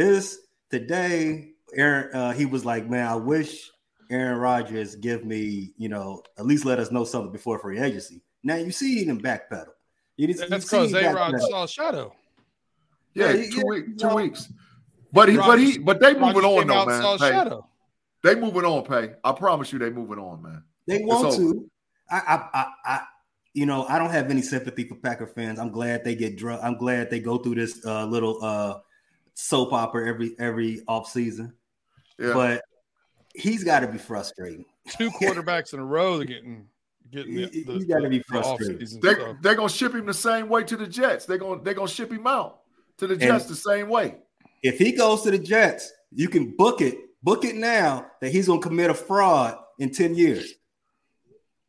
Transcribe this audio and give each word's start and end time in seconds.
Rodgers. 0.00 0.30
This 0.30 0.38
today, 0.70 1.52
Aaron, 1.74 2.14
uh, 2.14 2.32
he 2.32 2.46
was 2.46 2.64
like, 2.64 2.88
"Man, 2.88 3.06
I 3.06 3.16
wish 3.16 3.70
Aaron 4.10 4.38
Rodgers 4.38 4.94
give 4.96 5.24
me, 5.24 5.72
you 5.76 5.88
know, 5.88 6.22
at 6.38 6.46
least 6.46 6.64
let 6.64 6.78
us 6.78 6.90
know 6.90 7.04
something 7.04 7.32
before 7.32 7.58
free 7.58 7.78
agency." 7.78 8.22
Now 8.42 8.56
you 8.56 8.70
see 8.70 9.04
him 9.04 9.20
backpedal. 9.20 9.66
You, 10.16 10.34
That's 10.34 10.64
because 10.64 10.92
A 10.94 11.12
Rod 11.12 11.40
saw 11.40 11.66
Shadow. 11.66 12.12
Yeah, 13.14 13.32
yeah 13.32 13.50
two, 13.50 13.56
yeah, 13.56 13.62
week, 13.64 13.98
two 13.98 14.14
weeks. 14.14 14.52
But 15.12 15.28
he, 15.28 15.36
but 15.36 15.58
he, 15.58 15.78
but 15.78 15.98
they 16.00 16.14
moving 16.14 16.44
on 16.44 16.66
though, 16.66 16.86
man. 16.86 17.18
Hey, 17.18 17.50
they 18.22 18.34
moving 18.40 18.64
on, 18.64 18.84
pay. 18.84 19.14
I 19.24 19.32
promise 19.32 19.72
you, 19.72 19.78
they 19.78 19.90
moving 19.90 20.18
on, 20.18 20.42
man. 20.42 20.62
They 20.86 21.02
want 21.02 21.34
to. 21.36 21.68
I, 22.10 22.18
I, 22.18 22.48
I, 22.52 22.66
I, 22.84 23.00
you 23.54 23.66
know, 23.66 23.84
I 23.86 23.98
don't 23.98 24.10
have 24.10 24.30
any 24.30 24.42
sympathy 24.42 24.84
for 24.84 24.96
Packer 24.96 25.26
fans. 25.26 25.58
I'm 25.58 25.70
glad 25.70 26.04
they 26.04 26.14
get 26.14 26.36
drunk. 26.36 26.60
I'm 26.62 26.76
glad 26.76 27.10
they 27.10 27.20
go 27.20 27.38
through 27.38 27.56
this 27.56 27.84
uh, 27.84 28.04
little 28.04 28.42
uh, 28.44 28.78
soap 29.40 29.72
opera 29.72 30.08
every 30.08 30.34
every 30.38 30.82
off 30.86 31.08
season. 31.08 31.54
Yeah. 32.18 32.34
But 32.34 32.62
he's 33.34 33.64
got 33.64 33.80
to 33.80 33.88
be 33.88 33.98
frustrating. 33.98 34.64
Two 34.88 35.10
quarterbacks 35.10 35.72
in 35.72 35.80
a 35.80 35.84
row, 35.84 36.18
they're 36.18 36.26
getting 36.26 36.66
getting. 37.10 37.36
The, 37.36 37.46
the, 37.46 37.72
he's 37.72 37.84
got 37.84 38.00
to 38.00 38.08
be 38.08 38.20
frustrated. 38.20 38.80
They, 39.02 39.14
they're 39.40 39.54
gonna 39.54 39.68
ship 39.68 39.94
him 39.94 40.06
the 40.06 40.14
same 40.14 40.48
way 40.48 40.64
to 40.64 40.76
the 40.76 40.86
Jets. 40.86 41.26
They're 41.26 41.38
gonna 41.38 41.62
they're 41.62 41.74
gonna 41.74 41.88
ship 41.88 42.12
him 42.12 42.26
out 42.26 42.60
to 42.98 43.06
the 43.06 43.16
Jets 43.16 43.44
and 43.44 43.52
the 43.52 43.56
same 43.56 43.88
way. 43.88 44.16
If 44.62 44.78
he 44.78 44.92
goes 44.92 45.22
to 45.22 45.30
the 45.30 45.38
Jets, 45.38 45.90
you 46.12 46.28
can 46.28 46.54
book 46.56 46.80
it, 46.80 46.98
book 47.22 47.44
it 47.44 47.56
now 47.56 48.06
that 48.20 48.30
he's 48.30 48.46
gonna 48.46 48.60
commit 48.60 48.90
a 48.90 48.94
fraud 48.94 49.58
in 49.78 49.90
10 49.90 50.14
years. 50.14 50.52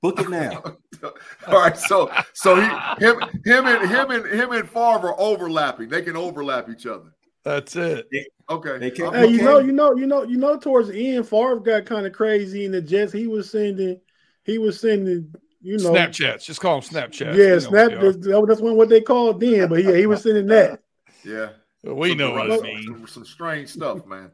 Book 0.01 0.19
it 0.19 0.29
now. 0.29 0.63
All 1.47 1.53
right, 1.53 1.77
so 1.77 2.11
so 2.33 2.55
he 2.55 2.67
him 3.05 3.21
him 3.45 3.67
and 3.67 3.89
him 3.89 4.11
and 4.11 4.25
him 4.25 4.51
and 4.51 4.67
Favre 4.67 5.09
are 5.09 5.19
overlapping. 5.19 5.89
They 5.89 6.01
can 6.01 6.17
overlap 6.17 6.69
each 6.69 6.85
other. 6.85 7.13
That's 7.43 7.75
it. 7.75 8.07
Okay. 8.49 8.77
They 8.77 8.91
can, 8.91 9.13
hey, 9.13 9.27
you 9.27 9.41
know, 9.41 9.59
you 9.59 9.71
know, 9.71 9.95
you 9.95 10.05
know, 10.05 10.23
you 10.23 10.37
know. 10.37 10.57
Towards 10.57 10.89
the 10.89 11.15
end, 11.15 11.27
Favre 11.27 11.59
got 11.59 11.85
kind 11.85 12.05
of 12.05 12.13
crazy 12.13 12.65
in 12.65 12.71
the 12.71 12.81
Jets. 12.81 13.13
He 13.13 13.27
was 13.27 13.49
sending, 13.49 13.99
he 14.43 14.57
was 14.57 14.79
sending, 14.79 15.33
you 15.61 15.77
know, 15.77 15.91
Snapchats. 15.91 16.43
Just 16.43 16.59
call 16.59 16.79
them 16.79 16.89
Snapchat. 16.89 17.35
Yeah, 17.35 17.59
Snap. 17.59 18.47
That's 18.47 18.61
what 18.61 18.89
they 18.89 19.01
called 19.01 19.39
then. 19.39 19.69
But 19.69 19.83
yeah, 19.83 19.95
he 19.95 20.05
was 20.05 20.23
sending 20.23 20.47
that. 20.47 20.79
Yeah. 21.23 21.49
We 21.83 22.09
some, 22.09 22.17
know 22.17 22.31
what 22.31 22.49
it 22.49 22.63
means. 22.63 23.11
Some 23.11 23.25
strange 23.25 23.69
stuff, 23.69 24.07
man. 24.07 24.31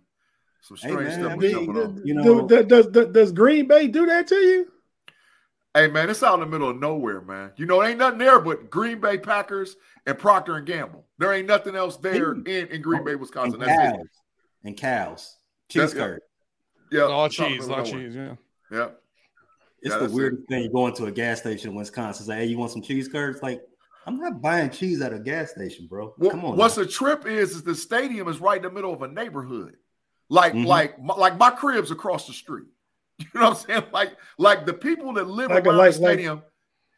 Some 0.62 0.78
strange 0.78 1.00
hey, 1.00 1.04
man, 1.04 1.20
stuff. 1.20 1.32
I 1.34 1.36
mean, 1.36 2.02
you 2.06 2.14
know, 2.14 2.48
does, 2.48 2.88
does, 2.88 3.08
does 3.08 3.32
Green 3.34 3.68
Bay 3.68 3.88
do 3.88 4.06
that 4.06 4.28
to 4.28 4.36
you? 4.36 4.72
Hey 5.74 5.88
man, 5.88 6.10
it's 6.10 6.24
out 6.24 6.36
in 6.36 6.40
the 6.40 6.46
middle 6.46 6.70
of 6.70 6.80
nowhere, 6.80 7.22
man. 7.22 7.52
You 7.56 7.66
know, 7.66 7.84
ain't 7.84 8.00
nothing 8.00 8.20
there 8.20 8.40
but 8.40 8.70
Green 8.70 9.00
Bay 9.00 9.18
Packers 9.18 9.76
and 10.06 10.18
Procter 10.18 10.56
and 10.56 10.66
Gamble. 10.66 11.06
There 11.20 11.34
ain't 11.34 11.48
nothing 11.48 11.76
else 11.76 11.98
there 11.98 12.32
in, 12.32 12.48
in 12.48 12.82
Green 12.82 13.04
Bay, 13.04 13.16
Wisconsin. 13.16 13.62
And 13.62 13.70
That's 13.70 13.92
cows. 13.92 14.00
it. 14.02 14.68
And 14.68 14.78
cows. 14.78 15.38
Cheese 15.70 15.94
curd. 15.94 16.22
Yeah. 16.92 17.04
All 17.04 17.30
cheese, 17.30 17.68
all 17.70 17.84
cheese, 17.84 18.16
yeah. 18.16 18.36
Yeah. 18.72 18.90
It's 19.82 19.94
yeah, 19.94 20.00
the 20.00 20.10
weirdest 20.10 20.44
it. 20.44 20.50
thing. 20.50 20.64
You 20.64 20.72
go 20.72 20.88
into 20.88 21.06
a 21.06 21.12
gas 21.12 21.40
station 21.40 21.70
in 21.72 21.76
Wisconsin, 21.76 22.26
say, 22.26 22.38
hey, 22.38 22.46
you 22.46 22.58
want 22.58 22.72
some 22.72 22.82
cheese 22.82 23.08
curds? 23.08 23.42
Like, 23.44 23.62
I'm 24.08 24.18
not 24.18 24.42
buying 24.42 24.70
cheese 24.70 25.02
at 25.02 25.14
a 25.14 25.20
gas 25.20 25.52
station, 25.52 25.86
bro. 25.88 26.14
Well, 26.18 26.32
Come 26.32 26.46
on. 26.46 26.58
What's 26.58 26.78
now. 26.78 26.84
the 26.84 26.90
trip 26.90 27.28
is 27.28 27.52
is 27.52 27.64
the 27.64 27.76
stadium 27.76 28.28
is 28.28 28.40
right 28.40 28.58
in 28.58 28.64
the 28.64 28.72
middle 28.72 28.94
of 28.94 29.02
a 29.02 29.08
neighborhood. 29.08 29.76
Like, 30.30 30.54
mm-hmm. 30.54 30.66
like, 30.66 30.96
like 31.00 31.38
my 31.38 31.52
crib's 31.52 31.92
across 31.92 32.26
the 32.26 32.34
street. 32.34 32.68
You 33.34 33.40
know 33.40 33.50
what 33.50 33.58
I'm 33.58 33.66
saying? 33.66 33.84
Like, 33.92 34.16
like 34.38 34.66
the 34.68 34.74
people 34.74 35.14
that 35.14 35.28
live 35.28 35.50
like 35.50 35.66
around 35.66 35.78
like, 35.78 35.94
the 35.94 35.98
stadium, 35.98 36.36
like, 36.36 36.44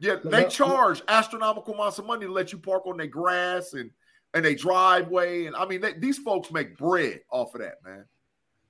yeah, 0.02 0.16
they 0.24 0.46
charge 0.50 1.02
astronomical 1.07 1.74
amounts 1.74 1.97
of 1.97 2.06
money 2.06 2.25
to 2.25 2.31
let 2.31 2.52
you 2.52 2.57
park 2.57 2.85
on 2.85 2.97
their 2.97 3.07
grass 3.07 3.74
and 3.74 3.90
and 4.34 4.46
a 4.46 4.53
driveway. 4.53 5.46
And 5.46 5.56
I 5.56 5.66
mean, 5.66 5.81
they, 5.81 5.94
these 5.94 6.18
folks 6.18 6.52
make 6.52 6.78
bread 6.78 7.22
off 7.31 7.56
of 7.56 7.62
that, 7.62 7.75
man. 7.85 8.06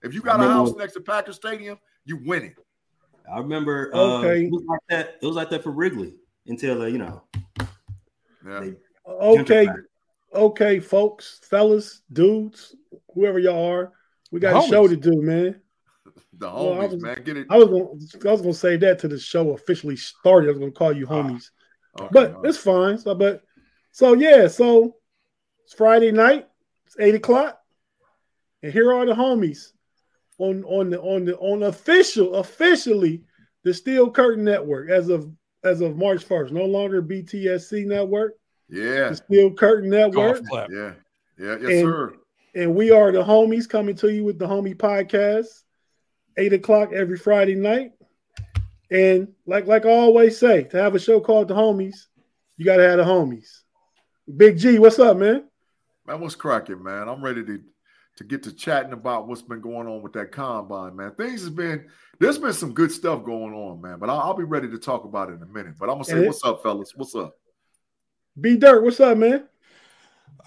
If 0.02 0.14
you 0.14 0.22
got 0.22 0.40
a 0.40 0.44
house 0.44 0.74
next 0.76 0.94
to 0.94 1.02
Packer 1.02 1.34
Stadium, 1.34 1.78
you 2.06 2.20
win 2.26 2.44
it. 2.44 2.56
I 3.32 3.40
remember 3.40 3.92
uh, 3.94 4.20
okay. 4.20 4.46
it 4.46 4.52
was 4.52 4.64
like 4.68 4.80
that. 4.90 5.18
It 5.22 5.26
was 5.26 5.36
like 5.36 5.50
that 5.50 5.64
for 5.64 5.72
Wrigley 5.72 6.16
until 6.48 6.82
uh, 6.84 6.86
you 6.86 6.98
know. 6.98 7.24
Yeah. 8.46 8.72
Okay, 9.08 9.68
okay, 10.34 10.80
folks, 10.80 11.40
fellas, 11.44 12.02
dudes, 12.14 12.76
whoever 13.14 13.40
y'all 13.40 13.72
are, 13.72 13.92
we 14.32 14.40
got 14.40 14.64
a 14.64 14.68
show 14.68 14.88
to 14.88 14.96
do, 14.96 15.22
man. 15.22 15.60
The 16.40 16.50
homies, 16.50 16.78
well, 16.78 16.90
was, 16.90 17.02
man. 17.02 17.24
Get 17.24 17.38
it. 17.38 17.48
I 17.50 17.58
was 17.58 17.68
gonna 17.68 18.30
I 18.30 18.32
was 18.32 18.42
gonna 18.42 18.54
say 18.54 18.78
that 18.78 19.00
to 19.00 19.08
the 19.08 19.20
show 19.20 19.52
officially 19.52 19.98
started. 19.98 20.48
I 20.48 20.52
was 20.52 20.60
gonna 20.60 20.72
call 20.72 20.94
you 20.94 21.06
ah, 21.10 21.14
homies. 21.14 21.50
okay, 22.00 22.10
but 22.12 22.38
it's 22.44 22.58
fine. 22.58 22.98
So 22.98 23.14
but 23.14 23.44
so 23.92 24.14
yeah, 24.14 24.48
so 24.48 24.96
it's 25.66 25.74
Friday 25.74 26.12
night, 26.12 26.48
it's 26.88 26.96
eight 27.00 27.16
o'clock. 27.16 27.60
And 28.64 28.72
here 28.72 28.94
are 28.94 29.06
the 29.06 29.14
homies 29.14 29.74
on 30.38 30.64
on 30.64 30.90
the 30.90 31.02
on 31.02 31.26
the 31.26 31.38
on 31.38 31.64
official, 31.64 32.36
officially 32.36 33.24
the 33.64 33.74
Steel 33.74 34.10
Curtain 34.10 34.46
Network 34.46 34.90
as 34.90 35.10
of 35.10 35.30
as 35.64 35.82
of 35.82 35.98
March 35.98 36.26
1st. 36.26 36.52
No 36.52 36.66
longer 36.66 37.02
BTSC 37.02 37.86
network. 37.86 38.36
Yeah. 38.70 39.10
The 39.10 39.16
Steel 39.16 39.54
Curtain 39.54 39.90
Network. 39.90 40.42
Yeah. 40.54 40.68
Yeah. 41.38 41.58
Yes, 41.60 41.62
and, 41.64 41.82
sir. 41.82 42.14
And 42.56 42.76
we 42.76 42.92
are 42.92 43.12
the 43.12 43.24
homies 43.24 43.68
coming 43.68 43.96
to 43.98 44.10
you 44.10 44.24
with 44.24 44.40
the 44.40 44.48
homie 44.48 44.76
podcast 44.76 45.64
eight 46.40 46.54
o'clock 46.54 46.94
every 46.94 47.18
Friday 47.18 47.56
night. 47.56 47.92
And 48.90 49.28
like 49.46 49.68
like 49.68 49.86
I 49.86 49.92
always 49.92 50.40
say, 50.40 50.64
to 50.64 50.78
have 50.82 50.96
a 50.96 51.00
show 51.00 51.20
called 51.20 51.48
The 51.50 51.54
Homies, 51.54 52.08
you 52.58 52.66
gotta 52.66 52.84
have 52.84 52.98
the 52.98 53.04
homies. 53.04 53.62
Big 54.36 54.58
G, 54.58 54.80
what's 54.80 55.00
up, 55.00 55.18
man? 55.18 55.46
Man, 56.08 56.20
what's 56.20 56.36
cracking, 56.36 56.82
man? 56.82 57.08
I'm 57.08 57.24
ready 57.24 57.46
to 57.46 57.62
to 58.18 58.24
get 58.24 58.44
to 58.44 58.52
chatting 58.52 58.94
about 58.94 59.28
what's 59.28 59.42
been 59.42 59.62
going 59.62 59.88
on 59.88 60.02
with 60.02 60.14
that 60.14 60.32
combine, 60.32 60.96
man. 60.96 61.14
Things 61.16 61.42
has 61.42 61.50
been 61.50 61.88
there's 62.20 62.40
been 62.40 62.54
some 62.54 62.74
good 62.74 62.92
stuff 62.92 63.24
going 63.24 63.54
on, 63.54 63.80
man. 63.82 64.00
But 64.00 64.10
I'll, 64.10 64.20
I'll 64.20 64.34
be 64.34 64.44
ready 64.44 64.70
to 64.70 64.78
talk 64.78 65.06
about 65.06 65.30
it 65.30 65.34
in 65.34 65.44
a 65.44 65.46
minute. 65.46 65.76
But 65.80 65.90
I'm 65.90 65.96
gonna 65.96 66.06
say, 66.06 66.26
what's 66.26 66.44
up, 66.44 66.64
fellas? 66.64 66.94
What's 66.96 67.16
up? 67.16 67.36
B 68.40 68.58
Dirt, 68.58 68.84
what's 68.84 69.00
up, 69.00 69.18
man? 69.18 69.46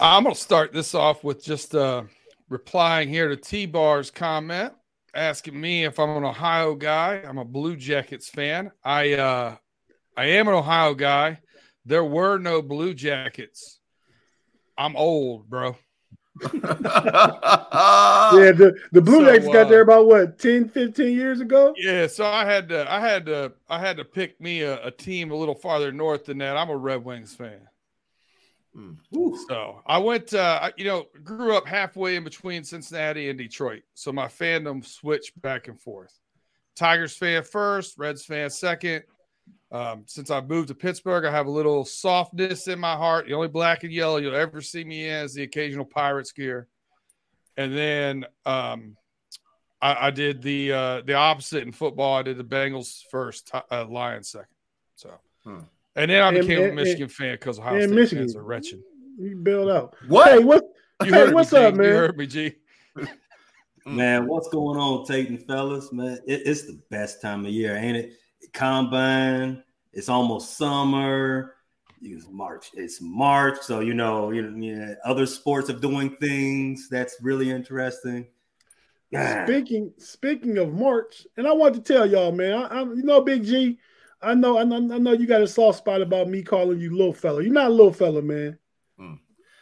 I'm 0.01 0.25
gonna 0.25 0.35
start 0.35 0.73
this 0.73 0.95
off 0.95 1.23
with 1.23 1.45
just 1.45 1.75
uh 1.75 2.03
replying 2.49 3.09
here 3.09 3.29
to 3.29 3.37
T 3.37 3.67
Bar's 3.67 4.11
comment 4.11 4.75
asking 5.15 5.61
me 5.61 5.85
if 5.85 5.99
I'm 5.99 6.11
an 6.11 6.25
Ohio 6.25 6.75
guy. 6.75 7.23
I'm 7.27 7.39
a 7.39 7.45
Blue 7.45 7.77
Jackets 7.77 8.29
fan. 8.29 8.71
I 8.85 9.15
uh 9.15 9.57
I 10.17 10.25
am 10.27 10.49
an 10.49 10.55
Ohio 10.55 10.95
guy. 10.95 11.41
There 11.85 12.05
were 12.05 12.39
no 12.39 12.63
Blue 12.63 12.95
Jackets. 12.95 13.81
I'm 14.77 14.97
old, 14.97 15.49
bro. 15.49 15.77
yeah, 16.43 16.51
the, 18.53 18.75
the 18.93 19.03
Blue 19.03 19.21
so, 19.21 19.27
Jackets 19.27 19.47
got 19.47 19.67
uh, 19.67 19.69
there 19.69 19.83
about 19.83 20.07
what 20.07 20.39
10, 20.39 20.69
15 20.69 21.15
years 21.15 21.41
ago. 21.41 21.75
Yeah, 21.77 22.07
so 22.07 22.25
I 22.25 22.45
had 22.45 22.69
to 22.71 22.91
I 22.91 23.01
had 23.01 23.27
to 23.27 23.53
I 23.69 23.79
had 23.79 23.99
to 23.99 24.05
pick 24.05 24.41
me 24.41 24.63
a, 24.63 24.87
a 24.87 24.91
team 24.91 25.31
a 25.31 25.37
little 25.37 25.55
farther 25.55 25.93
north 25.93 26.27
than 26.27 26.39
that. 26.39 26.57
I'm 26.57 26.71
a 26.71 26.77
Red 26.77 27.05
Wings 27.05 27.35
fan. 27.35 27.69
Mm. 28.77 28.97
So 29.49 29.83
I 29.87 29.99
went, 29.99 30.33
uh, 30.33 30.71
you 30.77 30.85
know, 30.85 31.07
grew 31.23 31.57
up 31.57 31.67
halfway 31.67 32.17
in 32.17 32.25
between 32.25 32.65
Cincinnati 32.65 33.29
and 33.29 33.39
Detroit. 33.39 33.83
So 33.95 34.13
my 34.13 34.27
fandom 34.27 34.85
switched 34.85 35.41
back 35.41 35.69
and 35.69 35.79
forth. 35.79 36.19
Tigers 36.75 37.15
fan 37.15 37.43
first, 37.43 37.99
Reds 37.99 38.25
fan 38.25 38.49
second. 38.49 39.05
Um, 39.71 40.05
since 40.07 40.31
I 40.31 40.41
moved 40.41 40.69
to 40.69 40.75
Pittsburgh, 40.75 41.25
I 41.25 41.31
have 41.31 41.47
a 41.47 41.51
little 41.51 41.85
softness 41.85 42.69
in 42.69 42.79
my 42.79 42.95
heart. 42.95 43.27
The 43.27 43.35
only 43.35 43.49
black 43.49 43.85
and 43.85 43.93
yellow 43.93 44.19
you'll 44.19 44.35
ever 44.35 44.61
see 44.61 44.85
me 44.85 45.09
in 45.09 45.25
is 45.25 45.35
the 45.35 45.43
occasional 45.43 45.85
Pirates 45.85 46.33
gear. 46.33 46.69
And 47.57 47.77
then 47.77 48.25
um, 48.47 48.97
I, 49.81 50.07
I, 50.07 50.11
did 50.11 50.41
the 50.41 50.73
uh, 50.73 51.01
the 51.03 51.15
opposite 51.15 51.63
in 51.63 51.73
football. 51.73 52.17
I 52.17 52.23
did 52.23 52.39
the 52.39 52.45
Bengals 52.45 53.03
first, 53.11 53.51
uh, 53.71 53.87
Lions 53.87 54.31
second. 54.31 54.47
So. 54.95 55.11
Hmm. 55.45 55.61
And 55.95 56.11
then 56.11 56.23
I 56.23 56.31
became 56.31 56.63
and, 56.63 56.73
a 56.73 56.75
Michigan 56.75 57.03
and, 57.03 57.13
fan 57.13 57.35
because 57.35 57.59
Ohio 57.59 57.81
State 57.81 57.95
Michigan. 57.95 58.25
fans 58.25 58.37
are 58.37 58.43
wretched. 58.43 58.83
You 59.19 59.37
build 59.37 59.71
out. 59.71 59.95
What? 60.09 60.33
Hey, 60.33 60.39
what? 60.39 60.65
You 61.05 61.13
hey, 61.13 61.33
what's 61.33 61.53
me, 61.53 61.59
up, 61.59 61.75
man? 61.75 61.87
You 61.87 61.93
heard 61.93 62.17
me, 62.17 62.27
G. 62.27 62.55
man, 63.87 64.27
what's 64.27 64.49
going 64.49 64.79
on, 64.79 65.05
Tatum 65.05 65.39
fellas? 65.39 65.93
Man, 65.93 66.19
it, 66.27 66.43
it's 66.47 66.63
the 66.63 66.81
best 66.91 67.21
time 67.21 67.45
of 67.45 67.53
year, 67.53 67.77
ain't 67.77 67.97
it? 67.97 68.15
Combine. 68.53 69.63
It's 69.93 70.09
almost 70.09 70.57
summer. 70.57 71.55
It's 72.01 72.27
March. 72.29 72.71
It's 72.75 73.01
March, 73.01 73.59
so 73.61 73.81
you 73.81 73.95
know, 73.95 74.31
you 74.31 74.43
know, 74.43 74.57
you 74.57 74.77
know, 74.77 74.97
other 75.05 75.27
sports 75.27 75.71
are 75.71 75.79
doing 75.79 76.17
things 76.17 76.89
that's 76.89 77.17
really 77.23 77.51
interesting. 77.51 78.27
Speaking 79.45 79.93
speaking 79.99 80.57
of 80.57 80.73
March, 80.73 81.27
and 81.37 81.47
I 81.47 81.53
want 81.53 81.75
to 81.75 81.83
tell 81.83 82.07
y'all, 82.07 82.33
man, 82.33 82.55
I, 82.55 82.81
I 82.81 82.83
you 82.83 83.03
know, 83.03 83.21
Big 83.21 83.45
G. 83.45 83.79
I 84.23 84.35
know, 84.35 84.59
I 84.59 84.65
know, 84.65 84.77
I 84.77 84.99
know 84.99 85.13
you 85.13 85.27
got 85.27 85.43
a 85.43 85.47
soft 85.47 85.79
spot 85.79 86.01
about 86.01 86.29
me 86.29 86.43
calling 86.43 86.79
you 86.81 86.97
little 86.97 87.13
fella. 87.13 87.43
You're 87.43 87.53
not 87.53 87.69
a 87.69 87.75
little 87.75 87.93
fella, 87.93 88.23
man. 88.23 88.59
Mm. 88.99 89.19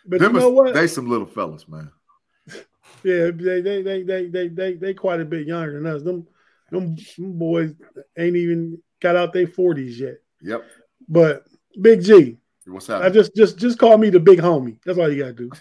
But 0.07 0.21
Them 0.21 0.35
you 0.35 0.41
know 0.41 0.51
what? 0.51 0.75
They 0.75 0.87
some 0.87 1.09
little 1.09 1.27
fellas, 1.27 1.69
man. 1.69 1.91
yeah, 3.03 3.31
they, 3.33 3.61
they 3.61 3.83
they 3.83 4.03
they 4.03 4.27
they 4.27 4.49
they 4.49 4.75
they 4.75 4.95
quite 4.95 5.21
a 5.21 5.25
bit 5.25 5.47
younger 5.47 5.75
than 5.75 5.87
us. 5.87 6.03
Them 6.03 6.27
them, 6.71 6.97
them 7.17 7.39
boys 7.39 7.75
ain't 8.19 8.37
even 8.37 8.81
got 9.01 9.17
out 9.17 9.33
their 9.33 9.47
forties 9.47 9.99
yet. 9.99 10.19
Yep. 10.43 10.65
But 11.09 11.47
Big 11.81 12.03
G, 12.03 12.39
what's 12.67 12.89
up? 12.91 13.03
I 13.03 13.11
just 13.11 13.35
just 13.35 13.59
just 13.59 13.79
call 13.79 13.99
me 13.99 14.11
the 14.11 14.21
big 14.21 14.41
homie. 14.41 14.79
That's 14.85 14.99
all 14.99 15.11
you 15.11 15.23
gotta 15.23 15.35
do. 15.35 15.51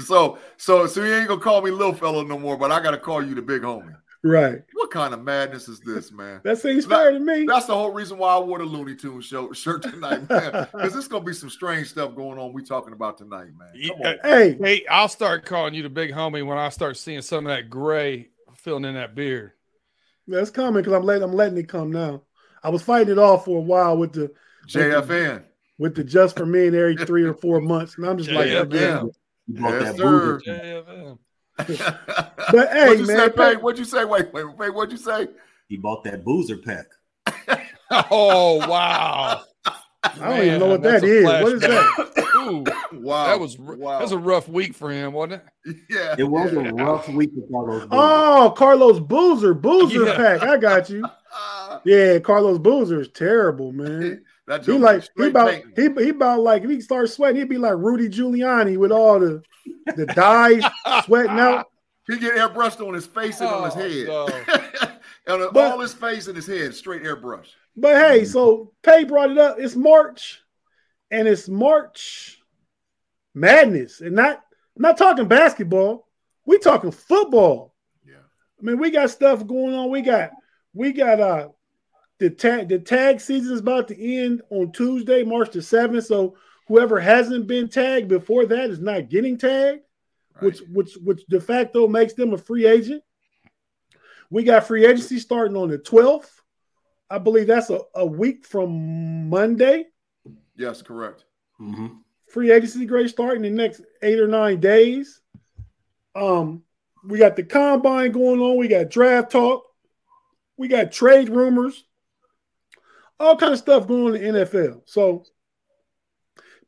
So 0.00 0.38
so 0.56 0.86
so 0.86 1.04
you 1.04 1.14
ain't 1.14 1.28
gonna 1.28 1.40
call 1.40 1.60
me 1.60 1.70
little 1.70 1.92
fella 1.92 2.24
no 2.24 2.38
more, 2.38 2.56
but 2.56 2.72
I 2.72 2.82
gotta 2.82 2.98
call 2.98 3.24
you 3.24 3.34
the 3.34 3.42
big 3.42 3.62
homie. 3.62 3.94
Right. 4.24 4.62
What 4.74 4.92
kind 4.92 5.12
of 5.14 5.22
madness 5.22 5.68
is 5.68 5.80
this, 5.80 6.12
man? 6.12 6.40
that 6.44 6.58
seems 6.58 6.86
fair 6.86 7.10
to 7.10 7.18
me. 7.18 7.44
That's 7.44 7.66
the 7.66 7.74
whole 7.74 7.92
reason 7.92 8.18
why 8.18 8.36
I 8.36 8.38
wore 8.38 8.58
the 8.58 8.64
Looney 8.64 8.94
Tunes 8.94 9.24
show, 9.24 9.52
shirt 9.52 9.82
tonight, 9.82 10.28
man. 10.30 10.68
Because 10.72 10.94
it's 10.94 11.08
gonna 11.08 11.24
be 11.24 11.32
some 11.32 11.50
strange 11.50 11.88
stuff 11.88 12.14
going 12.14 12.38
on. 12.38 12.52
We 12.52 12.62
talking 12.62 12.92
about 12.92 13.18
tonight, 13.18 13.48
man. 13.58 14.18
Hey, 14.22 14.56
hey, 14.60 14.86
I'll 14.88 15.08
start 15.08 15.44
calling 15.44 15.74
you 15.74 15.82
the 15.82 15.90
big 15.90 16.12
homie 16.12 16.46
when 16.46 16.56
I 16.56 16.68
start 16.68 16.96
seeing 16.96 17.22
some 17.22 17.46
of 17.46 17.56
that 17.56 17.68
gray 17.68 18.28
filling 18.54 18.84
in 18.84 18.94
that 18.94 19.16
beard. 19.16 19.52
That's 20.28 20.50
coming 20.50 20.82
because 20.82 20.92
I'm 20.92 21.02
letting 21.02 21.24
I'm 21.24 21.34
letting 21.34 21.58
it 21.58 21.68
come 21.68 21.90
now. 21.90 22.22
I 22.62 22.70
was 22.70 22.82
fighting 22.82 23.10
it 23.10 23.18
off 23.18 23.44
for 23.44 23.58
a 23.58 23.62
while 23.62 23.96
with 23.96 24.12
the 24.12 24.32
JFN. 24.68 24.98
With 24.98 25.08
the, 25.08 25.44
with 25.78 25.94
the 25.96 26.04
just 26.04 26.36
for 26.36 26.46
me 26.46 26.68
and 26.68 26.76
every 26.76 26.96
three 26.96 27.24
or 27.24 27.34
four 27.34 27.60
months. 27.60 27.96
And 27.96 28.06
I'm 28.06 28.18
just 28.18 28.30
like, 28.30 28.46
JFN. 28.46 29.10
Yes, 29.48 29.96
sir. 29.96 31.18
But 31.66 32.72
hey, 32.72 32.86
what'd 32.86 33.00
you 33.00 33.06
man, 33.06 33.16
say, 33.16 33.30
Pay? 33.30 33.56
What'd 33.56 33.78
you 33.78 33.84
say? 33.84 34.04
Wait, 34.04 34.32
wait, 34.32 34.56
wait. 34.56 34.74
What'd 34.74 34.92
you 34.92 34.98
say? 34.98 35.28
He 35.68 35.76
bought 35.76 36.04
that 36.04 36.24
boozer 36.24 36.58
pack. 36.58 36.86
oh 37.90 38.66
wow! 38.68 39.42
I 40.04 40.08
don't 40.14 40.20
Man, 40.20 40.46
even 40.46 40.60
know 40.60 40.66
what 40.66 40.82
that 40.82 41.04
is. 41.04 41.24
What 41.24 41.52
is 41.52 41.60
that? 41.60 42.24
Ooh, 42.36 42.64
wow, 43.00 43.26
that 43.26 43.38
was 43.38 43.58
wow. 43.58 43.98
that 43.98 44.02
was 44.02 44.12
a 44.12 44.18
rough 44.18 44.48
week 44.48 44.74
for 44.74 44.90
him, 44.90 45.12
wasn't 45.12 45.42
it? 45.64 45.76
Yeah, 45.88 46.16
it 46.18 46.24
was 46.24 46.52
yeah. 46.52 46.68
a 46.68 46.74
rough 46.74 47.08
week 47.08 47.30
for 47.34 47.46
Carlos. 47.50 47.82
Boozer. 47.82 47.88
Oh, 47.92 48.54
Carlos 48.56 49.00
Boozer, 49.00 49.54
Boozer 49.54 50.06
yeah. 50.06 50.16
pack. 50.16 50.42
I 50.42 50.56
got 50.56 50.90
you. 50.90 51.04
Yeah, 51.84 52.18
Carlos 52.20 52.58
Boozer 52.58 53.00
is 53.00 53.08
terrible, 53.08 53.72
man. 53.72 54.22
That 54.46 54.64
he 54.64 54.72
like 54.72 55.04
he 55.16 55.28
about 55.28 55.54
he, 55.76 55.88
he 55.88 56.08
about 56.08 56.40
like 56.40 56.62
if 56.62 56.70
he 56.70 56.80
start 56.80 57.08
sweating, 57.10 57.36
he'd 57.36 57.48
be 57.48 57.58
like 57.58 57.76
Rudy 57.76 58.08
Giuliani 58.08 58.76
with 58.76 58.90
all 58.90 59.20
the 59.20 59.42
the 59.94 60.06
dyes 60.06 60.64
sweating 61.04 61.38
out. 61.38 61.66
He 62.08 62.18
get 62.18 62.34
airbrushed 62.34 62.84
on 62.84 62.94
his 62.94 63.06
face 63.06 63.40
and 63.40 63.48
oh, 63.48 63.62
on 63.62 63.70
his 63.70 64.08
oh, 64.08 64.26
head. 64.26 64.98
No. 65.28 65.44
and 65.44 65.52
but, 65.52 65.70
all 65.70 65.78
his 65.78 65.94
face 65.94 66.26
and 66.26 66.34
his 66.34 66.48
head, 66.48 66.74
straight 66.74 67.04
airbrush. 67.04 67.46
But 67.76 67.94
hey, 67.94 68.24
so 68.24 68.72
Pay 68.82 69.04
brought 69.04 69.30
it 69.30 69.38
up. 69.38 69.60
It's 69.60 69.76
March, 69.76 70.42
and 71.12 71.28
it's 71.28 71.48
March 71.48 72.40
madness. 73.34 74.00
And 74.00 74.16
not 74.16 74.42
I'm 74.76 74.82
not 74.82 74.98
talking 74.98 75.28
basketball. 75.28 76.08
We 76.44 76.58
talking 76.58 76.90
football. 76.90 77.74
Yeah. 78.04 78.14
I 78.58 78.62
mean, 78.62 78.78
we 78.78 78.90
got 78.90 79.10
stuff 79.10 79.46
going 79.46 79.74
on. 79.74 79.90
We 79.90 80.00
got 80.02 80.30
we 80.74 80.92
got 80.92 81.20
uh 81.20 81.48
the 82.18 82.30
tag 82.30 82.68
the 82.68 82.78
tag 82.78 83.20
season 83.20 83.54
is 83.54 83.60
about 83.60 83.88
to 83.88 84.00
end 84.00 84.42
on 84.50 84.72
Tuesday, 84.72 85.22
March 85.24 85.50
the 85.50 85.58
7th. 85.58 86.04
So 86.06 86.36
whoever 86.68 87.00
hasn't 87.00 87.46
been 87.46 87.68
tagged 87.68 88.08
before 88.08 88.46
that 88.46 88.70
is 88.70 88.78
not 88.78 89.08
getting 89.08 89.36
tagged, 89.36 89.82
right. 90.34 90.44
which 90.44 90.60
which 90.70 90.94
which 91.02 91.26
de 91.26 91.40
facto 91.40 91.88
makes 91.88 92.14
them 92.14 92.32
a 92.32 92.38
free 92.38 92.66
agent. 92.66 93.02
We 94.30 94.44
got 94.44 94.66
free 94.66 94.86
agency 94.86 95.18
starting 95.18 95.56
on 95.56 95.68
the 95.68 95.78
12th. 95.78 96.30
I 97.10 97.18
believe 97.18 97.46
that's 97.46 97.68
a, 97.68 97.80
a 97.94 98.06
week 98.06 98.46
from 98.46 99.28
Monday. 99.28 99.86
Yes, 100.56 100.80
correct. 100.80 101.26
Mm-hmm. 101.60 101.88
Free 102.28 102.50
agency 102.50 102.86
grade 102.86 103.10
starting 103.10 103.44
in 103.44 103.54
the 103.54 103.62
next 103.62 103.82
eight 104.00 104.18
or 104.18 104.28
nine 104.28 104.60
days. 104.60 105.20
Um, 106.14 106.62
we 107.04 107.18
got 107.18 107.36
the 107.36 107.42
combine 107.42 108.12
going 108.12 108.40
on. 108.40 108.56
We 108.56 108.68
got 108.68 108.88
draft 108.88 109.32
talk. 109.32 109.64
We 110.56 110.68
got 110.68 110.92
trade 110.92 111.28
rumors 111.28 111.84
all 113.22 113.36
kind 113.36 113.52
of 113.52 113.58
stuff 113.58 113.86
going 113.86 114.16
in 114.16 114.34
the 114.34 114.44
NFL. 114.44 114.82
So 114.84 115.24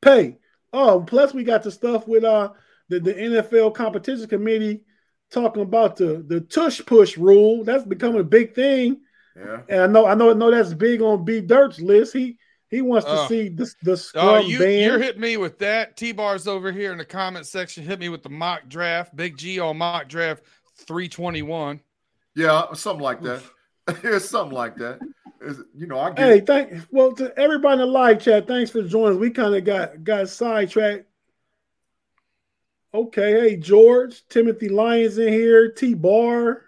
pay. 0.00 0.38
Oh, 0.72 1.04
plus 1.06 1.34
we 1.34 1.44
got 1.44 1.62
the 1.62 1.70
stuff 1.70 2.06
with 2.06 2.24
uh 2.24 2.50
the, 2.88 3.00
the 3.00 3.14
NFL 3.14 3.74
competition 3.74 4.28
committee 4.28 4.82
talking 5.30 5.62
about 5.62 5.96
the 5.96 6.24
the 6.26 6.40
tush 6.40 6.80
push 6.86 7.16
rule. 7.16 7.64
That's 7.64 7.84
becoming 7.84 8.20
a 8.20 8.24
big 8.24 8.54
thing. 8.54 9.00
Yeah. 9.36 9.62
And 9.68 9.80
I 9.80 9.86
know 9.88 10.06
I 10.06 10.14
know 10.14 10.30
I 10.30 10.34
know 10.34 10.50
that's 10.50 10.74
big 10.74 11.02
on 11.02 11.24
B 11.24 11.40
Dirt's 11.40 11.80
list. 11.80 12.12
He 12.12 12.38
he 12.68 12.82
wants 12.82 13.06
to 13.06 13.12
uh, 13.12 13.28
see 13.28 13.48
the 13.48 13.72
the 13.82 13.96
scrum 13.96 14.28
uh, 14.28 14.38
you, 14.40 14.58
band. 14.60 14.82
You're 14.82 14.98
hitting 14.98 15.20
me 15.20 15.36
with 15.36 15.58
that. 15.58 15.96
T 15.96 16.12
bars 16.12 16.46
over 16.46 16.70
here 16.70 16.92
in 16.92 16.98
the 16.98 17.04
comment 17.04 17.46
section. 17.46 17.84
Hit 17.84 17.98
me 17.98 18.08
with 18.08 18.22
the 18.22 18.30
mock 18.30 18.68
draft. 18.68 19.14
Big 19.16 19.36
G 19.36 19.58
on 19.58 19.78
mock 19.78 20.08
draft 20.08 20.44
321. 20.78 21.80
Yeah, 22.36 22.72
something 22.74 23.02
like 23.02 23.22
that. 23.22 23.42
it's 24.02 24.28
something 24.28 24.56
like 24.56 24.76
that 24.76 25.00
you 25.74 25.86
know, 25.86 25.98
I 25.98 26.10
get 26.10 26.18
Hey, 26.18 26.40
thank 26.40 26.86
well 26.90 27.12
to 27.12 27.36
everybody 27.38 27.74
in 27.74 27.78
the 27.80 27.86
live 27.86 28.20
chat, 28.20 28.46
thanks 28.46 28.70
for 28.70 28.82
joining 28.82 29.16
us. 29.16 29.20
We 29.20 29.30
kind 29.30 29.54
of 29.54 29.64
got 29.64 30.04
got 30.04 30.28
sidetracked. 30.28 31.06
Okay, 32.92 33.32
hey 33.40 33.56
George, 33.56 34.26
Timothy 34.28 34.68
Lyons 34.68 35.18
in 35.18 35.32
here, 35.32 35.70
T 35.70 35.94
Bar. 35.94 36.62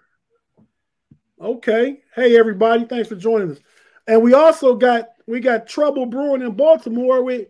Okay. 1.39 2.01
Hey 2.15 2.37
everybody, 2.37 2.85
thanks 2.85 3.09
for 3.09 3.15
joining 3.15 3.51
us. 3.51 3.59
And 4.07 4.21
we 4.21 4.33
also 4.33 4.75
got 4.75 5.09
we 5.27 5.39
got 5.39 5.67
trouble 5.67 6.05
brewing 6.05 6.41
in 6.41 6.53
Baltimore 6.53 7.23
with 7.23 7.47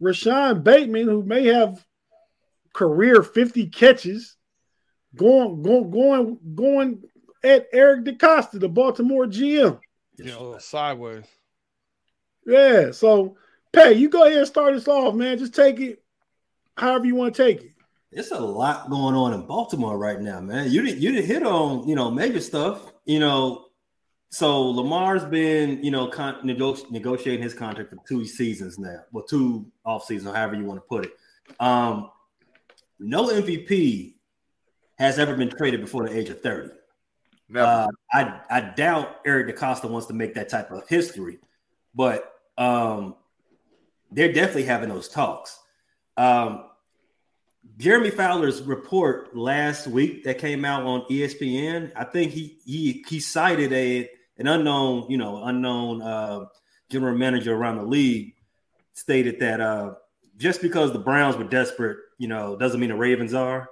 Rashod 0.00 0.64
Bateman, 0.64 1.08
who 1.08 1.22
may 1.22 1.46
have 1.46 1.84
career 2.72 3.22
50 3.22 3.68
catches 3.68 4.36
going 5.14 5.62
going 5.62 5.90
going 5.90 6.38
going 6.54 7.02
at 7.44 7.66
Eric 7.72 8.04
DeCosta, 8.04 8.60
the 8.60 8.68
Baltimore 8.68 9.26
GM 9.26 9.78
you 10.24 10.30
know, 10.30 10.58
sideways. 10.58 11.24
Yeah. 12.46 12.90
So, 12.90 13.36
Pay, 13.72 13.94
you 13.94 14.08
go 14.08 14.24
ahead 14.24 14.38
and 14.38 14.46
start 14.46 14.74
us 14.74 14.88
off, 14.88 15.14
man. 15.14 15.38
Just 15.38 15.54
take 15.54 15.80
it 15.80 16.02
however 16.76 17.06
you 17.06 17.14
want 17.14 17.34
to 17.34 17.42
take 17.42 17.62
it. 17.62 17.70
It's 18.10 18.30
a 18.30 18.38
lot 18.38 18.90
going 18.90 19.14
on 19.14 19.32
in 19.32 19.46
Baltimore 19.46 19.96
right 19.96 20.20
now, 20.20 20.40
man. 20.40 20.70
You 20.70 20.82
didn't 20.82 21.00
you 21.00 21.12
didn't 21.12 21.26
hit 21.26 21.42
on 21.42 21.88
you 21.88 21.94
know 21.94 22.10
major 22.10 22.40
stuff. 22.40 22.92
You 23.06 23.20
know, 23.20 23.66
so 24.28 24.60
Lamar's 24.60 25.24
been 25.24 25.82
you 25.82 25.90
know 25.90 26.08
con- 26.08 26.40
nego- 26.44 26.76
negotiating 26.90 27.42
his 27.42 27.54
contract 27.54 27.88
for 27.88 27.96
two 28.06 28.26
seasons 28.26 28.78
now, 28.78 29.00
well, 29.12 29.24
two 29.24 29.66
off 29.84 30.04
seasons, 30.04 30.34
however 30.34 30.56
you 30.56 30.64
want 30.64 30.78
to 30.78 30.86
put 30.86 31.06
it. 31.06 31.12
Um, 31.58 32.10
no 32.98 33.28
MVP 33.28 34.14
has 34.98 35.18
ever 35.18 35.34
been 35.34 35.48
traded 35.48 35.80
before 35.80 36.06
the 36.06 36.16
age 36.16 36.28
of 36.28 36.42
thirty. 36.42 36.70
Uh, 37.54 37.88
I 38.12 38.40
I 38.50 38.60
doubt 38.60 39.20
Eric 39.26 39.54
DeCosta 39.54 39.88
wants 39.88 40.06
to 40.06 40.14
make 40.14 40.34
that 40.34 40.48
type 40.48 40.70
of 40.70 40.88
history, 40.88 41.38
but 41.94 42.32
um, 42.56 43.14
they're 44.10 44.32
definitely 44.32 44.64
having 44.64 44.88
those 44.88 45.08
talks. 45.08 45.58
Um, 46.16 46.64
Jeremy 47.78 48.10
Fowler's 48.10 48.62
report 48.62 49.36
last 49.36 49.86
week 49.86 50.24
that 50.24 50.38
came 50.38 50.64
out 50.64 50.82
on 50.84 51.02
ESPN, 51.10 51.92
I 51.96 52.04
think 52.04 52.32
he 52.32 52.58
he 52.64 53.04
he 53.08 53.20
cited 53.20 53.72
a 53.72 54.08
an 54.38 54.46
unknown, 54.46 55.10
you 55.10 55.18
know, 55.18 55.44
unknown 55.44 56.02
uh, 56.02 56.46
general 56.90 57.16
manager 57.16 57.54
around 57.54 57.76
the 57.76 57.84
league 57.84 58.34
stated 58.94 59.40
that 59.40 59.60
uh, 59.60 59.94
just 60.36 60.60
because 60.60 60.92
the 60.92 60.98
Browns 60.98 61.36
were 61.36 61.44
desperate, 61.44 61.98
you 62.18 62.28
know, 62.28 62.56
doesn't 62.56 62.80
mean 62.80 62.90
the 62.90 62.96
Ravens 62.96 63.34
are. 63.34 63.68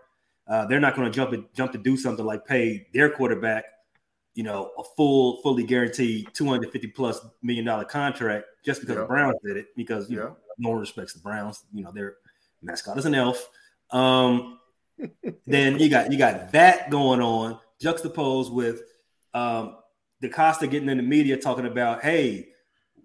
Uh, 0.50 0.66
they're 0.66 0.80
not 0.80 0.97
going 0.97 1.11
to 1.11 1.14
jump 1.14 1.33
jump 1.54 1.71
to 1.71 1.78
do 1.78 1.97
something 1.97 2.26
like 2.26 2.45
pay 2.45 2.88
their 2.92 3.09
quarterback, 3.09 3.64
you 4.35 4.42
know, 4.42 4.73
a 4.76 4.83
full, 4.97 5.40
fully 5.42 5.62
guaranteed 5.62 6.28
250 6.35 6.88
plus 6.88 7.25
million 7.40 7.64
dollar 7.64 7.85
contract 7.85 8.47
just 8.64 8.80
because 8.80 8.97
yeah. 8.97 9.02
the 9.02 9.07
Browns 9.07 9.37
did 9.45 9.57
it. 9.57 9.69
Because 9.76 10.11
you 10.11 10.19
yeah. 10.19 10.25
know, 10.25 10.37
no 10.59 10.71
one 10.71 10.80
respects 10.80 11.12
the 11.12 11.21
Browns. 11.21 11.64
You 11.73 11.85
know, 11.85 11.92
their 11.92 12.16
mascot 12.62 12.99
is 12.99 13.07
an 13.07 13.14
elf. 13.14 13.49
Um, 13.92 14.59
then 15.47 15.78
you 15.78 15.88
got 15.88 16.11
you 16.11 16.19
got 16.19 16.50
that 16.50 16.90
going 16.90 17.21
on, 17.21 17.61
juxtaposed 17.80 18.52
with 18.52 18.83
um, 19.35 19.76
DeCosta 20.21 20.69
getting 20.69 20.88
in 20.88 20.97
the 20.97 21.02
media 21.02 21.37
talking 21.37 21.66
about, 21.66 22.02
hey, 22.02 22.49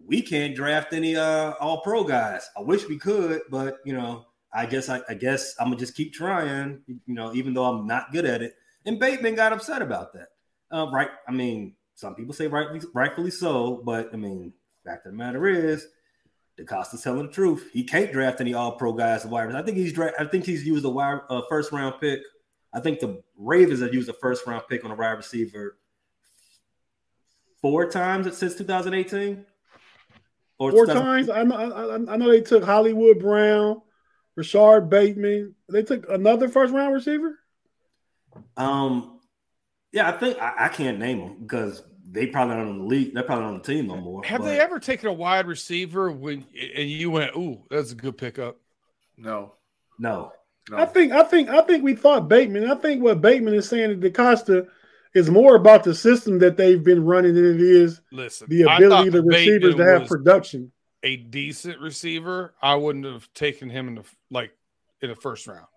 we 0.06 0.22
can't 0.22 0.56
draft 0.56 0.94
any 0.94 1.16
uh, 1.16 1.52
all 1.60 1.82
pro 1.82 2.04
guys. 2.04 2.50
I 2.58 2.62
wish 2.62 2.88
we 2.88 2.98
could, 2.98 3.42
but 3.50 3.78
you 3.86 3.94
know, 3.94 4.26
I 4.56 4.66
guess 4.66 4.90
I, 4.90 5.02
I, 5.10 5.14
guess 5.14 5.54
I'm 5.60 5.68
gonna 5.68 5.78
just 5.78 5.96
keep 5.96 6.14
trying, 6.14 6.82
you 6.88 7.14
know, 7.14 7.34
even 7.34 7.54
though 7.54 7.66
I'm 7.66 7.86
not 7.86 8.12
good 8.12 8.26
at 8.26 8.42
it. 8.42 8.56
And 8.86 9.00
Bateman 9.00 9.36
got 9.36 9.52
upset 9.52 9.82
about 9.82 10.14
that. 10.14 10.30
Uh, 10.72 10.90
right? 10.92 11.10
I 11.28 11.32
mean, 11.32 11.76
some 11.96 12.16
people 12.16 12.34
say 12.34 12.48
rightly, 12.48 12.82
rightfully 12.94 13.32
so, 13.32 13.82
but 13.86 14.10
I 14.14 14.18
mean, 14.18 14.54
fact 14.86 15.06
of 15.06 15.12
the 15.12 15.18
matter 15.18 15.48
is, 15.48 15.88
DeCosta's 16.58 17.04
telling 17.04 17.28
the 17.28 17.34
truth. 17.34 17.70
He 17.74 17.84
can't 17.84 18.12
draft 18.14 18.40
any 18.40 18.54
All 18.54 18.74
Pro 18.74 18.94
guys. 18.94 19.26
Wide 19.26 19.54
I 19.54 19.62
think 19.62 19.78
he's 19.78 19.92
dra- 19.92 20.14
I 20.18 20.26
think 20.26 20.46
he's 20.46 20.66
used 20.66 20.86
a 20.86 20.90
wide, 20.90 21.20
uh, 21.30 21.42
first 21.50 21.72
round 21.72 21.96
pick. 22.00 22.22
I 22.74 22.80
think 22.80 23.00
the 23.00 23.22
Ravens 23.38 23.82
have 23.82 23.94
used 23.94 24.10
a 24.10 24.14
first 24.14 24.48
round 24.48 24.64
pick 24.70 24.86
on 24.86 24.92
a 24.92 24.96
wide 24.96 25.12
receiver 25.12 25.78
four 27.62 27.90
times 27.90 28.38
since 28.38 28.56
2018. 28.56 29.46
Or 30.58 30.72
four 30.72 30.86
times. 30.86 31.30
I 31.30 31.44
know, 31.44 31.56
I, 31.56 32.14
I 32.14 32.16
know 32.16 32.30
they 32.30 32.40
took 32.40 32.64
Hollywood 32.64 33.20
Brown. 33.20 33.82
Rashod 34.36 34.90
Bateman. 34.90 35.56
They 35.70 35.84
took 35.84 36.10
another 36.10 36.50
first 36.50 36.74
round 36.74 36.94
receiver. 36.94 37.40
Um, 38.58 39.20
yeah, 39.92 40.10
I 40.10 40.12
think 40.14 40.40
I, 40.40 40.66
I 40.66 40.68
can't 40.70 41.00
name 41.00 41.20
them 41.20 41.38
because 41.42 41.82
they 42.10 42.28
probably 42.28 42.56
aren't 42.56 42.70
on 42.70 42.80
the 42.80 42.86
league. 42.86 43.14
They're 43.14 43.24
probably 43.24 43.46
on 43.46 43.54
the 43.56 43.64
team 43.64 43.88
no 43.88 43.98
more. 43.98 44.24
Have 44.24 44.42
but... 44.42 44.48
they 44.48 44.60
ever 44.60 44.80
taken 44.80 45.08
a 45.08 45.14
wide 45.14 45.48
receiver 45.48 46.12
when 46.12 46.46
and 46.76 46.90
you 46.90 47.12
went, 47.12 47.36
"Ooh, 47.36 47.64
that's 47.70 47.92
a 47.92 47.96
good 47.96 48.18
pickup"? 48.18 48.58
No, 49.18 49.54
no. 49.98 50.32
You 50.70 50.76
know? 50.76 50.82
I 50.82 50.86
think 50.86 51.12
I 51.14 51.24
think 51.24 51.50
I 51.50 51.62
think 51.62 51.84
we 51.84 51.96
thought 51.96 52.28
Bateman. 52.28 52.70
I 52.70 52.76
think 52.76 53.02
what 53.02 53.22
Bateman 53.22 53.54
is 53.54 53.70
saying 53.70 54.02
to 54.02 54.10
DeCosta 54.10 54.68
is 55.14 55.30
more 55.30 55.56
about 55.56 55.84
the 55.84 55.96
system 55.96 56.40
that 56.40 56.58
they've 56.58 56.84
been 56.84 57.06
running 57.06 57.36
than 57.36 57.56
it 57.56 57.62
is 57.62 58.02
Listen, 58.12 58.48
the 58.50 58.64
ability 58.64 59.08
of 59.08 59.14
the 59.14 59.24
receivers 59.24 59.76
Bateman 59.76 59.78
to 59.78 60.00
have 60.00 60.10
production. 60.10 60.72
A 61.06 61.18
decent 61.18 61.80
receiver, 61.80 62.56
I 62.62 62.76
wouldn't 62.76 63.06
have 63.06 63.32
taken 63.34 63.70
him 63.70 63.88
in 63.88 63.96
the 63.96 64.04
like 64.32 64.52
in 65.02 65.10
the 65.10 65.16
first 65.16 65.46
round. 65.46 65.68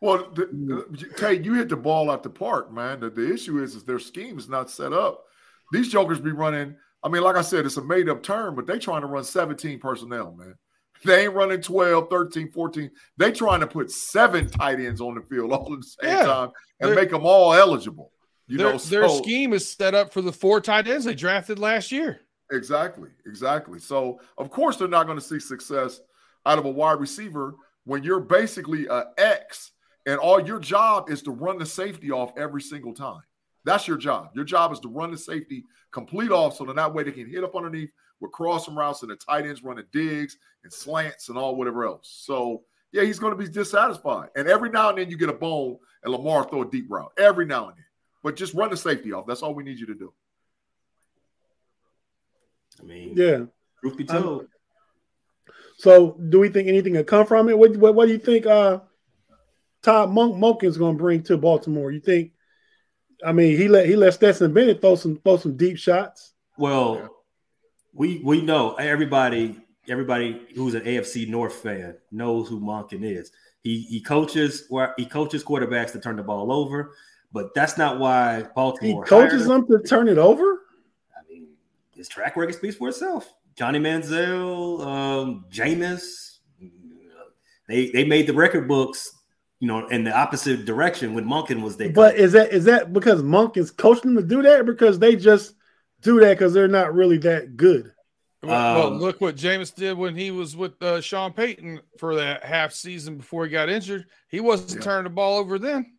Well, 0.00 0.30
the, 0.34 1.14
Tate, 1.16 1.44
you 1.44 1.54
hit 1.54 1.68
the 1.68 1.76
ball 1.76 2.10
out 2.10 2.22
the 2.22 2.30
park, 2.30 2.72
man. 2.72 3.00
The, 3.00 3.10
the 3.10 3.32
issue 3.32 3.62
is, 3.62 3.74
is 3.74 3.84
their 3.84 3.98
scheme 3.98 4.38
is 4.38 4.48
not 4.48 4.70
set 4.70 4.92
up. 4.92 5.24
These 5.72 5.90
jokers 5.90 6.20
be 6.20 6.32
running. 6.32 6.74
I 7.02 7.08
mean, 7.08 7.22
like 7.22 7.36
I 7.36 7.42
said, 7.42 7.66
it's 7.66 7.76
a 7.76 7.84
made 7.84 8.08
up 8.08 8.22
term, 8.22 8.54
but 8.54 8.66
they 8.66 8.78
trying 8.78 9.02
to 9.02 9.06
run 9.06 9.24
17 9.24 9.78
personnel, 9.78 10.34
man. 10.38 10.54
They 11.04 11.24
ain't 11.24 11.34
running 11.34 11.60
12, 11.60 12.08
13, 12.08 12.50
14. 12.50 12.90
They 13.18 13.30
trying 13.30 13.60
to 13.60 13.66
put 13.66 13.90
seven 13.90 14.48
tight 14.48 14.80
ends 14.80 15.00
on 15.02 15.14
the 15.14 15.20
field 15.20 15.52
all 15.52 15.72
at 15.74 15.80
the 15.80 15.86
same 15.86 16.10
yeah, 16.16 16.24
time 16.24 16.50
and 16.80 16.94
make 16.94 17.10
them 17.10 17.26
all 17.26 17.52
eligible. 17.52 18.10
You 18.46 18.58
their, 18.58 18.72
know, 18.72 18.78
so, 18.78 18.90
their 18.90 19.08
scheme 19.08 19.52
is 19.52 19.70
set 19.70 19.94
up 19.94 20.12
for 20.12 20.22
the 20.22 20.32
four 20.32 20.60
tight 20.60 20.88
ends 20.88 21.04
they 21.04 21.14
drafted 21.14 21.58
last 21.58 21.92
year. 21.92 22.20
Exactly, 22.52 23.08
exactly. 23.26 23.78
So 23.78 24.20
of 24.38 24.50
course 24.50 24.76
they're 24.76 24.88
not 24.88 25.06
going 25.06 25.18
to 25.18 25.24
see 25.24 25.40
success 25.40 26.00
out 26.46 26.58
of 26.58 26.66
a 26.66 26.70
wide 26.70 27.00
receiver 27.00 27.54
when 27.84 28.02
you're 28.02 28.20
basically 28.20 28.86
a 28.86 29.06
X 29.18 29.72
and 30.06 30.18
all 30.18 30.40
your 30.40 30.60
job 30.60 31.10
is 31.10 31.22
to 31.22 31.30
run 31.30 31.58
the 31.58 31.66
safety 31.66 32.10
off 32.10 32.32
every 32.36 32.60
single 32.60 32.92
time. 32.92 33.22
That's 33.64 33.88
your 33.88 33.96
job. 33.96 34.30
Your 34.34 34.44
job 34.44 34.72
is 34.72 34.80
to 34.80 34.88
run 34.88 35.10
the 35.10 35.16
safety 35.16 35.64
complete 35.90 36.30
off 36.30 36.56
so 36.56 36.64
that 36.64 36.76
that 36.76 36.92
way 36.92 37.02
they 37.02 37.12
can 37.12 37.28
hit 37.28 37.44
up 37.44 37.56
underneath 37.56 37.90
with 38.20 38.32
crossing 38.32 38.74
routes 38.74 39.02
and 39.02 39.10
the 39.10 39.16
tight 39.16 39.46
ends 39.46 39.62
running 39.62 39.84
digs 39.92 40.36
and 40.64 40.72
slants 40.72 41.28
and 41.30 41.38
all 41.38 41.56
whatever 41.56 41.86
else. 41.86 42.22
So 42.24 42.62
yeah, 42.92 43.02
he's 43.04 43.18
going 43.18 43.36
to 43.36 43.42
be 43.42 43.50
dissatisfied. 43.50 44.28
And 44.36 44.46
every 44.48 44.70
now 44.70 44.90
and 44.90 44.98
then 44.98 45.10
you 45.10 45.16
get 45.16 45.28
a 45.30 45.34
bone 45.34 45.78
and 46.02 46.12
Lamar 46.12 46.48
throw 46.48 46.62
a 46.62 46.70
deep 46.70 46.86
route. 46.90 47.12
Every 47.18 47.46
now 47.46 47.68
and 47.68 47.76
then. 47.76 47.84
But 48.22 48.36
just 48.36 48.54
run 48.54 48.70
the 48.70 48.76
safety 48.76 49.12
off. 49.12 49.26
That's 49.26 49.42
all 49.42 49.54
we 49.54 49.64
need 49.64 49.78
you 49.78 49.86
to 49.86 49.94
do. 49.94 50.12
I 52.80 52.84
mean, 52.84 53.14
yeah. 53.16 53.44
Truth 53.80 53.96
be 53.96 54.04
told. 54.04 54.40
Um, 54.42 54.48
so 55.76 56.16
do 56.28 56.38
we 56.38 56.48
think 56.48 56.68
anything 56.68 56.94
will 56.94 57.04
come 57.04 57.26
from 57.26 57.48
it? 57.48 57.58
What, 57.58 57.76
what, 57.76 57.94
what 57.94 58.06
do 58.06 58.12
you 58.12 58.18
think 58.18 58.46
uh 58.46 58.80
Todd 59.82 60.10
Monk 60.10 60.36
Monken's 60.36 60.78
gonna 60.78 60.96
bring 60.96 61.22
to 61.24 61.36
Baltimore? 61.36 61.90
You 61.90 62.00
think 62.00 62.32
I 63.24 63.32
mean 63.32 63.56
he 63.56 63.68
let 63.68 63.86
he 63.86 63.96
let 63.96 64.14
Stetson 64.14 64.52
Bennett 64.52 64.80
throw 64.80 64.96
some 64.96 65.16
throw 65.18 65.36
some 65.36 65.56
deep 65.56 65.76
shots. 65.76 66.32
Well, 66.56 67.10
we 67.92 68.20
we 68.24 68.40
know 68.40 68.74
everybody 68.74 69.60
everybody 69.88 70.40
who's 70.54 70.74
an 70.74 70.82
AFC 70.82 71.28
North 71.28 71.54
fan 71.54 71.96
knows 72.10 72.48
who 72.48 72.60
Monken 72.60 73.04
is. 73.04 73.30
He 73.62 73.82
he 73.82 74.00
coaches 74.00 74.64
where 74.68 74.94
he 74.96 75.06
coaches 75.06 75.44
quarterbacks 75.44 75.92
to 75.92 76.00
turn 76.00 76.16
the 76.16 76.22
ball 76.22 76.52
over, 76.52 76.94
but 77.32 77.54
that's 77.54 77.76
not 77.76 77.98
why 77.98 78.44
Baltimore. 78.54 79.04
He 79.04 79.08
coaches 79.08 79.46
them 79.46 79.66
to 79.68 79.80
turn 79.80 80.08
it 80.08 80.18
over. 80.18 80.63
I 81.94 81.96
mean, 81.96 81.98
his 81.98 82.08
track 82.08 82.36
record 82.36 82.54
speaks 82.54 82.76
for 82.76 82.88
itself. 82.88 83.32
Johnny 83.56 83.78
Manziel, 83.78 84.84
um, 84.84 85.44
Jameis, 85.50 86.38
they 87.68 87.90
they 87.90 88.04
made 88.04 88.26
the 88.26 88.32
record 88.32 88.66
books, 88.68 89.16
you 89.60 89.68
know, 89.68 89.86
in 89.88 90.04
the 90.04 90.12
opposite 90.12 90.64
direction 90.64 91.14
when 91.14 91.24
Monken 91.24 91.62
was 91.62 91.76
there. 91.76 91.92
But 91.92 92.16
is 92.16 92.32
that 92.32 92.52
is 92.52 92.64
that 92.64 92.92
because 92.92 93.22
Monken's 93.22 93.70
coaching 93.70 94.14
them 94.14 94.22
to 94.22 94.28
do 94.28 94.42
that, 94.42 94.66
because 94.66 94.98
they 94.98 95.16
just 95.16 95.54
do 96.02 96.20
that 96.20 96.30
because 96.30 96.52
they're 96.52 96.68
not 96.68 96.94
really 96.94 97.18
that 97.18 97.56
good? 97.56 97.92
Well, 98.42 98.88
um, 98.88 98.98
look 98.98 99.20
what 99.20 99.36
Jameis 99.36 99.74
did 99.74 99.96
when 99.96 100.14
he 100.14 100.30
was 100.30 100.54
with 100.56 100.82
uh, 100.82 101.00
Sean 101.00 101.32
Payton 101.32 101.80
for 101.98 102.16
that 102.16 102.44
half 102.44 102.72
season 102.72 103.16
before 103.16 103.44
he 103.44 103.50
got 103.50 103.70
injured. 103.70 104.06
He 104.28 104.40
wasn't 104.40 104.74
yeah. 104.74 104.80
turning 104.80 105.04
the 105.04 105.10
ball 105.10 105.38
over 105.38 105.58
then. 105.58 105.94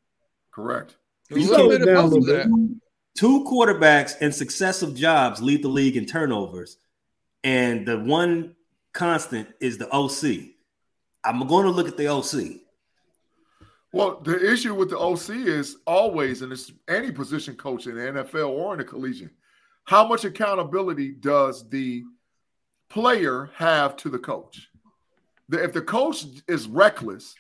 Correct. 0.52 0.96
A 1.32 1.36
little 1.36 1.70
bit 1.70 1.82
of 1.82 2.12
that. 2.26 2.80
Two 3.16 3.46
quarterbacks 3.46 4.22
in 4.22 4.34
successive 4.34 4.94
jobs 4.94 5.42
lead 5.42 5.64
the 5.64 5.70
league 5.70 5.96
in 5.96 6.06
turnovers, 6.06 6.78
and 7.46 7.88
the 7.88 7.98
one 7.98 8.56
constant 8.92 9.48
is 9.62 9.78
the 9.78 9.90
OC. 9.90 10.56
I'm 11.24 11.48
going 11.48 11.66
to 11.66 11.72
look 11.72 11.88
at 11.88 11.96
the 11.96 12.08
OC. 12.08 12.60
Well, 13.94 14.20
the 14.20 14.52
issue 14.52 14.76
with 14.76 14.90
the 14.90 15.00
OC 15.00 15.48
is 15.48 15.78
always, 15.88 16.42
and 16.42 16.52
it's 16.52 16.74
any 16.90 17.10
position 17.10 17.56
coach 17.56 17.88
in 17.88 17.96
the 17.96 18.02
NFL 18.02 18.50
or 18.50 18.74
in 18.74 18.80
the 18.80 18.84
collegiate, 18.84 19.32
how 19.86 20.06
much 20.06 20.26
accountability 20.26 21.12
does 21.12 21.70
the 21.70 22.04
player 22.90 23.50
have 23.56 23.96
to 23.98 24.10
the 24.10 24.20
coach? 24.20 24.68
If 25.50 25.72
the 25.72 25.82
coach 25.82 26.26
is 26.50 26.68
reckless 26.68 27.34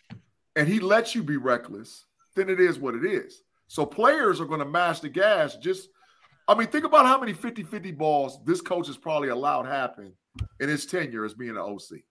and 0.55 0.69
he 0.69 0.79
lets 0.79 1.13
you 1.13 1.23
be 1.23 1.35
reckless, 1.35 2.05
then 2.35 2.49
it 2.49 2.61
is 2.61 2.79
what 2.79 2.95
it 2.95 3.03
is. 3.03 3.41
So 3.67 3.85
players 3.85 4.39
are 4.39 4.45
going 4.45 4.59
to 4.59 4.65
mash 4.65 4.99
the 4.99 5.09
gas. 5.09 5.55
Just, 5.57 5.89
I 6.47 6.55
mean, 6.55 6.67
think 6.67 6.85
about 6.85 7.05
how 7.05 7.19
many 7.19 7.33
50 7.33 7.63
50 7.63 7.91
balls 7.91 8.39
this 8.45 8.61
coach 8.61 8.87
has 8.87 8.97
probably 8.97 9.29
allowed 9.29 9.65
happen 9.65 10.13
in 10.59 10.69
his 10.69 10.85
tenure 10.85 11.25
as 11.25 11.33
being 11.33 11.51
an 11.51 11.57
OC. 11.57 12.01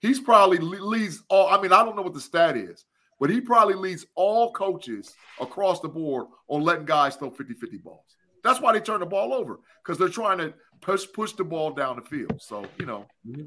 He's 0.00 0.20
probably 0.20 0.58
leads 0.58 1.22
all, 1.28 1.48
I 1.48 1.60
mean, 1.60 1.72
I 1.72 1.84
don't 1.84 1.94
know 1.94 2.02
what 2.02 2.14
the 2.14 2.20
stat 2.20 2.56
is, 2.56 2.84
but 3.20 3.30
he 3.30 3.40
probably 3.40 3.74
leads 3.74 4.04
all 4.16 4.52
coaches 4.52 5.14
across 5.40 5.80
the 5.80 5.88
board 5.88 6.26
on 6.48 6.62
letting 6.62 6.86
guys 6.86 7.14
throw 7.16 7.30
50 7.30 7.54
50 7.54 7.76
balls. 7.78 8.16
That's 8.42 8.60
why 8.60 8.72
they 8.72 8.80
turn 8.80 9.00
the 9.00 9.06
ball 9.06 9.32
over 9.32 9.60
because 9.82 9.98
they're 9.98 10.08
trying 10.08 10.38
to 10.38 10.54
push 10.80 11.06
push 11.12 11.32
the 11.32 11.44
ball 11.44 11.70
down 11.70 11.96
the 11.96 12.02
field. 12.02 12.40
So 12.42 12.66
you 12.78 12.86
know 12.86 13.06
mm-hmm. 13.26 13.46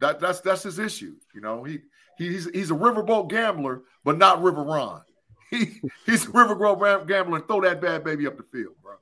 that 0.00 0.20
that's 0.20 0.40
that's 0.40 0.62
his 0.62 0.78
issue. 0.78 1.16
You 1.34 1.40
know 1.40 1.64
he 1.64 1.80
he's 2.16 2.48
he's 2.50 2.70
a 2.70 2.74
riverboat 2.74 3.28
gambler, 3.28 3.82
but 4.04 4.18
not 4.18 4.42
River 4.42 4.62
Ron. 4.62 5.02
He 5.50 5.80
he's 6.06 6.26
a 6.26 6.30
River 6.30 6.54
Grove 6.54 7.06
gambler. 7.06 7.40
Throw 7.40 7.60
that 7.62 7.80
bad 7.80 8.04
baby 8.04 8.26
up 8.26 8.36
the 8.36 8.42
field, 8.42 8.74
bro. 8.82 8.94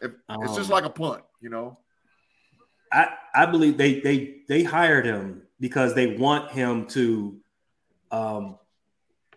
If, 0.00 0.12
um, 0.28 0.42
it's 0.42 0.56
just 0.56 0.70
um, 0.70 0.74
like 0.74 0.84
a 0.84 0.90
punt, 0.90 1.22
you 1.40 1.50
know. 1.50 1.78
I 2.92 3.08
I 3.34 3.46
believe 3.46 3.76
they 3.76 4.00
they 4.00 4.42
they 4.48 4.62
hired 4.62 5.04
him 5.04 5.42
because 5.60 5.94
they 5.94 6.16
want 6.16 6.50
him 6.50 6.86
to, 6.86 7.38
um, 8.10 8.58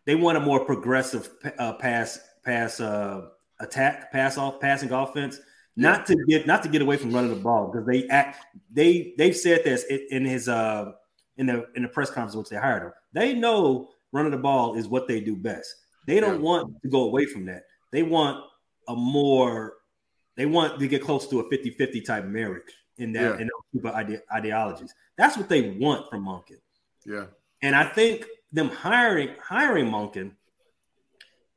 they 0.05 0.15
want 0.15 0.37
a 0.37 0.41
more 0.41 0.65
progressive 0.65 1.29
uh, 1.59 1.73
pass 1.73 2.19
pass 2.43 2.79
uh 2.79 3.27
attack 3.59 4.11
pass 4.11 4.37
off 4.37 4.59
passing 4.59 4.91
offense 4.91 5.39
not 5.75 6.05
to 6.05 6.15
get 6.27 6.45
not 6.45 6.63
to 6.63 6.69
get 6.69 6.81
away 6.81 6.97
from 6.97 7.11
running 7.11 7.29
the 7.29 7.41
ball 7.41 7.71
because 7.71 7.85
they 7.85 8.07
act 8.07 8.37
they 8.71 9.13
they've 9.17 9.35
said 9.35 9.63
this 9.63 9.83
in 9.83 10.25
his 10.25 10.47
uh 10.47 10.91
in 11.37 11.47
the 11.47 11.67
in 11.75 11.83
the 11.83 11.87
press 11.87 12.09
conference 12.09 12.35
which 12.35 12.49
they 12.49 12.57
hired 12.57 12.83
him. 12.83 12.91
They 13.13 13.33
know 13.33 13.89
running 14.13 14.31
the 14.31 14.37
ball 14.37 14.75
is 14.75 14.87
what 14.87 15.07
they 15.07 15.19
do 15.19 15.35
best. 15.35 15.75
They 16.07 16.21
don't 16.21 16.35
yeah. 16.35 16.47
want 16.47 16.81
to 16.81 16.87
go 16.87 17.03
away 17.03 17.25
from 17.25 17.45
that. 17.45 17.63
They 17.91 18.03
want 18.03 18.45
a 18.87 18.95
more 18.95 19.73
they 20.35 20.45
want 20.45 20.79
to 20.79 20.87
get 20.87 21.03
close 21.03 21.27
to 21.27 21.41
a 21.41 21.49
50-50 21.49 22.03
type 22.05 22.25
marriage 22.25 22.71
in 22.97 23.11
that 23.13 23.21
yeah. 23.21 23.33
in 23.33 23.41
those 23.41 23.71
super 23.73 23.89
ide- 23.89 24.21
ideologies. 24.33 24.93
That's 25.17 25.37
what 25.37 25.49
they 25.49 25.71
want 25.79 26.09
from 26.09 26.25
Monken. 26.25 26.59
Yeah. 27.05 27.25
And 27.61 27.75
I 27.75 27.83
think 27.83 28.25
them 28.51 28.69
hiring 28.69 29.29
hiring 29.41 29.89
Monken 29.89 30.31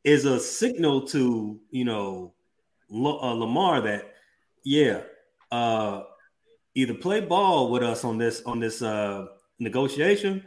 is 0.05 0.25
a 0.25 0.39
signal 0.39 1.07
to, 1.09 1.61
you 1.71 1.85
know, 1.85 2.33
uh, 2.91 3.33
Lamar 3.33 3.81
that 3.83 4.15
yeah, 4.65 5.03
uh, 5.51 6.03
either 6.75 6.95
play 6.95 7.21
ball 7.21 7.71
with 7.71 7.83
us 7.83 8.05
on 8.05 8.19
this 8.19 8.43
on 8.45 8.61
this 8.61 8.83
uh, 8.83 9.27
negotiation, 9.59 10.45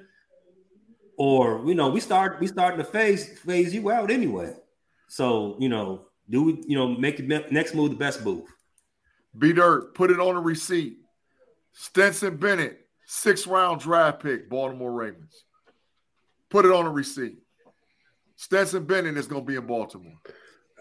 or 1.19 1.61
you 1.67 1.75
know 1.75 1.89
we 1.89 1.99
start 1.99 2.39
we 2.39 2.47
starting 2.47 2.79
to 2.79 2.83
phase 2.83 3.37
phase 3.39 3.73
you 3.73 3.91
out 3.91 4.09
anyway. 4.09 4.53
So 5.07 5.57
you 5.59 5.69
know, 5.69 6.07
do 6.29 6.43
we 6.43 6.63
you 6.65 6.77
know 6.77 6.87
make 6.87 7.17
the 7.17 7.45
next 7.51 7.75
move 7.75 7.91
the 7.91 7.97
best 7.97 8.23
move? 8.23 8.45
B 9.37 9.53
Dirt, 9.53 9.93
put 9.93 10.09
it 10.09 10.19
on 10.19 10.35
a 10.35 10.41
receipt. 10.41 10.97
Stetson 11.73 12.37
Bennett, 12.37 12.79
six 13.05 13.45
round 13.45 13.81
draft 13.81 14.23
pick, 14.23 14.49
Baltimore 14.49 14.91
Ravens. 14.91 15.43
Put 16.49 16.65
it 16.65 16.71
on 16.71 16.87
a 16.87 16.89
receipt. 16.89 17.37
Stetson 18.35 18.85
Bennett 18.85 19.17
is 19.17 19.27
going 19.27 19.43
to 19.43 19.47
be 19.47 19.55
in 19.55 19.67
Baltimore. 19.67 20.17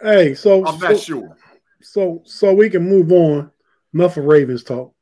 Hey, 0.00 0.34
so 0.34 0.64
I'm 0.64 0.78
not 0.78 0.92
so, 0.92 0.98
sure 0.98 1.36
so 1.80 2.22
so 2.24 2.54
we 2.54 2.70
can 2.70 2.88
move 2.88 3.12
on. 3.12 3.50
Enough 3.94 4.18
of 4.18 4.24
Ravens 4.24 4.64
talk. 4.64 4.92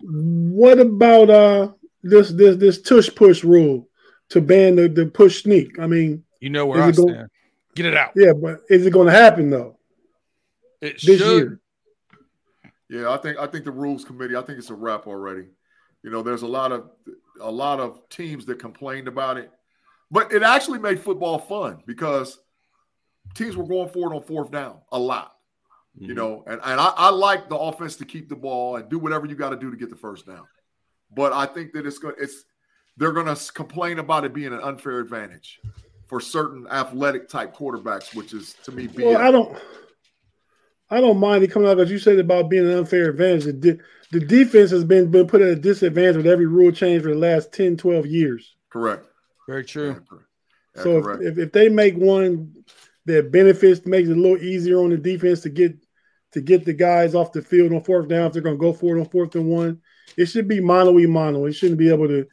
What 0.00 0.78
about 0.78 1.30
uh 1.30 1.72
this 2.02 2.30
this 2.30 2.56
this 2.56 2.82
tush 2.82 3.14
push 3.14 3.44
rule 3.44 3.88
to 4.30 4.40
ban 4.40 4.76
the, 4.76 4.88
the 4.88 5.06
push 5.06 5.42
sneak? 5.42 5.78
I 5.78 5.86
mean, 5.86 6.24
you 6.40 6.50
know 6.50 6.66
where 6.66 6.82
I 6.82 6.92
stand. 6.92 7.08
Going, 7.08 7.28
Get 7.74 7.86
it 7.86 7.96
out. 7.96 8.12
Yeah, 8.16 8.32
but 8.32 8.60
is 8.70 8.86
it 8.86 8.92
going 8.92 9.06
to 9.06 9.12
happen 9.12 9.50
though? 9.50 9.78
It 10.80 11.00
this 11.02 11.18
should. 11.18 11.20
year. 11.20 11.60
Yeah, 12.88 13.10
I 13.10 13.16
think 13.18 13.38
I 13.38 13.46
think 13.46 13.64
the 13.64 13.72
rules 13.72 14.04
committee. 14.04 14.36
I 14.36 14.42
think 14.42 14.58
it's 14.58 14.70
a 14.70 14.74
wrap 14.74 15.06
already. 15.06 15.48
You 16.02 16.10
know, 16.10 16.22
there's 16.22 16.42
a 16.42 16.46
lot 16.46 16.72
of 16.72 16.90
a 17.40 17.50
lot 17.50 17.80
of 17.80 18.08
teams 18.08 18.46
that 18.46 18.58
complained 18.58 19.08
about 19.08 19.36
it, 19.36 19.50
but 20.10 20.32
it 20.32 20.42
actually 20.42 20.78
made 20.78 21.00
football 21.00 21.38
fun 21.38 21.82
because 21.86 22.38
teams 23.34 23.56
were 23.56 23.66
going 23.66 23.88
for 23.88 24.12
it 24.12 24.16
on 24.16 24.22
fourth 24.22 24.50
down 24.50 24.78
a 24.92 24.98
lot. 24.98 25.34
Mm-hmm. 25.96 26.08
You 26.10 26.14
know, 26.14 26.44
and, 26.46 26.60
and 26.64 26.80
I, 26.80 26.92
I 26.96 27.10
like 27.10 27.48
the 27.48 27.56
offense 27.56 27.96
to 27.96 28.04
keep 28.04 28.28
the 28.28 28.36
ball 28.36 28.76
and 28.76 28.88
do 28.88 28.98
whatever 28.98 29.26
you 29.26 29.34
got 29.34 29.50
to 29.50 29.56
do 29.56 29.70
to 29.70 29.76
get 29.76 29.90
the 29.90 29.96
first 29.96 30.26
down. 30.26 30.44
But 31.14 31.32
I 31.32 31.46
think 31.46 31.72
that 31.72 31.86
it's 31.86 31.98
going 31.98 32.14
it's 32.18 32.44
they're 32.96 33.12
going 33.12 33.34
to 33.34 33.52
complain 33.52 33.98
about 33.98 34.24
it 34.24 34.32
being 34.32 34.52
an 34.52 34.60
unfair 34.60 35.00
advantage 35.00 35.60
for 36.06 36.20
certain 36.20 36.66
athletic 36.70 37.28
type 37.28 37.54
quarterbacks, 37.54 38.14
which 38.14 38.32
is 38.32 38.54
to 38.64 38.72
me. 38.72 38.88
BS. 38.88 39.04
Well, 39.04 39.18
I 39.18 39.30
don't, 39.30 39.58
I 40.90 41.00
don't 41.00 41.18
mind 41.18 41.44
it 41.44 41.50
coming 41.50 41.68
out 41.68 41.76
because 41.76 41.90
you 41.90 41.98
said 41.98 42.18
about 42.18 42.48
being 42.48 42.66
an 42.66 42.78
unfair 42.78 43.10
advantage. 43.10 43.44
The, 43.44 43.78
the 44.12 44.20
defense 44.20 44.70
has 44.70 44.84
been 44.84 45.10
been 45.10 45.26
put 45.26 45.42
at 45.42 45.48
a 45.48 45.56
disadvantage 45.56 46.16
with 46.16 46.26
every 46.26 46.46
rule 46.46 46.70
change 46.70 47.02
for 47.02 47.08
the 47.08 47.18
last 47.18 47.52
10, 47.52 47.76
12 47.76 48.06
years. 48.06 48.54
Correct. 48.70 49.04
Very 49.48 49.64
true. 49.64 50.00
Yeah, 50.76 50.82
so 50.82 50.98
if, 50.98 51.20
if, 51.20 51.38
if 51.38 51.52
they 51.52 51.68
make 51.68 51.96
one 51.96 52.52
that 53.06 53.32
benefits, 53.32 53.86
makes 53.86 54.08
it 54.08 54.16
a 54.16 54.20
little 54.20 54.38
easier 54.38 54.80
on 54.80 54.90
the 54.90 54.96
defense 54.96 55.40
to 55.40 55.48
get 55.48 55.76
to 56.32 56.40
get 56.40 56.64
the 56.64 56.74
guys 56.74 57.14
off 57.14 57.32
the 57.32 57.42
field 57.42 57.72
on 57.72 57.82
fourth 57.82 58.08
down 58.08 58.26
if 58.26 58.32
they're 58.32 58.42
going 58.42 58.56
to 58.56 58.60
go 58.60 58.72
for 58.72 58.96
it 58.96 59.00
on 59.00 59.08
fourth 59.08 59.34
and 59.34 59.48
one. 59.48 59.80
It 60.16 60.26
should 60.26 60.46
be 60.46 60.60
mono 60.60 60.98
e 60.98 61.06
mono. 61.06 61.46
It 61.46 61.54
shouldn't 61.54 61.78
be 61.78 61.88
able 61.88 62.08
to 62.08 62.26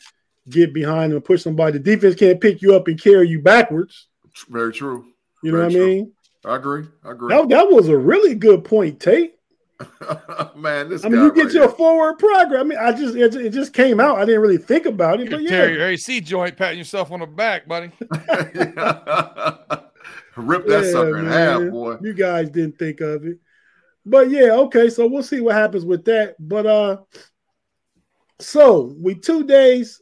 get 0.50 0.74
behind 0.74 1.14
and 1.14 1.24
push 1.24 1.44
somebody. 1.44 1.74
The 1.74 1.80
defense 1.80 2.16
can't 2.16 2.42
pick 2.42 2.62
you 2.62 2.76
up 2.76 2.88
and 2.88 3.02
carry 3.02 3.28
you 3.28 3.42
backwards. 3.42 4.08
Very 4.50 4.74
true. 4.74 5.06
You 5.42 5.52
know 5.52 5.64
what 5.64 5.72
true. 5.72 5.84
I 5.84 5.88
mean? 5.88 6.12
I 6.46 6.56
agree. 6.56 6.86
I 7.04 7.12
agree. 7.12 7.36
That, 7.36 7.50
that 7.50 7.70
was 7.70 7.88
a 7.88 7.98
really 7.98 8.36
good 8.36 8.64
point, 8.64 9.00
Tate. 9.00 9.36
Man, 10.56 10.90
this 10.90 11.04
I 11.04 11.10
mean, 11.10 11.22
you 11.22 11.34
get 11.34 11.46
right 11.46 11.54
your 11.54 11.68
here. 11.68 11.76
forward 11.76 12.20
progress. 12.20 12.60
I 12.60 12.64
mean, 12.64 12.78
I 12.78 12.92
just 12.92 13.16
it, 13.16 13.36
it, 13.36 13.50
just 13.50 13.74
came 13.74 14.00
out. 14.00 14.18
I 14.18 14.26
didn't 14.26 14.42
really 14.42 14.58
think 14.58 14.86
about 14.86 15.20
it, 15.20 15.30
but 15.30 15.42
yeah. 15.42 15.50
Tear 15.50 15.74
your 15.74 15.88
AC 15.88 16.22
joint, 16.22 16.56
patting 16.56 16.78
yourself 16.78 17.12
on 17.12 17.20
the 17.22 17.26
back, 17.28 17.68
buddy. 17.68 17.92
Rip 20.36 20.66
that 20.68 20.84
yeah, 20.86 20.92
sucker 20.92 21.18
in 21.20 21.26
half, 21.26 21.70
boy. 21.70 21.98
You 22.02 22.14
guys 22.14 22.50
didn't 22.50 22.80
think 22.80 23.02
of 23.02 23.26
it. 23.26 23.40
But 24.06 24.30
yeah, 24.30 24.52
okay, 24.52 24.90
so 24.90 25.08
we'll 25.08 25.24
see 25.24 25.42
what 25.42 25.56
happens 25.56 25.86
with 25.86 26.06
that. 26.06 26.36
But 26.40 26.66
uh 26.66 26.98
so 28.40 28.94
we 29.00 29.16
two 29.16 29.46
days 29.46 30.02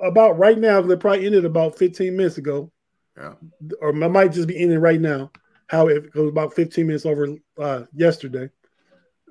about 0.00 0.38
right 0.38 0.58
now, 0.58 0.80
they 0.80 0.96
probably 0.96 1.26
ended 1.26 1.44
about 1.44 1.78
15 1.78 2.16
minutes 2.16 2.38
ago. 2.38 2.70
Yeah. 3.16 3.34
Or 3.80 3.90
I 3.90 4.08
might 4.08 4.32
just 4.32 4.48
be 4.48 4.60
ending 4.60 4.78
right 4.78 5.00
now. 5.00 5.30
How 5.66 5.88
it 5.88 6.12
goes 6.12 6.28
about 6.28 6.54
15 6.54 6.86
minutes 6.86 7.06
over 7.06 7.28
uh 7.58 7.82
yesterday. 7.94 8.50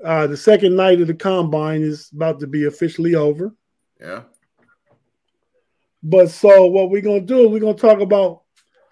Uh 0.03 0.27
the 0.27 0.37
second 0.37 0.75
night 0.75 1.01
of 1.01 1.07
the 1.07 1.13
combine 1.13 1.81
is 1.81 2.09
about 2.13 2.39
to 2.39 2.47
be 2.47 2.65
officially 2.65 3.15
over. 3.15 3.53
Yeah. 3.99 4.23
But 6.01 6.29
so 6.29 6.65
what 6.67 6.89
we're 6.89 7.01
gonna 7.01 7.21
do 7.21 7.45
is 7.45 7.47
we're 7.49 7.59
gonna 7.59 7.73
talk 7.73 7.99
about 7.99 8.43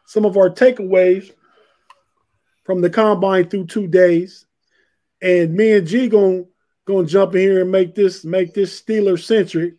some 0.06 0.26
of 0.26 0.36
our 0.38 0.50
takeaways 0.50 1.32
from 2.66 2.82
the 2.82 2.90
combine 2.90 3.50
through 3.50 3.68
two 3.68 3.88
days 3.88 4.46
and 5.22 5.54
me 5.54 5.74
and 5.74 5.88
G 5.88 6.08
gonna 6.08 6.44
gonna 6.86 7.08
jump 7.08 7.36
in 7.36 7.42
here 7.42 7.62
and 7.62 7.72
make 7.72 7.96
this 7.96 8.24
make 8.24 8.54
this 8.54 8.82
Steeler 8.82 9.22
centric. 9.22 9.76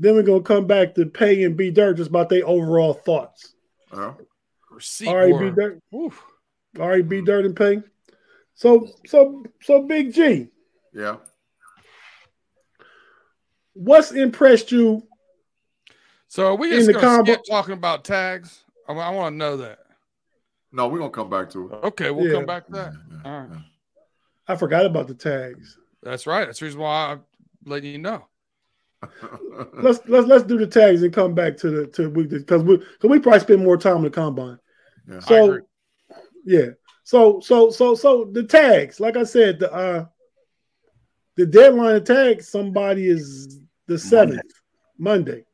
Then 0.00 0.14
we're 0.14 0.22
gonna 0.22 0.40
come 0.40 0.66
back 0.66 0.94
to 0.94 1.04
pay 1.04 1.44
and 1.44 1.58
B 1.58 1.70
Dirt 1.70 1.98
just 1.98 2.08
about 2.08 2.30
their 2.30 2.46
overall 2.46 2.94
thoughts. 2.94 3.54
Uh-huh. 3.92 4.14
All 5.06 5.16
right, 5.16 5.38
B 5.38 5.50
Dirt. 5.50 5.78
All 5.92 6.88
right, 6.88 7.06
B 7.06 7.20
Dirt 7.20 7.44
and 7.44 7.54
pay. 7.54 7.82
So 8.54 8.88
so 9.06 9.44
so 9.60 9.82
Big 9.82 10.14
G. 10.14 10.48
Yeah. 10.94 11.16
What's 13.74 14.12
impressed 14.12 14.72
you? 14.72 15.06
So 16.28 16.46
are 16.46 16.54
we 16.56 16.70
just 16.70 16.90
gonna 16.90 17.22
skip 17.22 17.42
talking 17.44 17.74
about 17.74 18.02
tags? 18.02 18.64
I, 18.88 18.94
I 18.94 19.10
want 19.10 19.34
to 19.34 19.36
know 19.36 19.58
that. 19.58 19.80
No, 20.72 20.88
we're 20.88 20.98
gonna 20.98 21.10
come 21.10 21.28
back 21.28 21.50
to 21.50 21.66
it. 21.66 21.72
Okay, 21.88 22.10
we'll 22.10 22.26
yeah. 22.26 22.34
come 22.36 22.46
back 22.46 22.64
to 22.66 22.72
that. 22.72 22.92
All 23.26 23.40
right. 23.40 23.58
I 24.48 24.56
forgot 24.56 24.86
about 24.86 25.08
the 25.08 25.14
tags. 25.14 25.76
That's 26.02 26.26
right. 26.26 26.46
That's 26.46 26.60
the 26.60 26.64
reason 26.64 26.80
why 26.80 27.12
I'm 27.12 27.20
letting 27.66 27.92
you 27.92 27.98
know. 27.98 28.29
Let's 29.74 30.00
let's 30.06 30.26
let's 30.26 30.44
do 30.44 30.58
the 30.58 30.66
tags 30.66 31.02
and 31.02 31.12
come 31.12 31.34
back 31.34 31.56
to 31.56 31.70
the 31.70 31.86
to 31.86 32.08
because 32.10 32.62
we 32.62 32.76
because 32.76 33.10
we 33.10 33.18
probably 33.18 33.40
spend 33.40 33.62
more 33.62 33.76
time 33.76 33.98
in 33.98 34.02
the 34.02 34.10
combine. 34.10 34.58
Yeah, 35.08 35.20
so 35.20 35.58
yeah. 36.44 36.66
So 37.04 37.40
so 37.40 37.70
so 37.70 37.94
so 37.94 38.28
the 38.32 38.42
tags, 38.42 39.00
like 39.00 39.16
I 39.16 39.24
said, 39.24 39.58
the 39.58 39.72
uh 39.72 40.06
the 41.36 41.46
deadline 41.46 41.94
to 41.94 42.00
tag 42.00 42.42
somebody 42.42 43.08
is 43.08 43.60
the 43.86 43.98
seventh 43.98 44.42
Monday. 44.98 45.44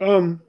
Monday. 0.00 0.14
Um 0.16 0.42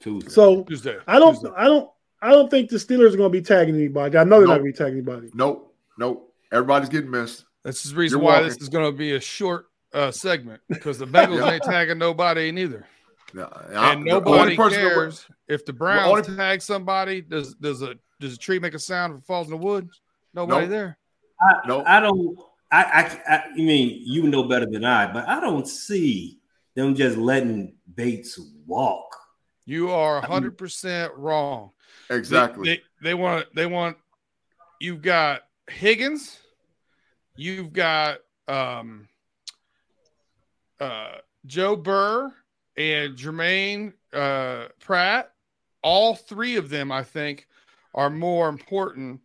Tuesday. 0.00 0.30
So 0.30 0.64
Tuesday. 0.64 0.96
I 1.06 1.18
don't 1.18 1.34
Tuesday. 1.34 1.50
I 1.56 1.64
don't 1.64 1.90
I 2.22 2.30
don't 2.30 2.50
think 2.50 2.70
the 2.70 2.76
Steelers 2.76 3.14
are 3.14 3.18
gonna 3.18 3.28
be 3.28 3.42
tagging 3.42 3.74
anybody. 3.74 4.16
I 4.16 4.24
know 4.24 4.38
they're 4.38 4.40
nope. 4.40 4.48
not 4.48 4.54
gonna 4.58 4.64
be 4.64 4.72
tagging 4.72 4.94
anybody. 4.94 5.30
Nope. 5.34 5.74
Nope. 5.98 6.34
Everybody's 6.50 6.88
getting 6.88 7.10
missed. 7.10 7.44
That's 7.64 7.82
the 7.82 7.94
reason 7.94 8.18
You're 8.18 8.26
why 8.26 8.34
walking. 8.34 8.48
this 8.48 8.56
is 8.58 8.68
going 8.68 8.90
to 8.90 8.96
be 8.96 9.12
a 9.12 9.20
short 9.20 9.66
uh, 9.94 10.10
segment 10.10 10.60
because 10.68 10.98
the 10.98 11.06
Bengals 11.06 11.38
yeah. 11.38 11.52
ain't 11.52 11.62
tagging 11.62 11.98
nobody 11.98 12.50
neither. 12.52 12.86
Yeah, 13.34 13.48
and 13.70 14.04
nobody 14.04 14.56
cares 14.56 15.26
if 15.48 15.64
the 15.64 15.72
Browns 15.72 16.26
the 16.26 16.32
only... 16.32 16.36
tag 16.36 16.60
somebody. 16.62 17.22
Does 17.22 17.54
does 17.54 17.82
a 17.82 17.94
does 18.20 18.34
a 18.34 18.38
tree 18.38 18.58
make 18.58 18.74
a 18.74 18.78
sound 18.78 19.14
if 19.14 19.20
it 19.20 19.26
falls 19.26 19.46
in 19.46 19.52
the 19.52 19.56
woods? 19.56 20.00
Nobody 20.34 20.62
nope. 20.62 20.70
there. 20.70 20.98
I, 21.40 21.54
nope. 21.66 21.84
I 21.86 22.00
don't. 22.00 22.38
I, 22.70 22.82
I 22.82 23.34
I 23.34 23.54
mean 23.56 24.02
you 24.04 24.24
know 24.24 24.44
better 24.44 24.66
than 24.66 24.84
I, 24.84 25.10
but 25.10 25.28
I 25.28 25.40
don't 25.40 25.66
see 25.66 26.40
them 26.74 26.94
just 26.94 27.16
letting 27.16 27.74
Bates 27.94 28.38
walk. 28.66 29.16
You 29.64 29.90
are 29.90 30.20
hundred 30.20 30.58
percent 30.58 31.12
wrong. 31.14 31.70
Exactly. 32.10 32.68
They, 32.68 32.76
they, 32.76 32.82
they 33.02 33.14
want 33.14 33.46
they 33.54 33.66
want 33.66 33.96
you've 34.80 35.02
got 35.02 35.42
Higgins, 35.70 36.38
you've 37.36 37.72
got 37.72 38.18
um, 38.48 39.08
uh, 40.82 41.18
Joe 41.46 41.76
Burr 41.76 42.32
and 42.76 43.16
Germaine 43.16 43.94
uh, 44.12 44.66
Pratt. 44.80 45.30
All 45.82 46.14
three 46.14 46.56
of 46.56 46.68
them, 46.68 46.90
I 46.90 47.04
think, 47.04 47.46
are 47.94 48.10
more 48.10 48.48
important 48.48 49.20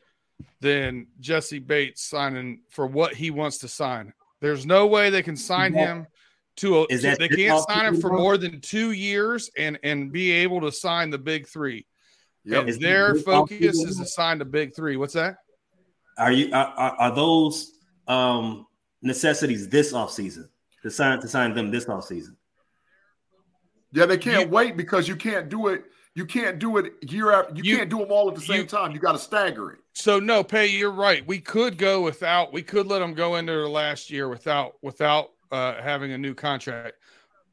than 0.61 1.07
Jessie 1.19 1.59
Bates 1.59 2.03
signing 2.03 2.61
for 2.69 2.85
what 2.85 3.13
he 3.13 3.31
wants 3.31 3.59
to 3.59 3.67
sign. 3.67 4.13
There's 4.39 4.65
no 4.65 4.85
way 4.85 5.09
they 5.09 5.23
can 5.23 5.35
sign 5.37 5.73
that, 5.73 5.79
him 5.79 6.07
to 6.57 6.79
a. 6.79 6.85
Is 6.89 7.01
that 7.03 7.19
they 7.19 7.27
can't 7.27 7.63
sign 7.67 7.85
him 7.85 8.01
for 8.01 8.11
more 8.11 8.37
than 8.37 8.61
two 8.61 8.91
years 8.91 9.49
and 9.57 9.79
and 9.83 10.11
be 10.11 10.31
able 10.31 10.61
to 10.61 10.71
sign 10.71 11.09
the 11.09 11.17
big 11.17 11.47
three. 11.47 11.85
Yep. 12.45 12.67
And 12.67 12.81
their 12.81 13.15
focus 13.15 13.83
is 13.83 13.97
to 13.97 14.05
sign 14.05 14.37
the 14.37 14.45
big 14.45 14.75
three. 14.75 14.95
What's 14.95 15.13
that? 15.13 15.37
Are 16.17 16.31
you 16.31 16.51
are, 16.53 16.95
are 16.99 17.15
those 17.15 17.71
um, 18.07 18.67
necessities 19.01 19.69
this 19.69 19.93
off 19.93 20.11
season 20.11 20.49
to 20.87 20.95
sign 20.95 21.19
to 21.19 21.27
sign 21.27 21.53
them 21.53 21.69
this 21.69 21.87
off 21.87 22.05
season? 22.05 22.37
Yeah, 23.91 24.05
they 24.05 24.17
can't 24.17 24.43
you, 24.43 24.47
wait 24.49 24.77
because 24.77 25.07
you 25.07 25.15
can't 25.15 25.49
do 25.49 25.67
it. 25.67 25.85
You 26.15 26.25
can't 26.25 26.59
do 26.59 26.77
it 26.77 26.93
year 27.01 27.31
after. 27.31 27.55
You, 27.55 27.63
you 27.63 27.77
can't 27.77 27.89
do 27.89 27.99
them 27.99 28.11
all 28.11 28.27
at 28.27 28.35
the 28.35 28.41
same 28.41 28.61
you, 28.61 28.65
time. 28.65 28.91
You 28.91 28.99
got 28.99 29.11
to 29.13 29.19
stagger 29.19 29.71
it. 29.71 29.79
So 29.93 30.19
no, 30.19 30.43
pay. 30.43 30.67
You're 30.67 30.91
right. 30.91 31.25
We 31.27 31.39
could 31.39 31.77
go 31.77 32.01
without. 32.01 32.53
We 32.53 32.63
could 32.63 32.87
let 32.87 32.99
them 32.99 33.13
go 33.13 33.35
into 33.35 33.53
the 33.53 33.69
last 33.69 34.09
year 34.09 34.29
without 34.29 34.73
without 34.81 35.31
uh, 35.51 35.81
having 35.81 36.13
a 36.13 36.17
new 36.17 36.33
contract. 36.33 36.95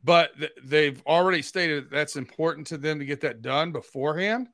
But 0.02 0.36
th- 0.38 0.52
they've 0.62 1.02
already 1.06 1.42
stated 1.42 1.84
that 1.84 1.90
that's 1.90 2.16
important 2.16 2.66
to 2.68 2.78
them 2.78 2.98
to 2.98 3.04
get 3.04 3.20
that 3.22 3.42
done 3.42 3.72
beforehand 3.72 4.48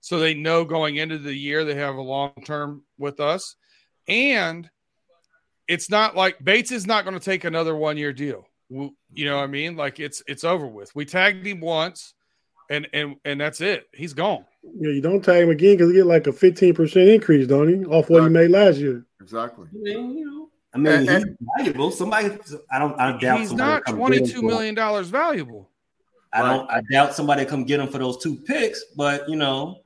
so 0.00 0.18
they 0.18 0.34
know 0.34 0.64
going 0.64 0.96
into 0.96 1.18
the 1.18 1.34
year 1.34 1.64
they 1.64 1.74
have 1.74 1.96
a 1.96 2.02
long 2.02 2.32
term 2.44 2.82
with 2.98 3.20
us. 3.20 3.56
And 4.08 4.68
it's 5.72 5.88
not 5.88 6.14
like 6.14 6.42
Bates 6.44 6.70
is 6.70 6.86
not 6.86 7.04
going 7.04 7.18
to 7.18 7.24
take 7.24 7.44
another 7.44 7.74
one 7.74 7.96
year 7.96 8.12
deal. 8.12 8.46
You 8.68 9.24
know 9.24 9.36
what 9.36 9.44
I 9.44 9.46
mean? 9.46 9.74
Like 9.74 10.00
it's 10.00 10.22
it's 10.26 10.44
over 10.44 10.66
with. 10.66 10.94
We 10.94 11.06
tagged 11.06 11.46
him 11.46 11.60
once, 11.60 12.12
and 12.70 12.86
and 12.92 13.16
and 13.24 13.40
that's 13.40 13.62
it. 13.62 13.86
He's 13.94 14.12
gone. 14.12 14.44
Yeah, 14.62 14.90
you 14.90 15.00
don't 15.00 15.24
tag 15.24 15.42
him 15.42 15.50
again 15.50 15.76
because 15.76 15.90
he 15.90 15.96
get 15.96 16.06
like 16.06 16.26
a 16.26 16.32
fifteen 16.32 16.74
percent 16.74 17.08
increase, 17.08 17.46
don't 17.46 17.68
he, 17.68 17.84
off 17.86 18.10
what 18.10 18.18
exactly. 18.18 18.24
he 18.24 18.28
made 18.28 18.50
last 18.50 18.78
year? 18.78 19.06
Exactly. 19.20 19.66
I 19.72 19.78
mean, 19.78 20.18
you 20.18 20.26
know, 20.26 20.48
I 20.74 20.78
mean, 20.78 20.92
and, 20.92 21.00
he's 21.00 21.22
and, 21.22 21.38
valuable. 21.56 21.90
Somebody, 21.90 22.38
I 22.70 22.78
don't, 22.78 23.00
I 23.00 23.18
doubt 23.18 23.40
he's 23.40 23.52
not 23.52 23.86
twenty 23.86 24.26
two 24.26 24.42
million 24.42 24.74
dollars 24.74 25.08
valuable. 25.08 25.70
I 26.34 26.42
don't, 26.42 26.70
I 26.70 26.82
doubt 26.90 27.14
somebody 27.14 27.44
come 27.46 27.64
get 27.64 27.80
him 27.80 27.88
for 27.88 27.98
those 27.98 28.22
two 28.22 28.36
picks, 28.36 28.84
but 28.96 29.28
you 29.28 29.36
know, 29.36 29.80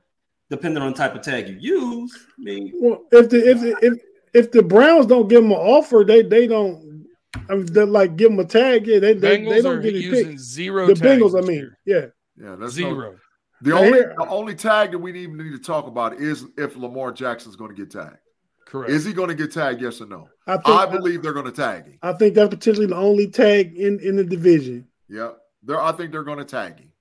depending 0.49 0.83
on 0.83 0.91
the 0.91 0.97
type 0.97 1.15
of 1.15 1.21
tag 1.21 1.47
you 1.49 1.57
use. 1.59 2.27
I 2.39 2.41
mean, 2.41 2.73
well, 2.75 3.03
if 3.11 3.29
the 3.29 3.49
if 3.49 3.63
if 3.81 3.99
if 4.37 4.51
the 4.51 4.61
Browns 4.63 5.07
don't 5.07 5.27
give 5.27 5.41
them 5.41 5.51
an 5.51 5.57
offer, 5.57 6.03
they 6.05 6.21
they 6.21 6.47
don't. 6.47 7.07
I 7.49 7.55
mean, 7.55 7.65
they 7.65 7.83
like 7.83 8.15
give 8.15 8.31
them 8.31 8.39
a 8.39 8.45
tag. 8.45 8.87
Yeah, 8.87 8.99
they 8.99 9.13
they, 9.13 9.43
they 9.43 9.61
don't 9.61 9.81
get 9.81 9.95
it 9.95 10.11
picked. 10.11 10.39
Zero. 10.39 10.87
The 10.87 10.93
Bengals, 10.93 11.37
I 11.37 11.45
mean, 11.45 11.71
yeah, 11.85 12.07
yeah, 12.41 12.55
that's 12.55 12.73
zero. 12.73 13.11
No, 13.11 13.15
the 13.61 13.71
only 13.73 13.99
the 13.99 14.27
only 14.27 14.55
tag 14.55 14.91
that 14.91 14.99
we 14.99 15.11
even 15.19 15.37
need 15.37 15.51
to 15.51 15.59
talk 15.59 15.87
about 15.87 16.15
is 16.15 16.45
if 16.57 16.75
Lamar 16.75 17.11
Jackson's 17.11 17.55
going 17.55 17.75
to 17.75 17.77
get 17.77 17.91
tagged. 17.91 18.17
Correct. 18.65 18.91
Is 18.91 19.05
he 19.05 19.13
going 19.13 19.29
to 19.29 19.35
get 19.35 19.51
tagged? 19.51 19.81
Yes 19.81 20.01
or 20.01 20.07
no? 20.07 20.27
I, 20.45 20.57
think, 20.57 20.67
I 20.67 20.85
believe 20.85 21.23
they're 21.23 21.33
going 21.33 21.45
to 21.45 21.51
tag 21.51 21.85
him. 21.85 21.99
I 22.01 22.13
think 22.13 22.35
that's 22.35 22.49
potentially 22.49 22.85
the 22.85 22.97
only 22.97 23.27
tag 23.27 23.77
in 23.77 23.99
in 23.99 24.15
the 24.17 24.23
division. 24.23 24.87
Yeah, 25.09 25.31
there. 25.63 25.81
I 25.81 25.91
think 25.93 26.11
they're 26.11 26.23
going 26.23 26.39
to 26.39 26.45
tag 26.45 26.79
him. 26.79 26.91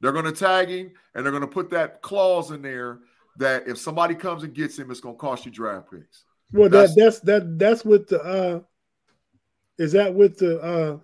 They're 0.00 0.12
going 0.12 0.26
to 0.26 0.32
tag 0.32 0.68
him 0.68 0.92
and 1.14 1.24
they're 1.24 1.32
going 1.32 1.42
to 1.42 1.48
put 1.48 1.70
that 1.70 2.02
clause 2.02 2.52
in 2.52 2.62
there 2.62 3.00
that 3.38 3.66
if 3.66 3.78
somebody 3.78 4.14
comes 4.14 4.44
and 4.44 4.54
gets 4.54 4.78
him, 4.78 4.90
it's 4.90 5.00
going 5.00 5.16
to 5.16 5.18
cost 5.18 5.44
you 5.44 5.50
draft 5.50 5.90
picks. 5.90 6.24
Well, 6.52 6.68
that's, 6.68 6.94
that 6.94 7.00
that's 7.00 7.20
that 7.20 7.58
that's 7.58 7.84
with 7.84 8.08
the 8.08 8.22
uh 8.22 8.60
is 9.78 9.92
that 9.92 10.14
with 10.14 10.38
the 10.38 10.60
uh 10.60 10.98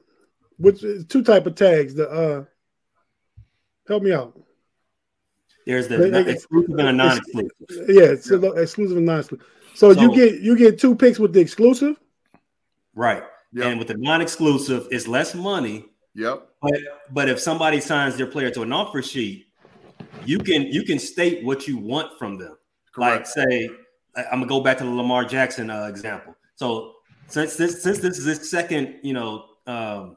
which 0.57 0.83
is 0.83 1.04
two 1.07 1.22
type 1.22 1.46
of 1.46 1.54
tags 1.54 1.94
the 1.94 2.09
uh 2.09 2.44
Help 3.87 4.02
me 4.02 4.12
out. 4.12 4.38
There's 5.66 5.88
the 5.88 5.98
like, 5.98 6.26
exclusive 6.26 6.78
and 6.78 6.88
a 6.88 6.92
non-exclusive. 6.92 7.50
Yeah, 7.88 8.04
it's 8.04 8.30
yeah. 8.30 8.50
exclusive 8.57 8.96
and 8.96 9.07
non-exclusive. 9.07 9.46
So, 9.74 9.92
so, 9.92 10.00
you 10.00 10.14
get 10.14 10.40
you 10.40 10.57
get 10.57 10.78
two 10.78 10.94
picks 10.94 11.18
with 11.18 11.33
the 11.33 11.40
exclusive, 11.40 11.96
right? 12.94 13.22
Yep. 13.52 13.66
And 13.66 13.78
with 13.78 13.88
the 13.88 13.96
non-exclusive, 13.96 14.88
it's 14.90 15.07
less 15.07 15.35
money. 15.35 15.87
Yep. 16.14 16.48
But 16.61 16.78
but 17.12 17.28
if 17.28 17.40
somebody 17.40 17.80
signs 17.80 18.16
their 18.16 18.26
player 18.26 18.50
to 18.50 18.62
an 18.62 18.72
offer 18.72 19.02
sheet, 19.02 19.46
you 20.24 20.38
can 20.38 20.62
you 20.62 20.83
can 20.83 20.98
state 20.98 21.44
what 21.44 21.66
you 21.66 21.78
want 21.78 22.18
from 22.18 22.38
them. 22.38 22.57
Correct. 22.94 23.26
Like 23.37 23.48
say, 23.48 23.70
I'm 24.16 24.40
gonna 24.40 24.46
go 24.46 24.61
back 24.61 24.79
to 24.79 24.85
the 24.85 24.90
Lamar 24.90 25.24
Jackson 25.24 25.70
uh, 25.70 25.87
example. 25.87 26.37
So 26.57 26.94
since 27.29 27.57
this 27.57 27.83
since 27.83 27.98
this 27.98 28.18
is 28.18 28.24
his 28.24 28.50
second, 28.50 29.00
you 29.03 29.12
know, 29.12 29.46
um, 29.66 30.16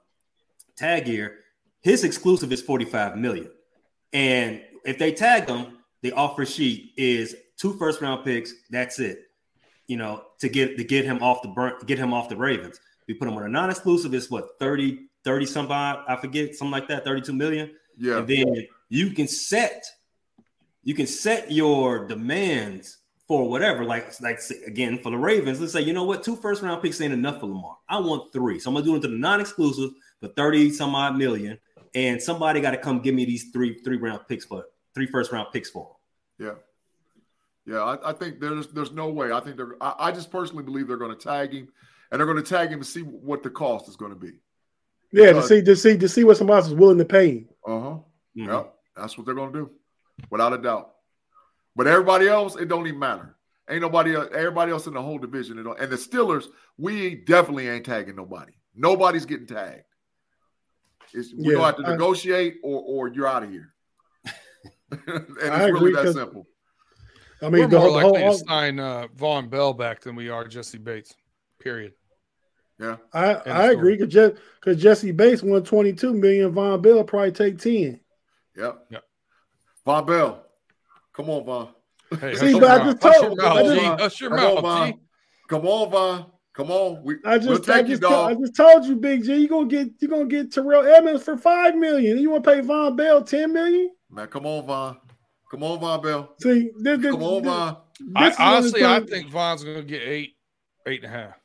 tag 0.75 1.07
year, 1.07 1.39
his 1.81 2.03
exclusive 2.03 2.51
is 2.51 2.62
45 2.62 3.17
million. 3.17 3.51
And 4.13 4.62
if 4.86 4.97
they 4.97 5.12
tag 5.12 5.49
him, 5.49 5.79
the 6.01 6.12
offer 6.13 6.45
sheet 6.45 6.93
is 6.97 7.36
two 7.57 7.73
first 7.73 8.01
round 8.01 8.23
picks. 8.23 8.53
That's 8.69 8.99
it. 8.99 9.23
You 9.88 9.97
know, 9.97 10.23
to 10.39 10.49
get 10.49 10.77
to 10.77 10.83
get 10.83 11.05
him 11.05 11.21
off 11.23 11.41
the 11.41 11.49
burn, 11.49 11.73
get 11.86 11.97
him 11.97 12.13
off 12.13 12.29
the 12.29 12.38
Ravens. 12.38 12.79
We 13.07 13.13
put 13.13 13.27
him 13.27 13.36
on 13.36 13.43
a 13.43 13.49
non-exclusive. 13.49 14.13
It's 14.13 14.29
what 14.29 14.60
30, 14.60 15.07
30 15.23 15.45
some 15.45 15.71
odd, 15.71 16.03
I 16.10 16.17
forget, 16.17 16.55
something 16.55 16.71
like 16.71 16.89
that, 16.89 17.05
32 17.05 17.33
million. 17.33 17.71
Yeah. 17.97 18.17
And 18.17 18.27
then 18.27 18.67
you 18.89 19.12
can 19.12 19.27
set 19.27 19.86
you 20.83 20.93
can 20.93 21.07
set 21.07 21.51
your 21.51 22.07
demands 22.07 22.97
for 23.27 23.49
whatever. 23.49 23.83
Like, 23.83 24.19
like 24.21 24.39
again, 24.65 24.99
for 24.99 25.11
the 25.11 25.17
Ravens, 25.17 25.59
let's 25.59 25.73
say, 25.73 25.81
you 25.81 25.93
know 25.93 26.03
what, 26.03 26.23
two 26.23 26.35
first 26.35 26.61
round 26.61 26.81
picks 26.81 27.01
ain't 27.01 27.13
enough 27.13 27.39
for 27.39 27.47
Lamar. 27.47 27.77
I 27.89 27.99
want 27.99 28.31
three. 28.31 28.59
So 28.59 28.69
I'm 28.69 28.75
gonna 28.75 28.85
do 28.85 28.95
it 28.95 29.01
to 29.01 29.07
the 29.07 29.17
non-exclusive 29.17 29.91
for 30.19 30.27
30 30.29 30.71
some 30.71 30.95
odd 30.95 31.17
million. 31.17 31.59
And 31.95 32.21
somebody 32.21 32.61
got 32.61 32.71
to 32.71 32.77
come 32.77 32.99
give 32.99 33.15
me 33.15 33.25
these 33.25 33.49
three 33.51 33.79
three 33.79 33.97
round 33.97 34.21
picks 34.27 34.45
for 34.45 34.65
three 34.93 35.07
first 35.07 35.31
round 35.31 35.47
picks 35.51 35.69
for 35.69 35.95
them. 36.39 36.47
Yeah. 36.47 36.53
Yeah, 37.65 37.81
I, 37.81 38.11
I, 38.11 38.13
think 38.13 38.39
there's 38.39 38.67
there's 38.67 38.93
no 38.93 39.09
way. 39.09 39.31
I 39.33 39.41
think 39.41 39.57
they're 39.57 39.75
I, 39.81 39.95
I 39.99 40.11
just 40.11 40.31
personally 40.31 40.63
believe 40.63 40.87
they're 40.87 40.95
gonna 40.95 41.15
tag 41.15 41.53
him 41.53 41.67
and 42.11 42.19
they're 42.19 42.27
gonna 42.27 42.41
tag 42.41 42.69
him 42.69 42.79
to 42.79 42.85
see 42.85 43.01
what 43.01 43.43
the 43.43 43.49
cost 43.49 43.89
is 43.89 43.97
gonna 43.97 44.15
be. 44.15 44.31
Yeah, 45.11 45.27
because, 45.27 45.49
to 45.49 45.55
see 45.55 45.61
to 45.63 45.75
see 45.75 45.97
to 45.97 46.09
see 46.09 46.23
what 46.23 46.37
somebody 46.37 46.57
else 46.57 46.67
is 46.67 46.73
willing 46.73 46.97
to 46.97 47.05
pay. 47.05 47.45
Uh-huh. 47.65 47.89
Mm-hmm. 48.37 48.45
Yeah, 48.45 48.63
that's 48.95 49.17
what 49.17 49.25
they're 49.25 49.35
gonna 49.35 49.51
do, 49.51 49.71
without 50.29 50.53
a 50.53 50.57
doubt. 50.57 50.93
But 51.77 51.85
everybody 51.85 52.27
else, 52.27 52.55
it 52.55 52.67
don't 52.67 52.87
even 52.87 52.99
matter. 52.99 53.35
Ain't 53.69 53.81
nobody 53.81 54.15
else, 54.15 54.29
everybody 54.33 54.71
else 54.71 54.87
in 54.87 54.95
the 54.95 55.01
whole 55.01 55.19
division. 55.19 55.59
And 55.59 55.89
the 55.91 55.95
Steelers, 55.95 56.45
we 56.77 57.15
definitely 57.15 57.69
ain't 57.69 57.85
tagging 57.85 58.15
nobody. 58.15 58.53
Nobody's 58.75 59.27
getting 59.27 59.45
tagged. 59.45 59.83
It's, 61.13 61.33
we 61.33 61.45
yeah, 61.45 61.51
don't 61.53 61.63
have 61.63 61.77
to 61.77 61.87
I, 61.87 61.91
negotiate 61.91 62.55
or 62.63 62.81
or 62.81 63.07
you're 63.09 63.27
out 63.27 63.43
of 63.43 63.51
here. 63.51 63.73
and 64.25 65.25
it's 65.37 65.49
I 65.49 65.67
really 65.67 65.93
that 65.93 66.13
simple. 66.13 66.47
I 67.41 67.49
mean, 67.49 67.69
we're 67.69 67.79
more 67.79 67.91
likely 67.91 68.23
whole, 68.23 68.37
to 68.37 68.45
sign 68.45 68.79
uh, 68.79 69.07
Vonn 69.15 69.49
Bell 69.49 69.73
back 69.73 70.01
than 70.01 70.15
we 70.15 70.29
are 70.29 70.47
Jessie 70.47 70.79
Bates. 70.79 71.13
Period. 71.59 71.93
Yeah, 72.79 72.97
I 73.13 73.35
I 73.35 73.71
agree 73.71 73.97
because 73.97 74.33
because 74.59 74.81
Jessie 74.81 75.11
Bates 75.11 75.43
won 75.43 75.63
twenty 75.63 75.93
two 75.93 76.13
million. 76.13 76.53
Vonn 76.53 76.81
Bell 76.81 77.03
probably 77.03 77.31
take 77.31 77.59
ten. 77.59 77.99
Yep. 78.55 78.85
Yep. 78.89 79.03
Vonn 79.85 80.07
Bell, 80.07 80.46
Come 81.17 81.32
on, 81.32 81.43
Vonn. 81.45 82.19
Hey, 82.21 82.36
See, 82.36 82.60
but 82.60 82.69
I 82.69 82.91
just 82.91 83.01
told 83.01 83.39
Hush 83.41 84.21
your 84.21 84.30
mouth, 84.30 84.60
Vonn. 84.60 84.99
Come 85.49 85.65
on, 85.65 85.91
Vonn. 85.91 86.32
Come 86.53 86.69
on. 86.69 87.03
We, 87.03 87.15
I 87.25 87.39
just, 87.39 87.67
we'll 87.67 87.75
I, 87.75 87.82
just 87.82 88.03
I 88.03 88.36
just 88.36 88.56
told 88.56 88.86
you, 88.86 88.95
Big 88.97 89.23
G, 89.23 89.36
you 89.36 89.47
gonna 89.47 89.67
get 89.67 89.89
you 89.99 90.08
gonna 90.08 90.25
get 90.25 90.51
Terrell 90.51 90.86
Edmunds 90.86 91.23
for 91.23 91.36
five 91.36 91.75
million. 91.75 92.19
You 92.19 92.30
want 92.30 92.43
to 92.43 92.51
pay 92.51 92.62
Vonn 92.62 92.95
Bell 92.95 93.23
ten 93.23 93.51
million? 93.51 93.89
Man, 94.12 94.27
come 94.27 94.45
on, 94.45 94.67
Vonn. 94.67 94.97
Come 95.49 95.63
on, 95.63 95.80
Vonn 95.80 96.03
Bell. 96.03 96.36
See, 96.39 96.69
this, 96.77 96.99
this, 96.99 97.12
come 97.12 97.23
on, 97.23 97.43
Vonn. 97.43 97.77
I, 98.15 98.36
honestly, 98.38 98.86
I 98.86 98.99
think 98.99 99.32
Vonn's 99.32 99.63
gonna 99.63 99.82
get 99.82 100.03
eight, 100.03 100.36
eight 100.86 101.03
and 101.03 101.12
a 101.12 101.17
half. 101.17 101.39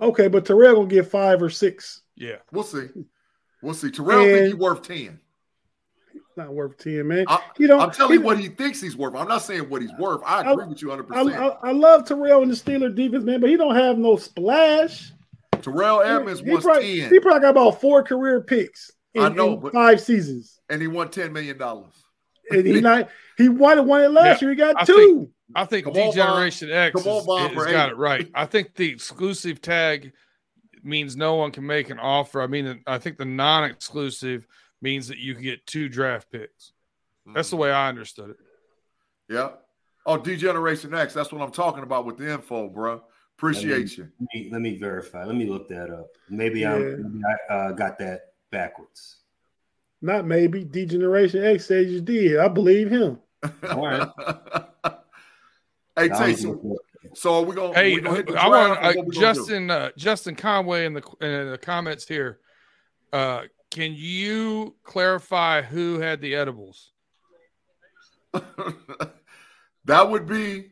Okay, 0.00 0.28
but 0.28 0.46
Terrell 0.46 0.76
gonna 0.76 0.88
get 0.88 1.10
five 1.10 1.42
or 1.42 1.50
six. 1.50 2.02
Yeah, 2.16 2.36
we'll 2.52 2.64
see. 2.64 2.86
We'll 3.62 3.74
see. 3.74 3.90
Terrell 3.90 4.22
and, 4.22 4.30
think 4.30 4.46
he's 4.46 4.54
worth 4.54 4.80
ten 4.80 5.20
not 6.38 6.54
worth 6.54 6.78
10, 6.78 7.06
man. 7.06 7.24
I, 7.28 7.42
you 7.58 7.68
know, 7.68 7.78
I'm 7.78 7.90
telling 7.90 8.14
you 8.14 8.20
what 8.22 8.38
he 8.38 8.48
thinks 8.48 8.80
he's 8.80 8.96
worth. 8.96 9.14
I'm 9.14 9.28
not 9.28 9.42
saying 9.42 9.68
what 9.68 9.82
he's 9.82 9.92
worth. 9.98 10.22
I 10.24 10.40
agree 10.40 10.64
I, 10.64 10.66
with 10.68 10.80
you 10.80 10.88
100%. 10.88 11.10
I, 11.12 11.68
I, 11.68 11.72
love 11.72 12.06
Terrell 12.06 12.42
and 12.42 12.50
the 12.50 12.54
Steeler 12.54 12.94
defense, 12.94 13.24
man, 13.24 13.40
but 13.40 13.50
he 13.50 13.56
don't 13.56 13.76
have 13.76 13.98
no 13.98 14.16
splash. 14.16 15.12
Terrell 15.60 16.00
Edmunds 16.00 16.40
he, 16.40 16.50
was 16.50 16.64
probably, 16.64 17.00
10. 17.00 17.10
He 17.10 17.20
probably 17.20 17.40
got 17.40 17.50
about 17.50 17.80
four 17.80 18.02
career 18.02 18.40
picks 18.40 18.90
in, 19.14 19.22
I 19.22 19.28
know, 19.28 19.56
but, 19.56 19.72
five 19.72 20.00
seasons. 20.00 20.58
And 20.70 20.80
he 20.80 20.88
won 20.88 21.08
$10 21.08 21.32
million. 21.32 21.60
and 22.50 22.66
he 22.66 22.80
not 22.80 23.10
he 23.36 23.48
won 23.48 23.86
one 23.86 24.02
it 24.02 24.10
last 24.10 24.40
yeah, 24.40 24.46
year. 24.46 24.50
He 24.50 24.56
got 24.56 24.76
I 24.80 24.84
two. 24.84 24.94
Think, 24.94 25.30
I 25.54 25.64
think 25.64 25.84
Come 25.84 25.94
D-Generation 25.94 26.70
X 26.70 27.02
Come 27.02 27.08
on, 27.08 27.54
has 27.54 27.72
got 27.72 27.90
it 27.90 27.96
right. 27.96 28.28
I 28.34 28.46
think 28.46 28.74
the 28.74 28.88
exclusive 28.90 29.60
tag 29.60 30.12
means 30.82 31.16
no 31.16 31.36
one 31.36 31.50
can 31.50 31.66
make 31.66 31.90
an 31.90 31.98
offer. 31.98 32.42
I 32.42 32.46
mean, 32.46 32.82
I 32.86 32.98
think 32.98 33.16
the 33.16 33.24
non-exclusive 33.24 34.46
means 34.80 35.08
that 35.08 35.18
you 35.18 35.34
can 35.34 35.42
get 35.42 35.66
two 35.66 35.88
draft 35.88 36.30
picks. 36.30 36.72
That's 37.34 37.50
the 37.50 37.56
way 37.56 37.70
I 37.70 37.88
understood 37.88 38.30
it. 38.30 38.36
Yeah. 39.28 39.50
Oh, 40.06 40.16
D-Generation 40.16 40.94
X. 40.94 41.12
That's 41.12 41.30
what 41.32 41.42
I'm 41.42 41.50
talking 41.50 41.82
about 41.82 42.06
with 42.06 42.16
the 42.16 42.32
info, 42.32 42.68
bro. 42.68 43.02
Appreciate 43.36 43.70
let 43.70 43.84
me, 43.84 43.90
you. 43.96 44.08
Let 44.18 44.28
me, 44.34 44.48
let 44.52 44.62
me, 44.62 44.78
verify. 44.78 45.24
Let 45.24 45.36
me 45.36 45.46
look 45.46 45.68
that 45.68 45.90
up. 45.90 46.08
Maybe, 46.30 46.60
yeah. 46.60 46.78
maybe 46.78 47.20
i 47.50 47.54
uh, 47.54 47.72
got 47.72 47.98
that 47.98 48.32
backwards. 48.50 49.18
Not 50.00 50.26
maybe. 50.26 50.64
D-Generation 50.64 51.44
X 51.44 51.66
says 51.66 51.88
you 51.88 52.00
did. 52.00 52.38
I 52.38 52.48
believe 52.48 52.90
him. 52.90 53.18
All 53.70 53.86
right. 53.86 54.08
hey, 55.96 56.08
Taysom. 56.08 56.76
So 57.14 57.42
we 57.42 57.54
gonna. 57.54 57.74
Hey, 57.74 57.94
we 57.94 58.00
gonna 58.00 58.32
I 58.34 58.48
want 58.48 58.84
uh, 58.84 59.02
Justin 59.12 59.70
uh, 59.70 59.90
Justin 59.96 60.34
Conway 60.34 60.86
in 60.86 60.94
the 60.94 61.02
in 61.20 61.50
the 61.50 61.58
comments 61.58 62.06
here. 62.06 62.38
Uh, 63.12 63.42
can 63.70 63.94
you 63.94 64.74
clarify 64.82 65.62
who 65.62 66.00
had 66.00 66.20
the 66.20 66.34
edibles? 66.34 66.92
that 69.84 70.10
would 70.10 70.26
be 70.26 70.66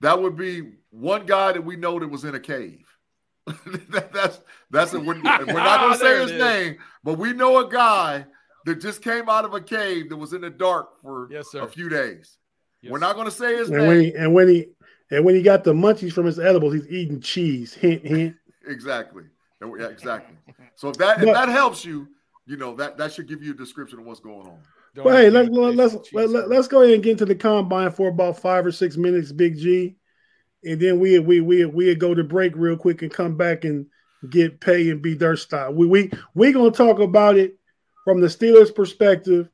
that 0.00 0.20
would 0.20 0.36
be 0.36 0.72
one 0.90 1.26
guy 1.26 1.52
that 1.52 1.64
we 1.64 1.76
know 1.76 1.98
that 1.98 2.08
was 2.08 2.24
in 2.24 2.34
a 2.34 2.40
cave. 2.40 2.86
that, 3.90 4.12
that's 4.12 4.40
that's 4.70 4.92
a, 4.92 5.00
we're, 5.00 5.14
we're 5.14 5.22
not 5.22 5.80
going 5.80 5.92
to 5.92 5.98
say 5.98 6.20
his 6.20 6.32
name, 6.32 6.76
but 7.02 7.18
we 7.18 7.32
know 7.32 7.58
a 7.58 7.70
guy 7.70 8.24
that 8.66 8.80
just 8.80 9.02
came 9.02 9.28
out 9.28 9.44
of 9.44 9.54
a 9.54 9.60
cave 9.60 10.08
that 10.08 10.16
was 10.16 10.32
in 10.32 10.42
the 10.42 10.50
dark 10.50 11.00
for 11.00 11.28
yes, 11.30 11.52
a 11.54 11.66
few 11.66 11.88
days. 11.88 12.38
Yes, 12.82 12.92
we're 12.92 12.98
not 12.98 13.14
going 13.14 13.26
to 13.26 13.32
say 13.32 13.56
his 13.56 13.68
and 13.68 13.78
name. 13.78 13.88
When 13.88 14.00
he, 14.00 14.14
and 14.14 14.34
when 14.34 14.48
he 14.48 14.66
and 15.10 15.24
when 15.24 15.34
he 15.34 15.42
got 15.42 15.64
the 15.64 15.72
munchies 15.72 16.12
from 16.12 16.26
his 16.26 16.38
edibles, 16.38 16.74
he's 16.74 16.88
eating 16.88 17.20
cheese. 17.20 17.74
Hint, 17.74 18.06
hint. 18.06 18.36
exactly. 18.66 19.24
Yeah, 19.62 19.86
exactly. 19.90 20.36
So 20.76 20.88
if 20.88 20.96
that 20.98 21.20
but, 21.20 21.32
that 21.32 21.48
helps 21.48 21.84
you, 21.84 22.08
you 22.46 22.56
know 22.56 22.74
that 22.76 22.96
that 22.98 23.12
should 23.12 23.28
give 23.28 23.42
you 23.42 23.52
a 23.52 23.56
description 23.56 23.98
of 23.98 24.04
what's 24.04 24.20
going 24.20 24.46
on. 24.46 24.58
Don't 24.94 25.06
well, 25.06 25.16
hey, 25.16 25.30
let, 25.30 25.50
let, 25.50 25.74
let's 25.74 25.96
let, 26.12 26.28
let, 26.28 26.52
us 26.52 26.68
go 26.68 26.82
ahead 26.82 26.94
and 26.94 27.02
get 27.02 27.12
into 27.12 27.24
the 27.24 27.34
combine 27.34 27.90
for 27.90 28.08
about 28.08 28.38
five 28.38 28.66
or 28.66 28.72
six 28.72 28.96
minutes, 28.96 29.32
Big 29.32 29.56
G, 29.56 29.96
and 30.64 30.80
then 30.80 31.00
we 31.00 31.18
we 31.18 31.40
we 31.40 31.64
we 31.64 31.94
go 31.94 32.14
to 32.14 32.24
break 32.24 32.54
real 32.56 32.76
quick 32.76 33.02
and 33.02 33.10
come 33.10 33.36
back 33.36 33.64
and 33.64 33.86
get 34.30 34.60
pay 34.60 34.90
and 34.90 35.00
be 35.00 35.14
dirt 35.14 35.38
style. 35.38 35.72
We 35.72 35.86
we 35.86 36.10
we 36.34 36.52
gonna 36.52 36.70
talk 36.70 36.98
about 36.98 37.36
it 37.36 37.58
from 38.04 38.20
the 38.20 38.26
Steelers' 38.26 38.74
perspective, 38.74 39.48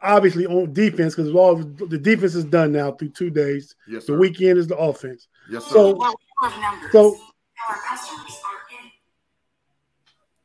obviously 0.00 0.46
on 0.46 0.72
defense 0.72 1.14
because 1.14 1.32
all 1.34 1.56
the 1.56 1.98
defense 1.98 2.34
is 2.34 2.44
done 2.44 2.72
now 2.72 2.92
through 2.92 3.10
two 3.10 3.30
days. 3.30 3.74
Yes, 3.88 4.06
sir. 4.06 4.12
The 4.12 4.18
weekend 4.18 4.58
is 4.58 4.66
the 4.66 4.76
offense. 4.76 5.28
Yes, 5.50 5.64
sir. 5.64 5.72
So, 5.72 6.14
so 6.92 7.16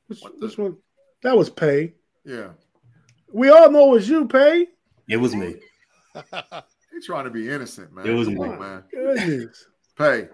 this, 0.10 0.24
this 0.40 0.58
one 0.58 0.78
that 1.24 1.36
was 1.36 1.50
pay. 1.50 1.94
Yeah. 2.26 2.50
We 3.32 3.50
all 3.50 3.70
know 3.70 3.90
it 3.90 3.96
was 3.96 4.10
you, 4.10 4.28
Pay. 4.28 4.68
It 5.10 5.18
was 5.18 5.36
me. 5.36 5.56
He's 6.92 7.06
trying 7.06 7.26
to 7.26 7.30
be 7.30 7.50
innocent, 7.50 7.94
man. 7.94 8.08
It 8.08 8.14
was 8.14 8.28
me, 8.28 8.36
man. 8.36 8.84
Goodness. 8.92 9.66
Pay. 9.98 10.28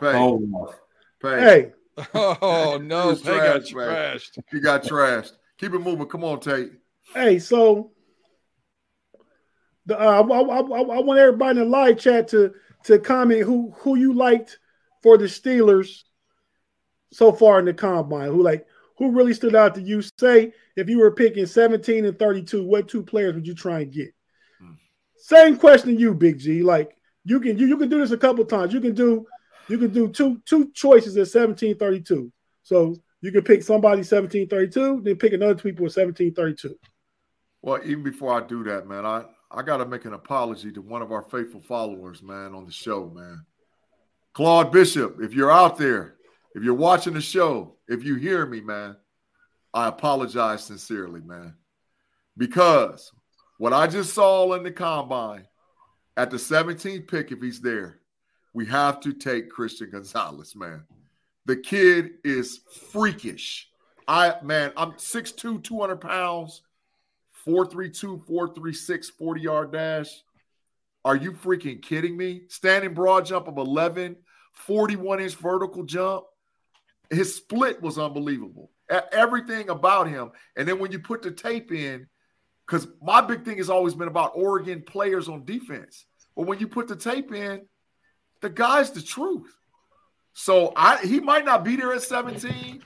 Pay. 0.00 0.06
Oh, 0.06 0.72
Pay. 1.20 1.40
Hey. 1.40 1.72
Oh 2.14 2.78
no, 2.82 3.14
Pay 3.14 3.22
trash, 3.22 3.42
got 3.46 3.62
trashed. 3.62 4.38
He 4.50 4.60
got 4.60 4.82
trashed. 4.82 5.32
Keep 5.58 5.74
it 5.74 5.78
moving. 5.80 6.06
Come 6.06 6.24
on, 6.24 6.40
Tate. 6.40 6.72
Hey, 7.14 7.38
so 7.38 7.92
the, 9.86 9.98
uh, 9.98 10.02
I, 10.02 10.20
I, 10.20 10.40
I, 10.40 10.60
I 10.60 11.00
want 11.00 11.18
everybody 11.18 11.58
in 11.58 11.64
the 11.64 11.70
live 11.70 11.98
chat 11.98 12.28
to 12.28 12.52
to 12.84 12.98
comment 12.98 13.42
who 13.42 13.72
who 13.78 13.96
you 13.96 14.12
liked 14.12 14.58
for 15.02 15.16
the 15.16 15.24
Steelers 15.24 16.02
so 17.12 17.32
far 17.32 17.58
in 17.58 17.64
the 17.64 17.74
combine. 17.74 18.28
Who 18.28 18.42
like 18.42 18.66
who 18.98 19.10
really 19.10 19.34
stood 19.34 19.54
out 19.54 19.74
to 19.74 19.82
you? 19.82 20.02
Say 20.18 20.52
if 20.76 20.88
you 20.88 20.98
were 20.98 21.10
picking 21.10 21.46
17 21.46 22.04
and 22.04 22.18
32, 22.18 22.64
what 22.64 22.88
two 22.88 23.02
players 23.02 23.34
would 23.34 23.46
you 23.46 23.54
try 23.54 23.80
and 23.80 23.92
get? 23.92 24.14
Hmm. 24.60 24.72
Same 25.16 25.56
question 25.56 25.94
to 25.94 26.00
you, 26.00 26.14
Big 26.14 26.38
G. 26.38 26.62
Like 26.62 26.96
you 27.24 27.40
can 27.40 27.58
you, 27.58 27.66
you 27.66 27.76
can 27.76 27.88
do 27.88 28.00
this 28.00 28.12
a 28.12 28.18
couple 28.18 28.44
times. 28.44 28.72
You 28.72 28.80
can 28.80 28.94
do 28.94 29.26
you 29.68 29.78
can 29.78 29.92
do 29.92 30.08
two 30.08 30.40
two 30.44 30.70
choices 30.72 31.16
at 31.16 31.28
17 31.28 31.76
32. 31.76 32.32
So 32.62 32.96
you 33.20 33.32
can 33.32 33.42
pick 33.42 33.62
somebody 33.62 34.02
17 34.02 34.48
32, 34.48 35.00
then 35.02 35.16
pick 35.16 35.32
another 35.32 35.54
people 35.54 35.86
at 35.86 35.92
17 35.92 36.34
32. 36.34 36.74
Well, 37.62 37.80
even 37.84 38.02
before 38.02 38.32
I 38.32 38.46
do 38.46 38.62
that, 38.64 38.86
man, 38.86 39.04
I 39.04 39.24
I 39.50 39.62
got 39.62 39.78
to 39.78 39.86
make 39.86 40.04
an 40.04 40.12
apology 40.12 40.72
to 40.72 40.82
one 40.82 41.02
of 41.02 41.12
our 41.12 41.22
faithful 41.22 41.60
followers, 41.60 42.22
man, 42.22 42.54
on 42.54 42.66
the 42.66 42.72
show, 42.72 43.10
man. 43.14 43.44
Claude 44.34 44.70
Bishop, 44.70 45.18
if 45.20 45.32
you're 45.32 45.50
out 45.50 45.78
there, 45.78 46.15
if 46.56 46.64
you're 46.64 46.72
watching 46.72 47.12
the 47.12 47.20
show, 47.20 47.76
if 47.86 48.02
you 48.02 48.14
hear 48.14 48.46
me, 48.46 48.62
man, 48.62 48.96
I 49.74 49.88
apologize 49.88 50.64
sincerely, 50.64 51.20
man. 51.20 51.54
Because 52.38 53.12
what 53.58 53.74
I 53.74 53.86
just 53.86 54.14
saw 54.14 54.54
in 54.54 54.62
the 54.62 54.70
combine 54.70 55.46
at 56.16 56.30
the 56.30 56.38
17th 56.38 57.08
pick, 57.08 57.30
if 57.30 57.42
he's 57.42 57.60
there, 57.60 58.00
we 58.54 58.64
have 58.66 59.00
to 59.00 59.12
take 59.12 59.50
Christian 59.50 59.90
Gonzalez, 59.90 60.56
man. 60.56 60.82
The 61.44 61.56
kid 61.56 62.12
is 62.24 62.62
freakish. 62.90 63.68
I 64.08 64.36
man, 64.42 64.72
I'm 64.78 64.92
6'2, 64.92 65.62
200 65.62 65.96
pounds, 65.96 66.62
432, 67.44 68.22
436, 68.26 69.10
40 69.10 69.40
yard 69.42 69.72
dash. 69.72 70.08
Are 71.04 71.16
you 71.16 71.32
freaking 71.32 71.82
kidding 71.82 72.16
me? 72.16 72.44
Standing 72.48 72.94
broad 72.94 73.26
jump 73.26 73.46
of 73.46 73.58
11, 73.58 74.16
41 74.54 75.20
inch 75.20 75.34
vertical 75.34 75.82
jump. 75.82 76.24
His 77.10 77.34
split 77.34 77.80
was 77.82 77.98
unbelievable. 77.98 78.70
Everything 79.12 79.68
about 79.68 80.08
him. 80.08 80.30
And 80.56 80.66
then 80.66 80.78
when 80.78 80.92
you 80.92 80.98
put 80.98 81.22
the 81.22 81.30
tape 81.30 81.72
in, 81.72 82.06
because 82.66 82.88
my 83.00 83.20
big 83.20 83.44
thing 83.44 83.58
has 83.58 83.70
always 83.70 83.94
been 83.94 84.08
about 84.08 84.32
Oregon 84.34 84.82
players 84.82 85.28
on 85.28 85.44
defense. 85.44 86.06
But 86.34 86.46
when 86.46 86.58
you 86.58 86.68
put 86.68 86.88
the 86.88 86.96
tape 86.96 87.32
in, 87.32 87.66
the 88.40 88.50
guy's 88.50 88.90
the 88.90 89.02
truth. 89.02 89.54
So 90.34 90.72
I 90.76 90.98
he 91.04 91.20
might 91.20 91.44
not 91.44 91.64
be 91.64 91.76
there 91.76 91.92
at 91.92 92.02
17, 92.02 92.82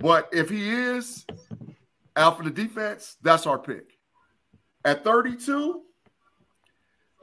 but 0.00 0.28
if 0.32 0.50
he 0.50 0.68
is 0.68 1.24
out 2.16 2.36
for 2.36 2.42
the 2.42 2.50
defense, 2.50 3.16
that's 3.22 3.46
our 3.46 3.58
pick. 3.58 3.92
At 4.84 5.04
32, 5.04 5.82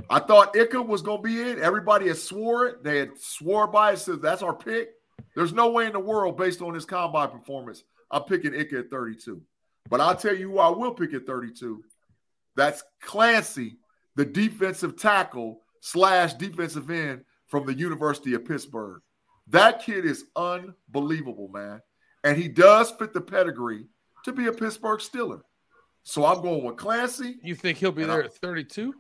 I 0.10 0.20
thought 0.20 0.56
Ika 0.56 0.82
was 0.82 1.02
going 1.02 1.18
to 1.18 1.24
be 1.24 1.42
in. 1.42 1.62
Everybody 1.62 2.08
had 2.08 2.18
swore 2.18 2.68
it. 2.68 2.84
They 2.84 3.00
had 3.00 3.20
swore 3.20 3.68
by 3.68 3.94
it. 3.94 4.00
So 4.00 4.16
that's 4.16 4.42
our 4.42 4.56
pick. 4.56 4.95
There's 5.36 5.54
no 5.54 5.70
way 5.70 5.86
in 5.86 5.94
the 5.94 6.00
world, 6.00 6.38
based 6.38 6.62
on 6.62 6.74
his 6.74 6.86
combine 6.86 7.30
performance, 7.30 7.84
I'm 8.10 8.24
picking 8.24 8.54
Ika 8.54 8.80
at 8.80 8.90
32. 8.90 9.42
But 9.90 10.02
I'll 10.02 10.16
tell 10.16 10.36
you 10.36 10.52
who 10.52 10.60
I 10.60 10.70
will 10.70 10.94
pick 10.94 11.14
at 11.14 11.26
32. 11.26 11.84
That's 12.56 12.84
Kancey, 13.02 13.78
the 14.16 14.26
defensive 14.26 14.98
tackle 14.98 15.62
slash 15.82 16.34
defensive 16.34 16.90
end 16.90 17.24
from 17.48 17.66
the 17.66 17.74
University 17.74 18.34
of 18.34 18.46
Pittsburgh. 18.46 19.02
That 19.48 19.84
kid 19.84 20.06
is 20.06 20.26
unbelievable, 20.36 21.50
man. 21.50 21.82
And 22.24 22.38
he 22.38 22.48
does 22.48 22.92
fit 22.92 23.14
the 23.14 23.22
pedigree 23.22 23.86
to 24.24 24.32
be 24.32 24.48
a 24.48 24.52
Pittsburgh 24.52 25.00
Steeler. 25.00 25.42
So 26.04 26.26
I'm 26.26 26.42
going 26.42 26.64
with 26.64 26.78
Kancey. 26.78 27.38
You 27.44 27.56
think 27.56 27.78
he'll 27.78 27.92
be 27.92 28.06
there 28.06 28.24
I, 28.24 28.26
at 28.26 28.36
32? 28.36 28.94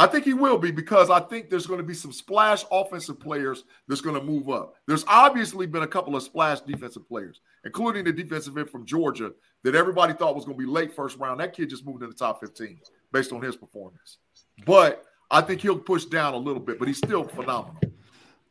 I 0.00 0.06
think 0.06 0.24
he 0.24 0.32
will 0.32 0.56
be 0.56 0.70
because 0.70 1.10
I 1.10 1.20
think 1.20 1.50
there's 1.50 1.66
going 1.66 1.76
to 1.76 1.86
be 1.86 1.92
some 1.92 2.10
splash 2.10 2.64
offensive 2.72 3.20
players 3.20 3.64
that's 3.86 4.00
going 4.00 4.18
to 4.18 4.22
move 4.22 4.48
up. 4.48 4.76
There's 4.86 5.04
obviously 5.06 5.66
been 5.66 5.82
a 5.82 5.86
couple 5.86 6.16
of 6.16 6.22
splash 6.22 6.60
defensive 6.62 7.06
players, 7.06 7.42
including 7.66 8.04
the 8.04 8.12
defensive 8.14 8.56
end 8.56 8.70
from 8.70 8.86
Georgia 8.86 9.32
that 9.62 9.74
everybody 9.74 10.14
thought 10.14 10.34
was 10.34 10.46
going 10.46 10.56
to 10.56 10.64
be 10.64 10.70
late 10.70 10.94
first 10.94 11.18
round. 11.18 11.38
That 11.38 11.54
kid 11.54 11.68
just 11.68 11.84
moved 11.84 12.02
in 12.02 12.08
the 12.08 12.14
top 12.14 12.40
15 12.40 12.80
based 13.12 13.30
on 13.30 13.42
his 13.42 13.56
performance. 13.56 14.16
But 14.64 15.04
I 15.30 15.42
think 15.42 15.60
he'll 15.60 15.78
push 15.78 16.06
down 16.06 16.32
a 16.32 16.38
little 16.38 16.62
bit, 16.62 16.78
but 16.78 16.88
he's 16.88 16.96
still 16.96 17.24
phenomenal. 17.24 17.82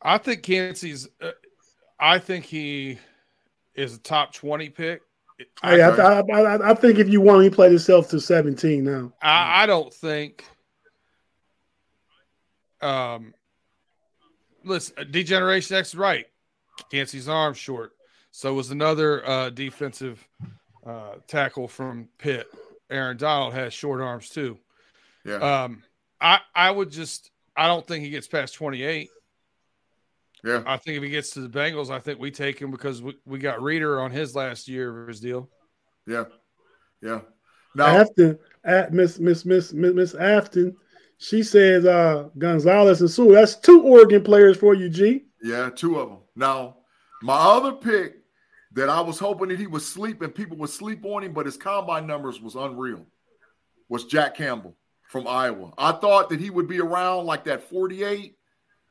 I 0.00 0.18
think 0.18 0.44
Kancey's. 0.44 1.08
Uh, 1.20 1.32
I 1.98 2.20
think 2.20 2.44
he 2.44 2.96
is 3.74 3.96
a 3.96 3.98
top 3.98 4.32
twenty 4.32 4.70
pick. 4.70 5.02
I, 5.62 5.80
I, 5.80 6.20
I, 6.20 6.70
I, 6.70 6.74
think 6.74 6.98
if 6.98 7.08
you 7.08 7.20
want, 7.20 7.42
he 7.42 7.50
played 7.50 7.70
himself 7.70 8.08
to 8.10 8.20
seventeen 8.20 8.84
now. 8.84 9.12
I, 9.20 9.64
I 9.64 9.66
don't 9.66 9.92
think. 9.92 10.44
Um, 12.82 13.34
listen, 14.64 15.10
Degeneration 15.10 15.76
X 15.76 15.90
is 15.90 15.94
right. 15.94 16.26
Can't 16.90 17.08
see 17.08 17.18
his 17.18 17.28
arm 17.28 17.54
short. 17.54 17.92
So 18.30 18.54
was 18.54 18.70
another 18.70 19.26
uh, 19.28 19.50
defensive 19.50 20.26
uh, 20.86 21.14
tackle 21.26 21.68
from 21.68 22.08
Pitt. 22.18 22.46
Aaron 22.88 23.16
Donald 23.16 23.54
has 23.54 23.72
short 23.72 24.00
arms 24.00 24.30
too. 24.30 24.58
Yeah. 25.24 25.36
Um, 25.36 25.82
I 26.20 26.40
I 26.54 26.70
would 26.70 26.90
just 26.90 27.30
I 27.56 27.66
don't 27.66 27.86
think 27.86 28.04
he 28.04 28.10
gets 28.10 28.26
past 28.26 28.54
twenty 28.54 28.82
eight. 28.82 29.10
Yeah. 30.42 30.62
I 30.66 30.76
think 30.78 30.96
if 30.96 31.02
he 31.02 31.10
gets 31.10 31.30
to 31.30 31.40
the 31.40 31.48
Bengals, 31.48 31.90
I 31.90 31.98
think 31.98 32.18
we 32.18 32.30
take 32.30 32.58
him 32.58 32.70
because 32.70 33.02
we, 33.02 33.14
we 33.26 33.38
got 33.38 33.62
Reader 33.62 34.00
on 34.00 34.10
his 34.10 34.34
last 34.34 34.68
year 34.68 35.02
of 35.02 35.08
his 35.08 35.20
deal. 35.20 35.50
Yeah. 36.06 36.24
Yeah. 37.02 37.20
Now 37.74 37.98
Afton 37.98 38.38
at 38.64 38.92
Miss 38.92 39.18
Miss 39.18 39.44
Miss 39.44 39.72
Miss 39.72 40.14
Afton, 40.14 40.76
she 41.20 41.42
says 41.42 41.84
uh 41.84 42.28
Gonzalez 42.38 43.00
and 43.00 43.10
Sue. 43.10 43.32
That's 43.32 43.54
two 43.54 43.82
Oregon 43.82 44.22
players 44.22 44.56
for 44.56 44.74
you, 44.74 44.88
G. 44.88 45.24
Yeah, 45.42 45.70
two 45.70 45.98
of 45.98 46.08
them. 46.08 46.18
Now, 46.34 46.78
my 47.22 47.36
other 47.36 47.72
pick 47.72 48.16
that 48.72 48.88
I 48.88 49.00
was 49.00 49.18
hoping 49.18 49.48
that 49.48 49.58
he 49.58 49.66
would 49.66 49.82
sleep 49.82 50.22
and 50.22 50.34
people 50.34 50.56
would 50.58 50.70
sleep 50.70 51.04
on 51.04 51.24
him, 51.24 51.32
but 51.32 51.46
his 51.46 51.56
combine 51.56 52.06
numbers 52.06 52.40
was 52.40 52.54
unreal. 52.54 53.06
Was 53.88 54.04
Jack 54.04 54.36
Campbell 54.36 54.76
from 55.08 55.26
Iowa. 55.26 55.72
I 55.76 55.92
thought 55.92 56.28
that 56.30 56.40
he 56.40 56.50
would 56.50 56.68
be 56.68 56.80
around 56.80 57.26
like 57.26 57.44
that 57.44 57.68
48 57.68 58.36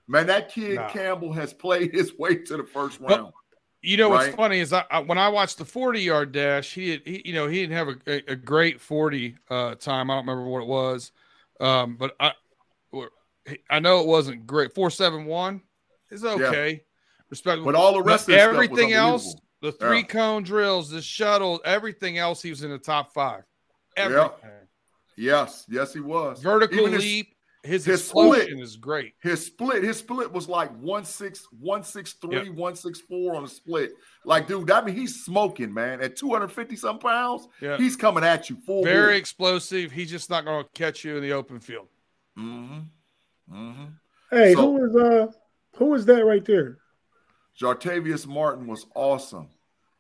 Man, 0.09 0.25
that 0.25 0.49
kid 0.49 0.75
nah. 0.75 0.89
Campbell 0.89 1.31
has 1.33 1.53
played 1.53 1.93
his 1.93 2.17
way 2.17 2.35
to 2.35 2.57
the 2.57 2.63
first 2.63 2.99
round. 2.99 3.25
But, 3.25 3.33
you 3.81 3.95
know 3.95 4.11
right? 4.11 4.25
what's 4.25 4.35
funny 4.35 4.59
is 4.59 4.73
I, 4.73 4.83
I, 4.89 4.99
when 4.99 5.19
I 5.19 5.29
watched 5.29 5.59
the 5.59 5.65
40 5.65 6.01
yard 6.01 6.31
dash, 6.31 6.73
he, 6.73 6.89
had, 6.89 7.01
he 7.05 7.21
you 7.23 7.33
know 7.33 7.47
he 7.47 7.61
didn't 7.61 7.77
have 7.77 7.87
a, 7.87 7.95
a, 8.07 8.33
a 8.33 8.35
great 8.35 8.81
40 8.81 9.37
uh, 9.49 9.75
time. 9.75 10.09
I 10.09 10.15
don't 10.15 10.27
remember 10.27 10.49
what 10.49 10.63
it 10.63 10.67
was, 10.67 11.11
um, 11.60 11.95
but 11.98 12.15
I 12.19 12.34
I 13.69 13.80
know 13.80 14.02
it 14.02 14.08
wasn't 14.08 14.45
great. 14.45 14.74
471 14.74 15.62
is 16.12 16.24
okay, 16.24 16.72
yeah. 16.72 16.78
respectable. 17.30 17.65
But 17.65 17.76
all 17.76 17.93
the 17.93 18.02
rest 18.02 18.28
but 18.28 18.36
everything 18.36 18.93
else, 18.93 19.36
the 19.62 19.72
three 19.72 20.00
yeah. 20.00 20.04
cone 20.04 20.43
drills, 20.43 20.89
the 20.89 21.02
shuttle, 21.02 21.62
everything 21.65 22.17
else, 22.17 22.41
he 22.41 22.50
was 22.50 22.63
in 22.63 22.72
the 22.72 22.78
top 22.78 23.13
five. 23.13 23.43
Everything. 23.98 24.30
Yeah. 24.43 24.50
Yes, 25.17 25.65
yes, 25.69 25.93
he 25.93 26.00
was. 26.00 26.41
Vertical 26.41 26.88
Even 26.88 26.98
leap, 26.98 27.36
his, 27.69 27.86
his 27.86 28.08
split 28.08 28.49
is 28.51 28.75
great. 28.75 29.13
His 29.21 29.45
split, 29.45 29.84
his 29.84 29.97
split 29.97 30.32
was 30.32 30.49
like 30.49 30.71
one 30.79 31.05
six, 31.05 31.47
one 31.60 31.84
six 31.84 32.13
three, 32.13 32.36
yep. 32.36 32.55
one 32.55 32.75
six 32.75 32.99
four 32.99 33.36
on 33.36 33.43
the 33.43 33.49
split. 33.49 33.91
Like, 34.25 34.47
dude, 34.47 34.67
that 34.67 34.86
mean 34.86 34.95
he's 34.95 35.23
smoking, 35.23 35.73
man. 35.73 36.01
At 36.01 36.15
250 36.15 36.75
some 36.75 36.99
pounds, 36.99 37.47
yeah. 37.62 37.77
he's 37.77 37.95
coming 37.95 38.23
at 38.23 38.49
you 38.49 38.58
full. 38.65 38.84
Very 38.84 39.17
explosive. 39.17 39.91
He's 39.91 40.10
just 40.10 40.29
not 40.29 40.45
going 40.45 40.63
to 40.63 40.69
catch 40.71 41.03
you 41.03 41.15
in 41.15 41.21
the 41.21 41.34
open 41.34 41.60
field. 41.60 41.88
Mm-hmm. 42.38 42.79
Mm-hmm. 43.53 43.86
Hey, 44.32 44.53
so, 44.53 44.62
who 44.62 44.86
is 44.86 44.95
uh 44.95 45.27
who 45.75 45.93
is 45.93 46.05
that 46.05 46.25
right 46.25 46.45
there? 46.45 46.77
Jartavius 47.60 48.27
Martin 48.27 48.67
was 48.67 48.86
awesome 48.95 49.49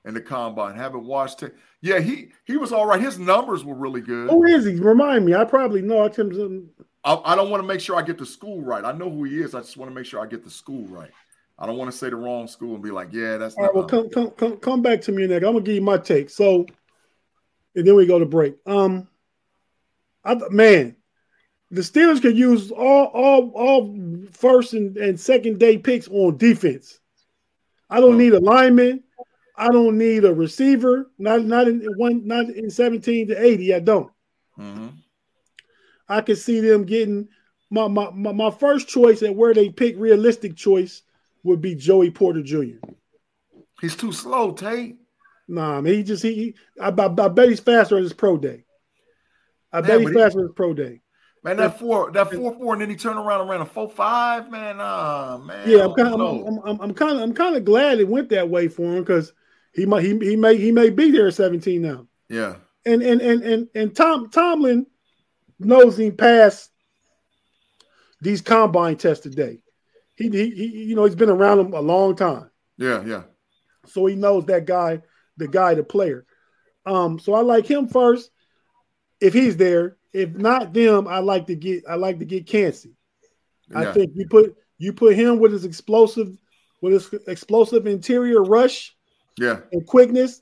in 0.05 0.13
the 0.13 0.21
combine. 0.21 0.75
Haven't 0.75 1.03
watched 1.03 1.43
it. 1.43 1.55
Yeah, 1.81 1.99
he 1.99 2.29
he 2.45 2.57
was 2.57 2.71
all 2.71 2.85
right. 2.85 3.01
His 3.01 3.19
numbers 3.19 3.63
were 3.63 3.75
really 3.75 4.01
good. 4.01 4.29
Who 4.29 4.43
is 4.45 4.65
he? 4.65 4.75
Remind 4.75 5.25
me. 5.25 5.35
I 5.35 5.45
probably 5.45 5.81
know 5.81 6.05
him. 6.07 6.69
I, 7.03 7.19
I 7.25 7.35
don't 7.35 7.49
want 7.49 7.63
to 7.63 7.67
make 7.67 7.79
sure 7.79 7.95
I 7.95 8.01
get 8.01 8.17
the 8.17 8.25
school 8.25 8.61
right. 8.61 8.83
I 8.83 8.91
know 8.91 9.09
who 9.09 9.23
he 9.23 9.39
is. 9.39 9.55
I 9.55 9.59
just 9.59 9.77
want 9.77 9.89
to 9.89 9.95
make 9.95 10.05
sure 10.05 10.21
I 10.21 10.25
get 10.25 10.43
the 10.43 10.49
school 10.49 10.85
right. 10.87 11.11
I 11.57 11.65
don't 11.65 11.77
want 11.77 11.91
to 11.91 11.97
say 11.97 12.09
the 12.09 12.15
wrong 12.15 12.47
school 12.47 12.75
and 12.75 12.83
be 12.83 12.91
like, 12.91 13.09
yeah, 13.11 13.37
that's 13.37 13.57
not." 13.57 13.63
all 13.63 13.67
right. 13.67 13.75
Well, 13.75 13.85
come, 13.85 14.09
come 14.09 14.31
come 14.31 14.57
come 14.57 14.81
back 14.81 15.01
to 15.01 15.11
me 15.11 15.27
next. 15.27 15.45
I'm 15.45 15.53
gonna 15.53 15.65
give 15.65 15.75
you 15.75 15.81
my 15.81 15.97
take. 15.97 16.29
So, 16.29 16.65
and 17.75 17.85
then 17.85 17.95
we 17.95 18.05
go 18.05 18.19
to 18.19 18.25
break. 18.25 18.55
Um, 18.65 19.07
I 20.23 20.35
man, 20.49 20.95
the 21.71 21.81
Steelers 21.81 22.21
could 22.21 22.37
use 22.37 22.71
all 22.71 23.05
all 23.05 23.51
all 23.55 23.95
first 24.31 24.73
and, 24.73 24.95
and 24.97 25.19
second 25.19 25.59
day 25.59 25.77
picks 25.77 26.07
on 26.07 26.37
defense. 26.37 26.99
I 27.89 27.99
don't 27.99 28.15
oh. 28.15 28.17
need 28.17 28.33
a 28.33 28.39
lineman. 28.39 29.03
I 29.55 29.67
don't 29.67 29.97
need 29.97 30.23
a 30.23 30.33
receiver. 30.33 31.11
Not 31.17 31.43
not 31.43 31.67
in 31.67 31.85
one 31.97 32.25
not 32.25 32.49
in 32.49 32.69
17 32.69 33.27
to 33.27 33.45
80. 33.45 33.75
I 33.75 33.79
don't. 33.79 34.11
Mm-hmm. 34.57 34.87
I 36.09 36.21
could 36.21 36.37
see 36.37 36.59
them 36.59 36.83
getting 36.85 37.29
my, 37.69 37.87
my 37.87 38.09
my 38.11 38.31
my 38.31 38.51
first 38.51 38.87
choice 38.87 39.21
at 39.21 39.35
where 39.35 39.53
they 39.53 39.69
pick 39.69 39.95
realistic 39.97 40.55
choice 40.55 41.03
would 41.43 41.61
be 41.61 41.75
Joey 41.75 42.11
Porter 42.11 42.41
Jr. 42.41 42.77
He's 43.79 43.95
too 43.95 44.11
slow, 44.11 44.51
Tate. 44.51 44.97
Nah, 45.47 45.81
man, 45.81 45.93
he 45.93 46.03
just 46.03 46.23
he, 46.23 46.33
he 46.33 46.55
I, 46.81 46.89
I, 46.89 47.05
I, 47.05 47.27
bet 47.27 47.49
he's 47.49 47.59
faster 47.59 47.97
at 47.97 48.03
his 48.03 48.13
pro 48.13 48.37
day. 48.37 48.65
I 49.71 49.81
man, 49.81 49.87
bet 49.87 50.01
he's 50.01 50.13
faster 50.13 50.39
at 50.39 50.43
his 50.43 50.55
pro 50.55 50.73
day. 50.73 51.01
Man, 51.43 51.57
that 51.57 51.79
four, 51.79 52.11
that 52.11 52.33
four, 52.33 52.53
four, 52.53 52.73
and 52.73 52.81
then 52.81 52.89
he 52.89 52.97
turned 52.97 53.17
around 53.17 53.41
and 53.41 53.49
ran 53.49 53.61
a 53.61 53.65
four 53.65 53.89
five. 53.89 54.51
Man, 54.51 54.77
man. 54.77 55.63
Yeah, 55.65 55.85
I'm 55.85 55.93
kind 55.93 56.13
of, 56.13 56.47
I'm, 56.47 56.59
I'm, 56.65 56.81
I'm 56.81 56.93
kind 56.93 57.17
of, 57.17 57.21
I'm 57.21 57.33
kind 57.33 57.55
of 57.55 57.63
glad 57.63 57.99
it 57.99 58.07
went 58.07 58.29
that 58.29 58.49
way 58.49 58.67
for 58.67 58.83
him 58.83 59.03
because 59.03 59.31
he 59.73 59.85
might, 59.85 60.03
he, 60.03 60.17
he 60.19 60.35
may, 60.35 60.57
he 60.57 60.71
may 60.71 60.89
be 60.89 61.11
there 61.11 61.27
at 61.27 61.35
17 61.35 61.81
now. 61.81 62.07
Yeah. 62.27 62.55
And 62.85 63.01
and 63.01 63.21
and 63.21 63.43
and 63.43 63.67
and 63.75 63.95
Tom 63.95 64.29
Tomlin 64.29 64.85
knows 65.59 65.99
him 65.99 66.15
past 66.15 66.71
these 68.21 68.41
combine 68.41 68.97
tests 68.97 69.23
today. 69.23 69.59
He, 70.15 70.29
he, 70.29 70.49
he, 70.49 70.65
you 70.85 70.95
know, 70.95 71.05
he's 71.05 71.15
been 71.15 71.29
around 71.29 71.59
him 71.59 71.73
a 71.73 71.81
long 71.81 72.15
time. 72.15 72.49
Yeah, 72.77 73.03
yeah. 73.05 73.23
So 73.85 74.05
he 74.05 74.15
knows 74.15 74.45
that 74.45 74.65
guy, 74.65 75.01
the 75.37 75.47
guy, 75.47 75.73
the 75.73 75.83
player. 75.83 76.25
Um, 76.85 77.19
so 77.19 77.33
I 77.33 77.41
like 77.41 77.65
him 77.65 77.87
first. 77.87 78.31
if 79.19 79.33
he's 79.33 79.57
there. 79.57 79.97
If 80.11 80.33
not 80.35 80.73
them, 80.73 81.07
I 81.07 81.19
like 81.19 81.47
to 81.47 81.55
get 81.55 81.83
I 81.87 81.95
like 81.95 82.19
to 82.19 82.25
get 82.25 82.47
Kancey. 82.47 82.95
Yeah. 83.69 83.79
I 83.79 83.93
think 83.93 84.11
you 84.15 84.27
put 84.27 84.55
you 84.77 84.93
put 84.93 85.15
him 85.15 85.39
with 85.39 85.51
his 85.51 85.65
explosive 85.65 86.35
with 86.81 86.93
his 86.93 87.13
explosive 87.27 87.85
interior 87.85 88.41
rush, 88.41 88.95
yeah, 89.37 89.59
and 89.71 89.85
quickness. 89.85 90.41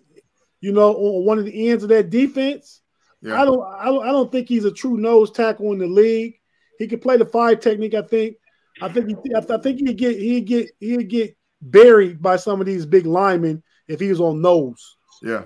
You 0.61 0.71
know, 0.71 0.93
on 0.95 1.25
one 1.25 1.37
of 1.37 1.45
the 1.45 1.69
ends 1.69 1.83
of 1.83 1.89
that 1.89 2.09
defense. 2.09 2.81
Yeah. 3.27 3.41
I 3.41 3.45
don't 3.45 3.61
I 3.61 3.85
don't 3.85 4.07
I 4.07 4.11
don't 4.11 4.31
think 4.31 4.47
he's 4.47 4.65
a 4.65 4.71
true 4.71 4.97
nose 4.97 5.31
tackle 5.31 5.71
in 5.73 5.79
the 5.79 5.87
league. 5.87 6.35
He 6.79 6.87
could 6.87 7.01
play 7.01 7.17
the 7.17 7.25
five 7.25 7.59
technique. 7.59 7.93
I 7.93 8.01
think. 8.01 8.37
I 8.81 8.89
think 8.89 9.07
he, 9.07 9.15
I 9.35 9.41
think 9.41 9.79
he'd 9.79 9.97
get 9.97 10.17
he'd 10.17 10.45
get 10.45 10.69
he'd 10.79 11.09
get 11.09 11.37
buried 11.61 12.21
by 12.21 12.35
some 12.35 12.59
of 12.59 12.67
these 12.67 12.85
big 12.85 13.05
linemen 13.05 13.63
if 13.87 13.99
he 13.99 14.09
was 14.09 14.21
on 14.21 14.41
nose. 14.41 14.97
Yeah. 15.21 15.43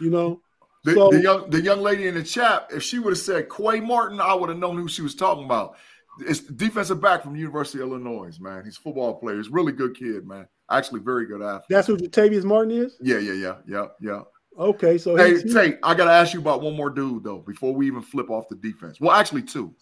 You 0.00 0.10
know. 0.10 0.40
The, 0.84 0.92
so, 0.92 1.10
the 1.10 1.22
young 1.22 1.48
the 1.48 1.62
young 1.62 1.80
lady 1.80 2.08
in 2.08 2.14
the 2.14 2.22
chat, 2.22 2.68
if 2.70 2.82
she 2.82 2.98
would 2.98 3.12
have 3.12 3.18
said 3.18 3.48
Quay 3.48 3.80
Martin, 3.80 4.20
I 4.20 4.34
would 4.34 4.50
have 4.50 4.58
known 4.58 4.76
who 4.76 4.86
she 4.86 5.00
was 5.00 5.14
talking 5.14 5.46
about. 5.46 5.76
It's 6.20 6.40
defensive 6.40 7.00
back 7.00 7.22
from 7.22 7.34
University 7.34 7.82
of 7.82 7.88
Illinois, 7.88 8.38
man. 8.38 8.64
He's 8.64 8.76
a 8.76 8.80
football 8.80 9.14
player. 9.14 9.38
He's 9.38 9.48
a 9.48 9.50
really 9.50 9.72
good 9.72 9.96
kid, 9.96 10.26
man. 10.26 10.46
Actually, 10.70 11.00
very 11.00 11.26
good 11.26 11.42
athlete. 11.42 11.66
That's 11.70 11.86
who 11.86 11.96
Jartavius 11.96 12.44
Martin 12.44 12.72
is? 12.72 12.96
Yeah, 13.00 13.18
yeah, 13.18 13.32
yeah, 13.32 13.54
yeah, 13.66 13.86
yeah. 14.00 14.20
Okay, 14.58 14.98
so 14.98 15.16
hey, 15.16 15.42
Tate, 15.42 15.78
I 15.82 15.94
gotta 15.94 16.12
ask 16.12 16.32
you 16.32 16.40
about 16.40 16.62
one 16.62 16.76
more 16.76 16.90
dude 16.90 17.24
though 17.24 17.38
before 17.38 17.74
we 17.74 17.86
even 17.86 18.02
flip 18.02 18.30
off 18.30 18.48
the 18.48 18.56
defense. 18.56 19.00
Well, 19.00 19.10
actually, 19.10 19.42
two. 19.42 19.74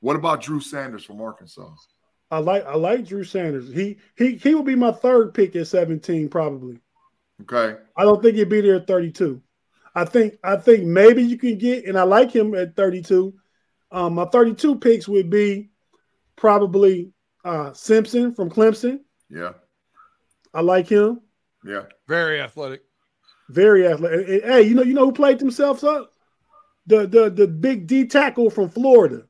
What 0.00 0.16
about 0.16 0.42
Drew 0.42 0.60
Sanders 0.60 1.04
from 1.04 1.20
Arkansas? 1.20 1.70
I 2.30 2.38
like 2.38 2.64
I 2.64 2.74
like 2.74 3.06
Drew 3.06 3.24
Sanders. 3.24 3.72
He 3.72 3.98
he 4.16 4.36
he 4.36 4.54
will 4.54 4.62
be 4.62 4.74
my 4.74 4.92
third 4.92 5.34
pick 5.34 5.54
at 5.56 5.66
17, 5.66 6.28
probably. 6.28 6.80
Okay. 7.42 7.80
I 7.96 8.02
don't 8.02 8.22
think 8.22 8.36
he'd 8.36 8.48
be 8.48 8.60
there 8.60 8.76
at 8.76 8.86
32. 8.86 9.40
I 9.94 10.04
think 10.04 10.34
I 10.44 10.56
think 10.56 10.84
maybe 10.84 11.22
you 11.22 11.36
can 11.36 11.58
get, 11.58 11.86
and 11.86 11.98
I 11.98 12.02
like 12.02 12.30
him 12.30 12.54
at 12.54 12.76
32. 12.76 13.34
Um, 13.92 14.14
my 14.14 14.24
32 14.26 14.76
picks 14.76 15.08
would 15.08 15.30
be 15.30 15.70
probably 16.36 17.12
uh, 17.44 17.72
Simpson 17.72 18.34
from 18.34 18.50
Clemson. 18.50 19.00
Yeah. 19.28 19.52
I 20.54 20.60
like 20.60 20.88
him. 20.88 21.20
Yeah. 21.64 21.82
Very 22.06 22.40
athletic. 22.40 22.82
Very 23.50 23.86
athletic. 23.86 24.44
Hey, 24.44 24.62
you 24.62 24.74
know, 24.74 24.82
you 24.82 24.94
know 24.94 25.06
who 25.06 25.12
played 25.12 25.40
themselves 25.40 25.82
up? 25.82 26.12
The 26.86 27.06
the 27.06 27.30
the 27.30 27.48
big 27.48 27.86
D 27.86 28.06
tackle 28.06 28.48
from 28.48 28.68
Florida. 28.68 29.24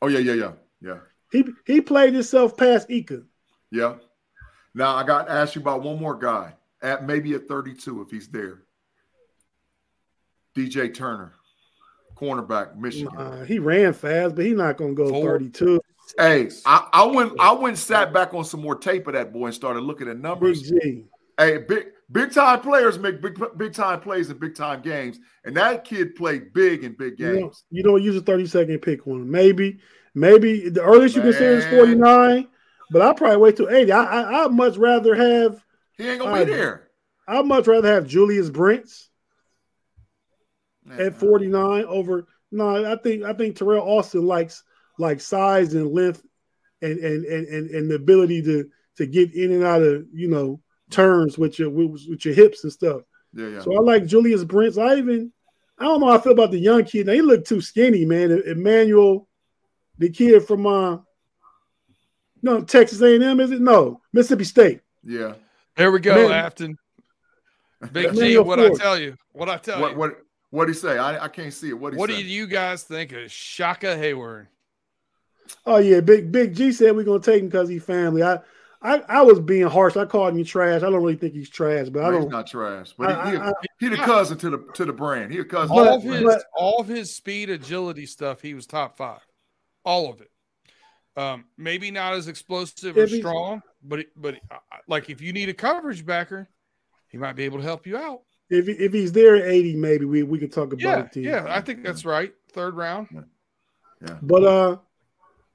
Oh 0.00 0.06
yeah, 0.06 0.20
yeah, 0.20 0.34
yeah, 0.34 0.52
yeah. 0.80 0.98
He 1.32 1.44
he 1.66 1.80
played 1.80 2.14
himself 2.14 2.56
past 2.56 2.88
Ika. 2.88 3.22
Yeah. 3.72 3.96
Now 4.74 4.94
I 4.94 5.02
got 5.04 5.26
to 5.26 5.32
ask 5.32 5.56
you 5.56 5.60
about 5.60 5.82
one 5.82 5.98
more 5.98 6.16
guy 6.16 6.54
at 6.82 7.04
maybe 7.04 7.34
at 7.34 7.48
32 7.48 8.02
if 8.02 8.10
he's 8.10 8.28
there. 8.28 8.62
DJ 10.56 10.94
Turner, 10.94 11.32
cornerback, 12.16 12.76
Michigan. 12.76 13.16
Uh, 13.16 13.44
he 13.44 13.58
ran 13.58 13.92
fast, 13.92 14.36
but 14.36 14.44
he's 14.44 14.56
not 14.56 14.76
going 14.76 14.94
to 14.94 15.02
go 15.02 15.08
Four. 15.08 15.38
32. 15.38 15.80
Hey, 16.16 16.50
I, 16.64 16.88
I, 16.92 17.06
went 17.06 17.32
I 17.40 17.52
went 17.52 17.78
sat 17.78 18.12
back 18.12 18.34
on 18.34 18.44
some 18.44 18.60
more 18.60 18.76
tape 18.76 19.08
of 19.08 19.14
that 19.14 19.32
boy 19.32 19.46
and 19.46 19.54
started 19.54 19.80
looking 19.80 20.08
at 20.08 20.18
numbers. 20.18 20.70
Big 20.70 20.82
G. 20.82 21.04
Hey, 21.38 21.58
big 21.58 21.86
big 22.10 22.32
time 22.32 22.60
players 22.60 22.98
make 22.98 23.20
big 23.20 23.40
big 23.56 23.72
time 23.72 24.00
plays 24.00 24.30
in 24.30 24.38
big 24.38 24.54
time 24.54 24.82
games, 24.82 25.18
and 25.44 25.56
that 25.56 25.84
kid 25.84 26.14
played 26.14 26.52
big 26.52 26.84
in 26.84 26.92
big 26.92 27.16
games. 27.16 27.64
You, 27.70 27.82
don't 27.82 28.02
use 28.02 28.16
a 28.16 28.20
30 28.20 28.46
second 28.46 28.78
pick 28.80 29.06
on 29.06 29.22
him. 29.22 29.30
Maybe, 29.30 29.80
maybe 30.14 30.68
the 30.68 30.82
earliest 30.82 31.16
Man. 31.16 31.26
you 31.26 31.32
can 31.32 31.38
say 31.38 31.46
is 31.54 31.66
49, 31.66 32.48
but 32.90 33.02
I'll 33.02 33.14
probably 33.14 33.38
wait 33.38 33.56
till 33.56 33.68
80. 33.68 33.92
I, 33.92 34.04
I 34.04 34.44
I'd 34.44 34.52
much 34.52 34.76
rather 34.76 35.14
have 35.14 35.64
he 35.96 36.08
ain't 36.08 36.20
gonna 36.20 36.34
uh, 36.34 36.44
be 36.44 36.52
there. 36.52 36.88
I'd 37.26 37.46
much 37.46 37.66
rather 37.66 37.92
have 37.92 38.06
Julius 38.06 38.50
Brents 38.50 39.08
at 40.98 41.18
49 41.18 41.84
over 41.86 42.26
no, 42.54 42.92
I 42.92 42.96
think 42.96 43.24
I 43.24 43.32
think 43.32 43.56
Teryl 43.56 43.82
Austin 43.82 44.26
likes 44.26 44.62
like 44.96 45.20
size 45.20 45.74
and 45.74 45.92
length 45.92 46.22
and 46.80 46.98
and 46.98 47.24
and 47.24 47.46
and, 47.48 47.70
and 47.70 47.90
the 47.90 47.96
ability 47.96 48.42
to 48.42 48.70
to 48.98 49.06
get 49.06 49.34
in 49.34 49.50
and 49.50 49.64
out 49.64 49.82
of 49.82 50.06
you 50.12 50.28
know 50.28 50.60
turns 50.90 51.38
with 51.38 51.58
your 51.58 51.70
with, 51.70 52.06
with 52.08 52.24
your 52.24 52.34
hips 52.34 52.64
and 52.64 52.72
stuff. 52.72 53.02
Yeah, 53.32 53.48
yeah. 53.48 53.60
So 53.60 53.76
I 53.76 53.80
like 53.80 54.06
Julius 54.06 54.44
Brents. 54.44 54.78
I 54.78 54.96
even 54.96 55.32
I 55.78 55.84
don't 55.84 56.00
know 56.00 56.08
how 56.08 56.18
I 56.18 56.20
feel 56.20 56.32
about 56.32 56.50
the 56.50 56.58
young 56.58 56.84
kid. 56.84 57.06
Now, 57.06 57.12
he 57.12 57.22
looked 57.22 57.48
too 57.48 57.60
skinny, 57.60 58.04
man. 58.04 58.30
Emmanuel, 58.46 59.28
the 59.98 60.10
kid 60.10 60.46
from 60.46 60.66
uh 60.66 60.98
no 62.42 62.60
Texas 62.60 63.00
A&M, 63.00 63.40
is 63.40 63.50
it? 63.50 63.60
No, 63.60 64.02
Mississippi 64.12 64.44
State. 64.44 64.80
Yeah. 65.02 65.34
There 65.76 65.90
we 65.90 65.98
go, 65.98 66.28
Man. 66.28 66.32
Afton. 66.32 66.78
Big 67.92 68.14
G, 68.14 68.38
what 68.38 68.60
I 68.60 68.70
tell 68.74 68.98
you? 68.98 69.16
What 69.32 69.48
I 69.48 69.56
tell 69.56 69.80
what, 69.80 69.92
you? 69.92 69.98
What 69.98 70.18
what 70.50 70.66
do 70.66 70.70
you 70.70 70.78
say? 70.78 70.98
I, 70.98 71.24
I 71.24 71.28
can't 71.28 71.52
see 71.52 71.70
it. 71.70 71.78
What 71.78 71.94
What 71.94 72.10
say? 72.10 72.22
do 72.22 72.24
you 72.24 72.46
guys 72.46 72.84
think 72.84 73.12
of 73.12 73.30
Shaka 73.30 73.96
Heyward? 73.96 74.46
Oh 75.66 75.78
yeah, 75.78 76.00
Big 76.00 76.30
Big 76.30 76.54
G 76.54 76.72
said 76.72 76.94
we're 76.94 77.04
gonna 77.04 77.20
take 77.20 77.40
him 77.40 77.48
because 77.48 77.68
he's 77.68 77.82
family. 77.82 78.22
I, 78.22 78.38
I 78.84 79.02
I 79.08 79.22
was 79.22 79.40
being 79.40 79.66
harsh. 79.66 79.96
I 79.96 80.04
called 80.04 80.36
him 80.36 80.44
trash. 80.44 80.82
I 80.82 80.90
don't 80.90 81.02
really 81.02 81.16
think 81.16 81.32
he's 81.32 81.48
trash, 81.48 81.88
but 81.88 82.04
I 82.04 82.10
don't. 82.10 82.22
He's 82.22 82.30
not 82.30 82.46
trash, 82.46 82.92
but 82.96 83.10
I, 83.10 83.30
he, 83.30 83.36
I, 83.38 83.52
he, 83.78 83.86
he 83.86 83.88
the 83.88 83.96
cousin 83.96 84.36
to 84.38 84.50
the 84.50 84.58
to 84.74 84.84
the 84.84 84.92
brand. 84.92 85.32
He 85.32 85.38
a 85.38 85.44
cousin. 85.44 85.76
All 85.76 85.94
of 85.94 86.02
his 86.02 86.22
but, 86.22 86.44
all 86.54 86.80
of 86.80 86.86
his 86.86 87.14
speed, 87.14 87.48
agility 87.48 88.04
stuff. 88.04 88.42
He 88.42 88.52
was 88.52 88.66
top 88.66 88.98
five, 88.98 89.26
all 89.84 90.12
of 90.12 90.20
it. 90.20 90.30
Um, 91.16 91.46
maybe 91.56 91.90
not 91.90 92.12
as 92.12 92.28
explosive 92.28 92.96
or 92.96 93.08
strong, 93.08 93.62
but 93.82 94.06
but 94.16 94.34
uh, 94.50 94.58
like 94.86 95.08
if 95.08 95.22
you 95.22 95.32
need 95.32 95.48
a 95.48 95.54
coverage 95.54 96.04
backer, 96.04 96.48
he 97.08 97.16
might 97.16 97.36
be 97.36 97.44
able 97.44 97.58
to 97.58 97.64
help 97.64 97.86
you 97.86 97.96
out. 97.96 98.20
If 98.50 98.68
if 98.68 98.92
he's 98.92 99.12
there 99.12 99.36
at 99.36 99.46
80, 99.46 99.76
maybe 99.76 100.04
we, 100.04 100.22
we 100.24 100.38
could 100.38 100.52
talk 100.52 100.74
about 100.74 100.82
yeah, 100.82 101.06
it. 101.06 101.16
Yeah, 101.16 101.46
I 101.48 101.62
think 101.62 101.82
that's 101.82 102.04
right. 102.04 102.34
Third 102.52 102.74
round. 102.74 103.08
Yeah. 103.10 103.20
yeah. 104.06 104.18
But 104.20 104.44
uh 104.44 104.76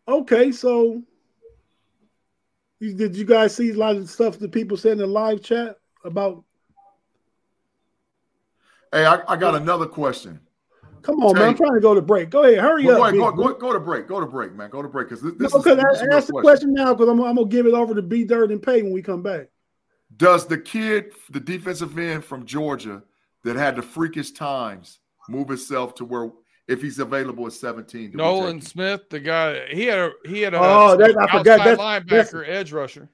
okay, 0.07 0.51
so 0.51 1.03
did 2.79 3.15
you 3.15 3.25
guys 3.25 3.55
see 3.55 3.71
a 3.71 3.73
lot 3.73 3.95
of 3.95 4.09
stuff 4.09 4.39
that 4.39 4.51
people 4.51 4.77
said 4.77 4.93
in 4.93 4.97
the 4.99 5.07
live 5.07 5.41
chat 5.41 5.77
about 6.03 6.43
Hey, 8.91 9.05
I, 9.05 9.21
I 9.27 9.37
got 9.37 9.55
another 9.55 9.85
question. 9.85 10.39
Come 11.01 11.23
on, 11.23 11.35
man. 11.35 11.49
I'm 11.49 11.55
trying 11.55 11.75
to 11.75 11.79
go 11.79 11.93
to 11.93 12.01
break. 12.01 12.29
Go 12.29 12.43
ahead. 12.43 12.59
Hurry 12.59 12.83
go 12.83 13.03
up. 13.03 13.13
Go, 13.13 13.31
go, 13.31 13.53
go, 13.53 13.73
to 13.73 13.79
break. 13.79 14.07
Go 14.07 14.19
to 14.19 14.25
break, 14.25 14.53
man. 14.53 14.69
Go 14.69 14.81
to 14.81 14.87
break. 14.87 15.09
Because 15.09 15.21
this, 15.21 15.33
this 15.37 15.53
no, 15.53 15.59
is, 15.59 16.01
ask 16.11 16.27
the 16.27 16.33
question 16.41 16.73
now 16.73 16.93
because 16.93 17.07
I'm, 17.07 17.21
I'm 17.21 17.35
going 17.35 17.49
to 17.49 17.55
give 17.55 17.65
it 17.65 17.73
over 17.73 17.95
to 17.95 18.01
B 18.01 18.25
Dirt 18.25 18.51
and 18.51 18.61
Pay 18.61 18.81
when 18.81 18.91
we 18.91 19.01
come 19.01 19.21
back. 19.21 19.47
Does 20.17 20.45
the 20.45 20.57
kid, 20.57 21.13
the 21.29 21.39
defensive 21.39 21.97
end 21.97 22.25
from 22.25 22.45
Georgia 22.45 23.03
that 23.43 23.55
had 23.55 23.75
the 23.75 23.81
freakish 23.81 24.31
times, 24.31 24.99
move 25.29 25.51
itself 25.51 25.95
to 25.95 26.05
where 26.05 26.31
if 26.69 26.81
he's 26.81 26.99
available 26.99 27.47
at 27.47 27.53
17? 27.53 28.11
Nolan 28.13 28.61
Smith, 28.61 29.09
the 29.09 29.19
guy, 29.19 29.65
he 29.67 29.85
had 29.85 29.99
a 29.99 30.11
he 30.25 30.41
had 30.41 30.53
a 30.53 30.59
oh, 30.59 30.95
that, 30.97 31.17
I 31.17 31.37
forgot 31.37 31.63
that 31.65 31.79
linebacker 31.79 32.47
edge 32.47 32.71
rusher. 32.71 33.09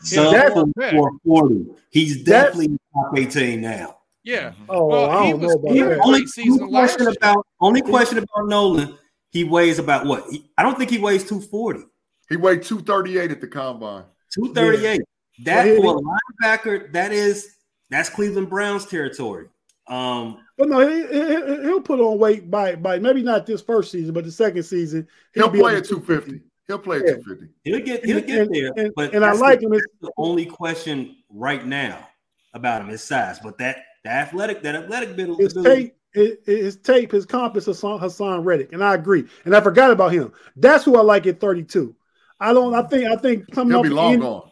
Some 0.00 0.32
440. 0.74 1.66
He's 1.90 2.22
definitely 2.22 2.78
top 2.94 3.18
18 3.18 3.60
now. 3.60 3.98
Yeah. 4.22 4.50
Mm-hmm. 4.50 4.64
Oh, 4.68 4.86
well, 4.86 5.10
I 5.10 5.30
don't 5.30 5.40
was, 5.40 5.54
know 5.54 5.60
about 5.60 5.74
that. 5.74 6.00
Only, 6.04 6.26
only 6.60 6.70
question 6.70 7.08
about 7.08 7.46
only 7.60 7.82
question 7.82 8.18
about 8.18 8.46
Nolan. 8.46 8.98
He 9.30 9.44
weighs 9.44 9.78
about 9.78 10.06
what? 10.06 10.24
He, 10.30 10.50
I 10.58 10.62
don't 10.62 10.76
think 10.76 10.90
he 10.90 10.98
weighs 10.98 11.22
240. 11.24 11.84
He 12.28 12.36
weighed 12.36 12.62
238 12.62 13.30
at 13.30 13.40
the 13.40 13.46
combine. 13.46 14.04
238. 14.34 15.00
Yeah. 15.38 15.44
That 15.44 15.76
for 15.78 15.96
a 15.96 16.00
linebacker, 16.00 16.92
that 16.92 17.12
is 17.12 17.56
that's 17.90 18.10
Cleveland 18.10 18.50
Browns 18.50 18.84
territory. 18.84 19.48
Um, 19.88 20.38
but 20.58 20.68
no, 20.68 20.86
he, 20.86 21.66
will 21.66 21.80
put 21.80 22.00
on 22.00 22.18
weight 22.18 22.50
by 22.50 22.74
by 22.74 22.98
maybe 22.98 23.22
not 23.22 23.46
this 23.46 23.62
first 23.62 23.90
season, 23.90 24.12
but 24.12 24.24
the 24.24 24.32
second 24.32 24.62
season 24.64 25.08
he'll, 25.34 25.50
he'll 25.50 25.62
play 25.62 25.76
at 25.76 25.86
250. 25.86 26.44
He'll 26.66 26.78
play 26.78 26.98
yeah. 26.98 27.12
at 27.12 27.24
250. 27.24 27.54
He'll 27.64 27.80
get 27.80 28.04
he'll 28.04 28.20
get 28.20 28.40
and, 28.42 28.54
there. 28.54 28.72
And, 28.76 28.92
but 28.94 29.14
and 29.14 29.24
I 29.24 29.32
like 29.32 29.60
the, 29.60 29.66
him. 29.66 29.80
the 30.00 30.12
only 30.18 30.44
question 30.44 31.16
right 31.30 31.64
now 31.66 32.06
about 32.52 32.82
him 32.82 32.90
is 32.90 33.02
size. 33.02 33.38
But 33.38 33.56
that 33.58 33.84
the 34.04 34.10
athletic, 34.10 34.62
that 34.62 34.74
athletic 34.74 35.16
bit. 35.16 35.30
His 35.38 35.54
tape, 35.54 35.96
his 36.12 36.76
tape, 36.76 37.12
his 37.12 37.24
comp 37.24 37.56
is 37.56 37.66
Haason, 37.66 38.00
Haason 38.00 38.44
Reddick, 38.44 38.72
and 38.72 38.82
I 38.82 38.94
agree. 38.94 39.24
And 39.44 39.56
I 39.56 39.60
forgot 39.60 39.90
about 39.90 40.12
him. 40.12 40.32
That's 40.56 40.84
who 40.84 40.96
I 40.96 41.02
like 41.02 41.26
at 41.26 41.40
32. 41.40 41.94
I 42.40 42.52
don't. 42.52 42.74
I 42.74 42.82
think. 42.82 43.06
I 43.06 43.16
think 43.16 43.50
coming 43.50 43.72
He'll 43.72 43.78
off 43.78 43.84
be 43.84 43.90
long 43.90 44.14
in, 44.14 44.20
gone. 44.20 44.50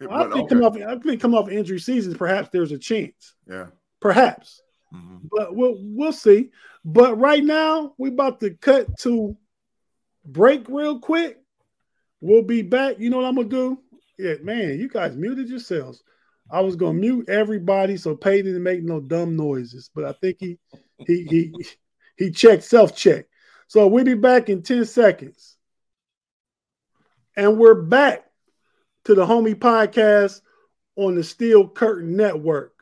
I 0.10 0.22
think 0.24 0.34
okay. 0.34 0.46
come 0.48 0.64
off. 0.64 0.76
I 0.76 0.98
think 0.98 1.20
come 1.20 1.34
off 1.34 1.48
injury 1.48 1.78
seasons. 1.78 2.16
Perhaps 2.16 2.48
there's 2.52 2.72
a 2.72 2.78
chance. 2.78 3.34
Yeah. 3.48 3.66
Perhaps. 4.04 4.60
Mm-hmm. 4.94 5.28
But 5.30 5.56
we'll 5.56 5.76
we'll 5.78 6.12
see. 6.12 6.50
But 6.84 7.18
right 7.18 7.42
now 7.42 7.94
we're 7.96 8.12
about 8.12 8.38
to 8.40 8.50
cut 8.50 8.98
to 8.98 9.34
break 10.26 10.68
real 10.68 10.98
quick. 10.98 11.38
We'll 12.20 12.42
be 12.42 12.60
back. 12.60 12.96
You 12.98 13.08
know 13.08 13.16
what 13.16 13.24
I'm 13.24 13.36
gonna 13.36 13.48
do? 13.48 13.78
Yeah, 14.18 14.34
man, 14.42 14.78
you 14.78 14.90
guys 14.90 15.16
muted 15.16 15.48
yourselves. 15.48 16.04
I 16.50 16.60
was 16.60 16.76
gonna 16.76 16.98
mute 16.98 17.30
everybody 17.30 17.96
so 17.96 18.14
Peyton 18.14 18.44
didn't 18.44 18.62
make 18.62 18.82
no 18.82 19.00
dumb 19.00 19.36
noises, 19.36 19.88
but 19.94 20.04
I 20.04 20.12
think 20.12 20.36
he 20.38 20.58
he 21.06 21.24
he 21.24 21.66
he 22.18 22.30
checked 22.30 22.64
self-check. 22.64 23.24
So 23.68 23.86
we'll 23.86 24.04
be 24.04 24.12
back 24.12 24.50
in 24.50 24.62
10 24.62 24.84
seconds. 24.84 25.56
And 27.38 27.56
we're 27.56 27.80
back 27.82 28.26
to 29.04 29.14
the 29.14 29.24
homie 29.24 29.54
podcast 29.54 30.42
on 30.94 31.14
the 31.14 31.24
Steel 31.24 31.66
Curtain 31.66 32.14
Network. 32.14 32.73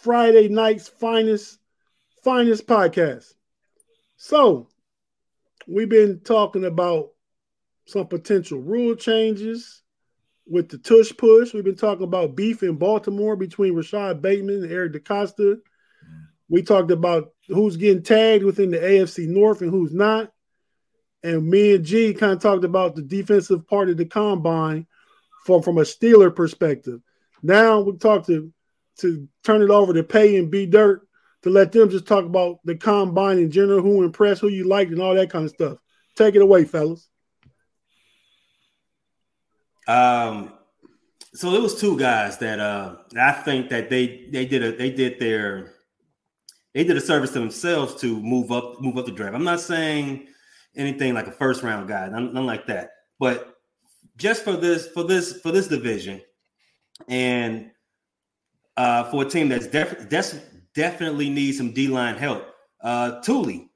Friday 0.00 0.48
night's 0.48 0.88
finest, 0.88 1.58
finest 2.22 2.66
podcast. 2.66 3.34
So 4.16 4.68
we've 5.66 5.88
been 5.88 6.20
talking 6.20 6.64
about 6.64 7.10
some 7.86 8.06
potential 8.06 8.60
rule 8.60 8.94
changes 8.94 9.82
with 10.46 10.68
the 10.68 10.78
tush 10.78 11.12
push. 11.16 11.52
We've 11.52 11.64
been 11.64 11.74
talking 11.74 12.04
about 12.04 12.36
beef 12.36 12.62
in 12.62 12.76
Baltimore 12.76 13.34
between 13.34 13.74
Rashod 13.74 14.22
Bateman 14.22 14.62
and 14.62 14.72
Eric 14.72 14.92
DeCosta. 14.92 15.58
We 16.48 16.62
talked 16.62 16.92
about 16.92 17.32
who's 17.48 17.76
getting 17.76 18.02
tagged 18.02 18.44
within 18.44 18.70
the 18.70 18.78
AFC 18.78 19.26
North 19.26 19.62
and 19.62 19.70
who's 19.70 19.92
not. 19.92 20.32
And 21.24 21.48
me 21.48 21.74
and 21.74 21.84
G 21.84 22.14
kind 22.14 22.32
of 22.32 22.40
talked 22.40 22.64
about 22.64 22.94
the 22.94 23.02
defensive 23.02 23.66
part 23.66 23.90
of 23.90 23.96
the 23.96 24.06
combine 24.06 24.86
from, 25.44 25.62
from 25.62 25.78
a 25.78 25.82
Steeler 25.82 26.34
perspective. 26.34 27.00
Now 27.42 27.80
we 27.80 27.96
talk 27.96 28.26
to 28.26 28.52
to 28.98 29.28
turn 29.44 29.62
it 29.62 29.70
over 29.70 29.92
to 29.92 30.02
Pay 30.02 30.36
and 30.36 30.50
B 30.50 30.66
Dirt 30.66 31.06
to 31.42 31.50
let 31.50 31.72
them 31.72 31.88
just 31.88 32.06
talk 32.06 32.24
about 32.24 32.58
the 32.64 32.74
combine 32.74 33.38
in 33.38 33.50
general, 33.50 33.80
who 33.80 34.02
impressed, 34.02 34.40
who 34.40 34.48
you 34.48 34.64
liked, 34.64 34.90
and 34.90 35.00
all 35.00 35.14
that 35.14 35.30
kind 35.30 35.44
of 35.44 35.50
stuff. 35.50 35.78
Take 36.16 36.34
it 36.34 36.42
away, 36.42 36.64
fellas. 36.64 37.08
Um, 39.86 40.52
so 41.34 41.54
it 41.54 41.62
was 41.62 41.80
two 41.80 41.98
guys 41.98 42.38
that 42.38 42.58
uh 42.58 42.96
I 43.18 43.32
think 43.32 43.70
that 43.70 43.88
they 43.88 44.28
they 44.30 44.44
did 44.44 44.62
a 44.62 44.72
they 44.72 44.90
did 44.90 45.18
their 45.18 45.74
they 46.74 46.84
did 46.84 46.96
a 46.96 47.00
service 47.00 47.32
to 47.32 47.38
themselves 47.38 47.94
to 48.00 48.20
move 48.20 48.50
up 48.50 48.80
move 48.80 48.98
up 48.98 49.06
the 49.06 49.12
draft. 49.12 49.34
I'm 49.34 49.44
not 49.44 49.60
saying 49.60 50.26
anything 50.76 51.14
like 51.14 51.26
a 51.26 51.32
first 51.32 51.62
round 51.62 51.88
guy, 51.88 52.08
none 52.08 52.46
like 52.46 52.66
that, 52.66 52.90
but 53.18 53.54
just 54.16 54.42
for 54.42 54.56
this 54.56 54.88
for 54.88 55.04
this 55.04 55.40
for 55.40 55.52
this 55.52 55.68
division 55.68 56.20
and 57.08 57.70
uh 58.78 59.10
for 59.10 59.22
a 59.22 59.28
team 59.28 59.50
that's 59.50 59.66
def- 59.66 60.08
definitely 60.78 61.28
needs 61.28 61.58
some 61.58 61.72
D 61.72 61.88
line 61.88 62.14
help. 62.14 62.46
Uh, 62.80 63.20
Tuli, 63.20 63.68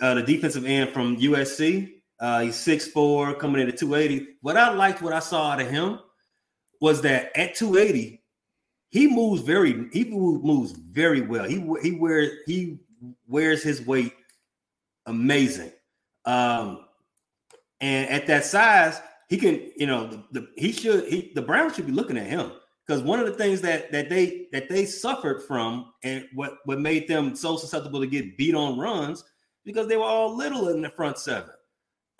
uh, 0.00 0.14
the 0.14 0.22
defensive 0.22 0.64
end 0.64 0.90
from 0.90 1.18
USC, 1.18 1.92
uh, 2.20 2.40
he's 2.40 2.56
6'4, 2.56 3.38
coming 3.38 3.60
in 3.60 3.68
at 3.68 3.76
280. 3.76 4.36
What 4.40 4.56
I 4.56 4.70
liked, 4.70 5.02
what 5.02 5.12
I 5.12 5.18
saw 5.18 5.50
out 5.52 5.60
of 5.60 5.68
him 5.68 5.98
was 6.80 7.02
that 7.02 7.36
at 7.36 7.54
280, 7.54 8.22
he 8.90 9.06
moves 9.06 9.42
very, 9.42 9.88
he 9.92 10.04
moves 10.06 10.72
very 10.72 11.20
well. 11.20 11.44
He 11.44 11.56
he 11.82 11.92
wears 11.92 12.30
he 12.46 12.78
wears 13.26 13.62
his 13.62 13.82
weight 13.82 14.14
amazing. 15.04 15.72
Um, 16.24 16.86
and 17.82 18.08
at 18.08 18.26
that 18.28 18.46
size, 18.46 18.98
he 19.28 19.36
can, 19.36 19.70
you 19.76 19.86
know, 19.86 20.06
the, 20.06 20.24
the 20.32 20.48
he 20.56 20.72
should 20.72 21.06
he 21.06 21.32
the 21.34 21.42
Browns 21.42 21.76
should 21.76 21.86
be 21.86 21.92
looking 21.92 22.16
at 22.16 22.26
him 22.26 22.50
because 22.88 23.02
one 23.02 23.20
of 23.20 23.26
the 23.26 23.34
things 23.34 23.60
that 23.60 23.92
that 23.92 24.08
they 24.08 24.46
that 24.50 24.68
they 24.68 24.86
suffered 24.86 25.42
from 25.42 25.92
and 26.02 26.26
what 26.34 26.58
what 26.64 26.80
made 26.80 27.06
them 27.06 27.36
so 27.36 27.56
susceptible 27.56 28.00
to 28.00 28.06
get 28.06 28.38
beat 28.38 28.54
on 28.54 28.78
runs 28.78 29.24
because 29.64 29.86
they 29.86 29.96
were 29.96 30.04
all 30.04 30.34
little 30.34 30.68
in 30.68 30.80
the 30.80 30.88
front 30.88 31.18
seven. 31.18 31.50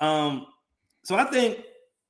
Um, 0.01 0.47
so 1.05 1.17
I 1.17 1.25
think 1.25 1.65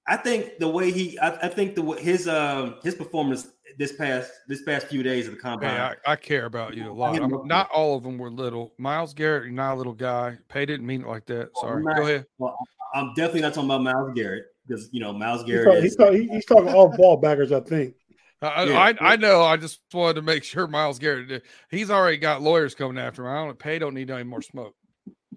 I 0.09 0.16
think 0.16 0.59
the 0.59 0.68
way 0.68 0.90
he 0.90 1.18
I, 1.20 1.46
I 1.46 1.48
think 1.48 1.76
the 1.76 1.82
his 1.92 2.26
uh 2.26 2.74
his 2.82 2.96
performance 2.96 3.48
this 3.78 3.92
past 3.92 4.32
this 4.48 4.62
past 4.62 4.88
few 4.88 5.04
days 5.04 5.28
of 5.28 5.34
the 5.34 5.40
combine. 5.40 5.70
Hey, 5.70 5.94
I, 6.06 6.12
I, 6.12 6.16
care 6.16 6.46
about 6.46 6.74
you 6.74 6.90
a 6.90 6.92
lot. 6.92 7.16
I'm, 7.16 7.46
not 7.46 7.70
all 7.70 7.96
of 7.96 8.02
them 8.02 8.18
were 8.18 8.30
little. 8.30 8.72
Myles 8.78 9.14
Garrett, 9.14 9.44
you're 9.44 9.52
not 9.52 9.74
a 9.74 9.76
little 9.76 9.92
guy. 9.92 10.36
Pay 10.48 10.66
didn't 10.66 10.86
mean 10.86 11.02
it 11.02 11.06
like 11.06 11.26
that. 11.26 11.50
Sorry. 11.61 11.84
Not, 11.84 11.96
Go 11.96 12.02
ahead. 12.02 12.26
Well, 12.38 12.56
I'm 12.94 13.14
definitely 13.14 13.42
not 13.42 13.54
talking 13.54 13.70
about 13.70 13.82
Myles 13.82 14.12
Garrett 14.16 14.46
because 14.66 14.88
you 14.90 14.98
know 14.98 15.12
Myles 15.12 15.44
Garrett. 15.44 15.82
He's, 15.82 15.94
talking, 15.94 16.22
he's, 16.22 16.30
he's 16.30 16.44
talking 16.44 16.68
off 16.68 16.96
ball 16.96 17.18
backers, 17.18 17.52
I 17.52 17.61
think. 17.61 17.94
I, 18.41 18.64
yeah, 18.64 18.78
I, 18.78 19.12
I, 19.12 19.16
know. 19.16 19.43
I 19.43 19.57
just 19.57 19.80
wanted 19.93 20.14
to 20.14 20.22
make 20.22 20.45
sure 20.45 20.66
Myles 20.66 20.99
Garrett. 20.99 21.43
He's 21.70 21.91
already 21.91 22.18
got 22.18 22.43
lawyers 22.43 22.74
coming 22.74 22.99
after 22.99 23.26
him. 23.26 23.32
I 23.32 23.45
don't 23.45 23.59
pay. 23.59 23.78
Don't 23.78 23.95
need 23.95 24.11
any 24.11 24.24
more 24.24 24.43
smoke. 24.43 24.74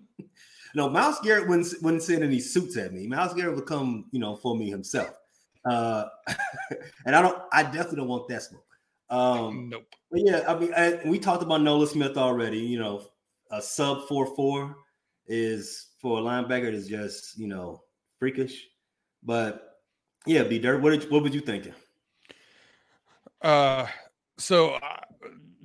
no, 0.76 0.90
Myles 0.90 1.20
Garrett 1.24 1.48
wouldn't 1.48 1.68
wouldn't 1.82 2.04
send 2.04 2.24
any 2.24 2.40
suits 2.40 2.78
at 2.78 2.94
me. 2.94 3.08
Myles 3.08 3.34
Garrett 3.34 3.56
would 3.56 3.66
come, 3.66 4.06
you 4.12 4.20
know, 4.20 4.36
for 4.36 4.56
me 4.56 4.70
himself. 4.70 5.16
Uh, 5.66 6.06
and 7.06 7.16
I 7.16 7.22
don't. 7.22 7.42
I 7.52 7.64
definitely 7.64 7.98
don't 7.98 8.08
want 8.08 8.28
that 8.30 8.44
smoke. 8.44 8.66
Um, 9.10 9.70
nope. 9.70 9.84
But 10.12 10.22
yeah, 10.24 10.44
I 10.48 10.58
mean, 10.58 10.74
I, 10.76 11.00
we 11.06 11.20
talked 11.20 11.44
about 11.44 11.62
Nolan 11.62 11.88
Smith 11.88 12.18
already. 12.18 12.60
You 12.60 12.80
know, 12.80 13.04
a 13.52 13.62
sub 13.62 14.08
four 14.08 14.36
four 14.36 14.76
is 15.28 15.88
for 16.02 16.20
a 16.20 16.22
linebacker 16.22 16.72
is 16.72 16.88
just 16.88 17.38
you 17.38 17.48
know 17.48 17.82
freakish. 18.20 18.68
But 19.24 19.78
yeah, 20.26 20.44
B 20.44 20.60
Dirt, 20.60 20.82
what 20.82 20.92
did, 20.92 21.12
what 21.12 21.24
would 21.24 21.34
you 21.34 21.42
thinking? 21.42 21.74
Uh, 23.42 23.88
so 24.38 24.72
uh, 24.72 24.98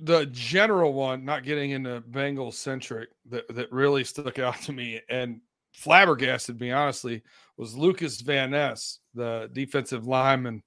the 0.01 0.25
general 0.27 0.93
one, 0.93 1.25
not 1.25 1.43
getting 1.43 1.71
into 1.71 2.01
Bengal 2.01 2.51
centric, 2.51 3.09
that 3.29 3.47
that 3.55 3.71
really 3.71 4.03
stuck 4.03 4.39
out 4.39 4.61
to 4.63 4.73
me 4.73 5.01
and 5.09 5.41
flabbergasted 5.73 6.59
me 6.59 6.71
honestly 6.71 7.21
was 7.57 7.75
Lukas 7.75 8.21
Van 8.21 8.51
Ness, 8.51 8.99
the 9.13 9.49
defensive 9.53 10.07
lineman 10.07 10.63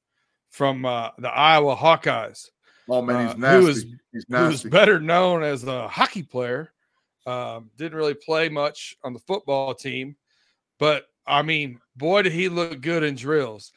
from 0.51 0.85
uh, 0.85 1.11
the 1.19 1.29
Iowa 1.29 1.77
Hawkeyes. 1.77 2.49
Oh 2.89 3.03
man, 3.03 3.29
he's 3.29 3.37
nasty. 3.37 3.57
Uh, 3.57 3.61
who 3.61 3.69
is, 3.69 3.87
he's 4.13 4.27
nasty. 4.29 4.47
Who's 4.51 4.63
better 4.73 5.01
known 5.01 5.43
as 5.43 5.65
a 5.65 5.89
hockey 5.89 6.23
player. 6.23 6.73
Um, 7.27 7.71
didn't 7.77 7.97
really 7.97 8.15
play 8.15 8.49
much 8.49 8.97
on 9.05 9.13
the 9.13 9.21
football 9.21 9.75
team, 9.75 10.17
but 10.79 11.07
I 11.27 11.43
mean, 11.43 11.81
boy, 11.95 12.23
did 12.23 12.33
he 12.33 12.49
look 12.49 12.81
good 12.81 13.05
in 13.05 13.15
drills. 13.15 13.73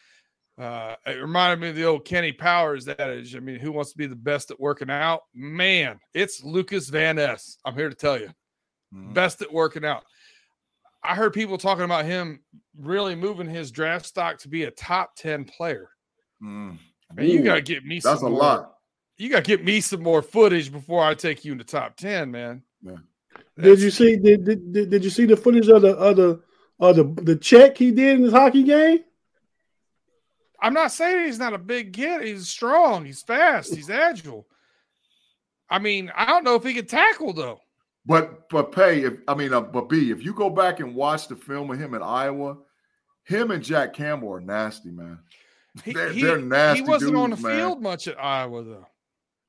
Uh, 0.57 0.95
it 1.07 1.19
reminded 1.19 1.59
me 1.59 1.69
of 1.69 1.75
the 1.75 1.85
old 1.85 2.05
Kenny 2.05 2.31
Powers 2.31 2.87
adage. 2.87 3.35
I 3.35 3.39
mean, 3.39 3.59
who 3.59 3.71
wants 3.71 3.91
to 3.91 3.97
be 3.97 4.05
the 4.05 4.15
best 4.15 4.51
at 4.51 4.59
working 4.59 4.89
out? 4.89 5.23
Man, 5.33 5.99
it's 6.13 6.43
Lukas 6.43 6.89
Van 6.89 7.15
Ness. 7.15 7.57
I'm 7.65 7.73
here 7.73 7.89
to 7.89 7.95
tell 7.95 8.19
you, 8.19 8.29
mm-hmm. 8.93 9.13
best 9.13 9.41
at 9.41 9.51
working 9.51 9.83
out. 9.83 10.03
I 11.03 11.15
heard 11.15 11.33
people 11.33 11.57
talking 11.57 11.83
about 11.83 12.05
him 12.05 12.41
really 12.79 13.15
moving 13.15 13.49
his 13.49 13.71
draft 13.71 14.05
stock 14.05 14.37
to 14.39 14.47
be 14.47 14.63
a 14.63 14.71
top 14.71 15.15
10 15.15 15.45
player. 15.45 15.89
Mm. 16.41 16.77
Man, 17.13 17.29
you 17.29 17.41
got 17.41 17.55
to 17.55 17.61
get 17.61 17.83
me 17.83 17.99
That's 17.99 18.21
a 18.21 18.29
more, 18.29 18.39
lot. 18.39 18.73
You 19.17 19.29
got 19.29 19.43
to 19.43 19.57
get 19.57 19.65
me 19.65 19.81
some 19.81 20.01
more 20.01 20.21
footage 20.21 20.71
before 20.71 21.03
I 21.03 21.13
take 21.13 21.43
you 21.43 21.51
in 21.51 21.57
the 21.57 21.63
top 21.63 21.97
10, 21.97 22.31
man. 22.31 22.63
Yeah. 22.81 22.95
Did 23.59 23.81
you 23.81 23.91
see 23.91 24.15
did, 24.17 24.45
did, 24.45 24.89
did 24.89 25.03
you 25.03 25.09
see 25.09 25.25
the 25.25 25.37
footage 25.37 25.67
of 25.67 25.81
the 25.81 25.97
other 25.97 26.39
of 26.79 26.95
the 26.95 27.03
the 27.21 27.35
check 27.35 27.77
he 27.77 27.91
did 27.91 28.17
in 28.17 28.23
his 28.23 28.33
hockey 28.33 28.63
game? 28.63 28.99
I'm 30.63 30.73
not 30.73 30.93
saying 30.93 31.25
he's 31.25 31.37
not 31.37 31.53
a 31.53 31.57
big 31.57 31.91
kid. 31.91 32.23
He's 32.23 32.47
strong. 32.47 33.03
He's 33.03 33.21
fast. 33.21 33.75
He's 33.75 33.89
agile. 33.89 34.47
I 35.69 35.77
mean, 35.77 36.09
I 36.15 36.25
don't 36.25 36.45
know 36.45 36.55
if 36.55 36.63
he 36.63 36.73
can 36.73 36.85
tackle 36.85 37.33
though. 37.33 37.59
But 38.05 38.49
but 38.49 38.71
pay 38.71 39.03
if 39.03 39.13
I 39.27 39.35
mean 39.35 39.53
uh, 39.53 39.61
but 39.61 39.89
B 39.89 40.09
if 40.09 40.23
you 40.23 40.33
go 40.33 40.49
back 40.49 40.79
and 40.79 40.95
watch 40.95 41.27
the 41.27 41.35
film 41.35 41.69
of 41.69 41.77
him 41.77 41.93
in 41.93 42.01
Iowa, 42.01 42.57
him 43.25 43.51
and 43.51 43.61
Jack 43.61 43.93
Campbell 43.93 44.31
are 44.33 44.41
nasty, 44.41 44.89
man. 44.89 45.19
He, 45.83 45.91
they're, 45.91 46.11
he, 46.11 46.21
they're 46.21 46.37
nasty. 46.37 46.83
He 46.83 46.89
wasn't 46.89 47.11
dudes, 47.11 47.23
on 47.23 47.29
the 47.31 47.37
man. 47.37 47.57
field 47.57 47.81
much 47.81 48.07
at 48.07 48.23
Iowa 48.23 48.63
though. 48.63 48.87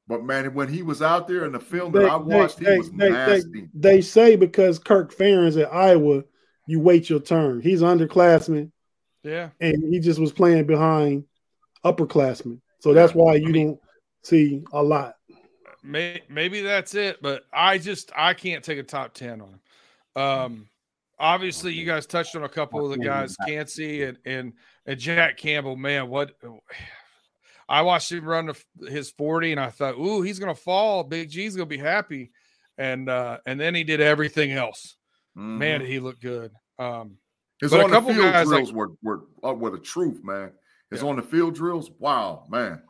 But 0.09 0.25
man, 0.25 0.53
when 0.53 0.69
he 0.69 0.83
was 0.83 1.01
out 1.01 1.29
there 1.29 1.45
in 1.45 1.53
the 1.53 1.61
film 1.61 1.93
that 1.93 2.01
they, 2.01 2.09
I 2.09 2.17
watched, 2.17 2.59
they, 2.59 2.73
he 2.73 2.79
was 2.79 2.91
they, 2.91 3.11
nasty. 3.11 3.69
They, 3.73 4.01
say 4.01 4.37
because 4.37 4.79
Kirk 4.79 5.15
Ferentz 5.15 5.61
at 5.61 5.73
Iowa, 5.73 6.25
you 6.67 6.81
wait 6.81 7.09
your 7.09 7.21
turn. 7.21 7.61
He's 7.61 7.81
underclassman. 7.81 8.71
Yeah. 9.25 9.49
And 9.61 9.93
he 9.93 9.99
just 9.99 10.21
was 10.21 10.33
playing 10.33 10.67
behind 10.67 11.25
upperclassmen. 11.85 12.61
So 12.81 12.93
that's 12.93 13.15
why 13.15 13.37
you 13.37 13.53
don't 13.53 13.81
see 14.23 14.63
a 14.73 14.83
lot. 14.83 15.15
maybe 15.83 16.61
that's 16.61 16.95
it, 16.95 17.21
but 17.23 17.43
I 17.53 17.79
just 17.79 18.13
I 18.15 18.35
can't 18.35 18.63
take 18.63 18.79
a 18.79 18.83
top 18.83 19.15
10 19.15 19.41
on 19.41 19.49
him. 19.49 20.23
Um 20.23 20.69
obviously 21.19 21.73
you 21.73 21.87
guys 21.87 22.07
touched 22.07 22.37
on 22.37 22.45
a 22.45 22.49
couple 22.49 22.85
of 22.85 22.91
the 22.91 23.05
guys, 23.05 23.37
Kancey 23.47 24.05
and 24.05 24.19
and 24.27 24.53
and 24.87 25.01
Jack 25.01 25.39
Campbell, 25.39 25.77
man, 25.77 26.09
what 26.09 26.33
I 27.69 27.81
watched 27.81 28.13
him 28.13 28.27
run 28.27 28.53
his 28.89 29.11
40 29.13 29.53
and 29.53 29.61
I 29.61 29.71
thought, 29.71 29.95
ooh, 29.95 30.21
he's 30.21 30.39
gonna 30.39 30.55
fall. 30.55 31.03
Big 31.03 31.31
G's 31.31 31.57
gonna 31.57 31.67
be 31.67 31.79
happy. 31.79 32.31
And 32.77 33.09
uh 33.09 33.39
and 33.47 33.59
then 33.59 33.75
he 33.75 33.85
did 33.85 34.03
everything 34.03 34.53
else. 34.53 34.97
Mm-hmm. 35.37 35.59
Man, 35.59 35.81
he 35.81 35.99
looked 36.01 36.21
good. 36.21 36.53
Um 36.79 37.17
his 37.65 37.73
on 37.73 37.91
the 37.91 38.01
field 38.01 38.33
drills 38.47 38.73
like, 38.73 38.75
were, 38.75 38.93
were 39.03 39.21
uh, 39.43 39.55
were 39.55 39.71
the 39.71 39.79
truth, 39.79 40.23
man. 40.23 40.53
His 40.91 41.03
yeah. 41.03 41.09
on 41.09 41.17
the 41.17 41.23
field 41.23 41.55
drills, 41.55 41.91
wow, 41.99 42.45
man. 42.49 42.83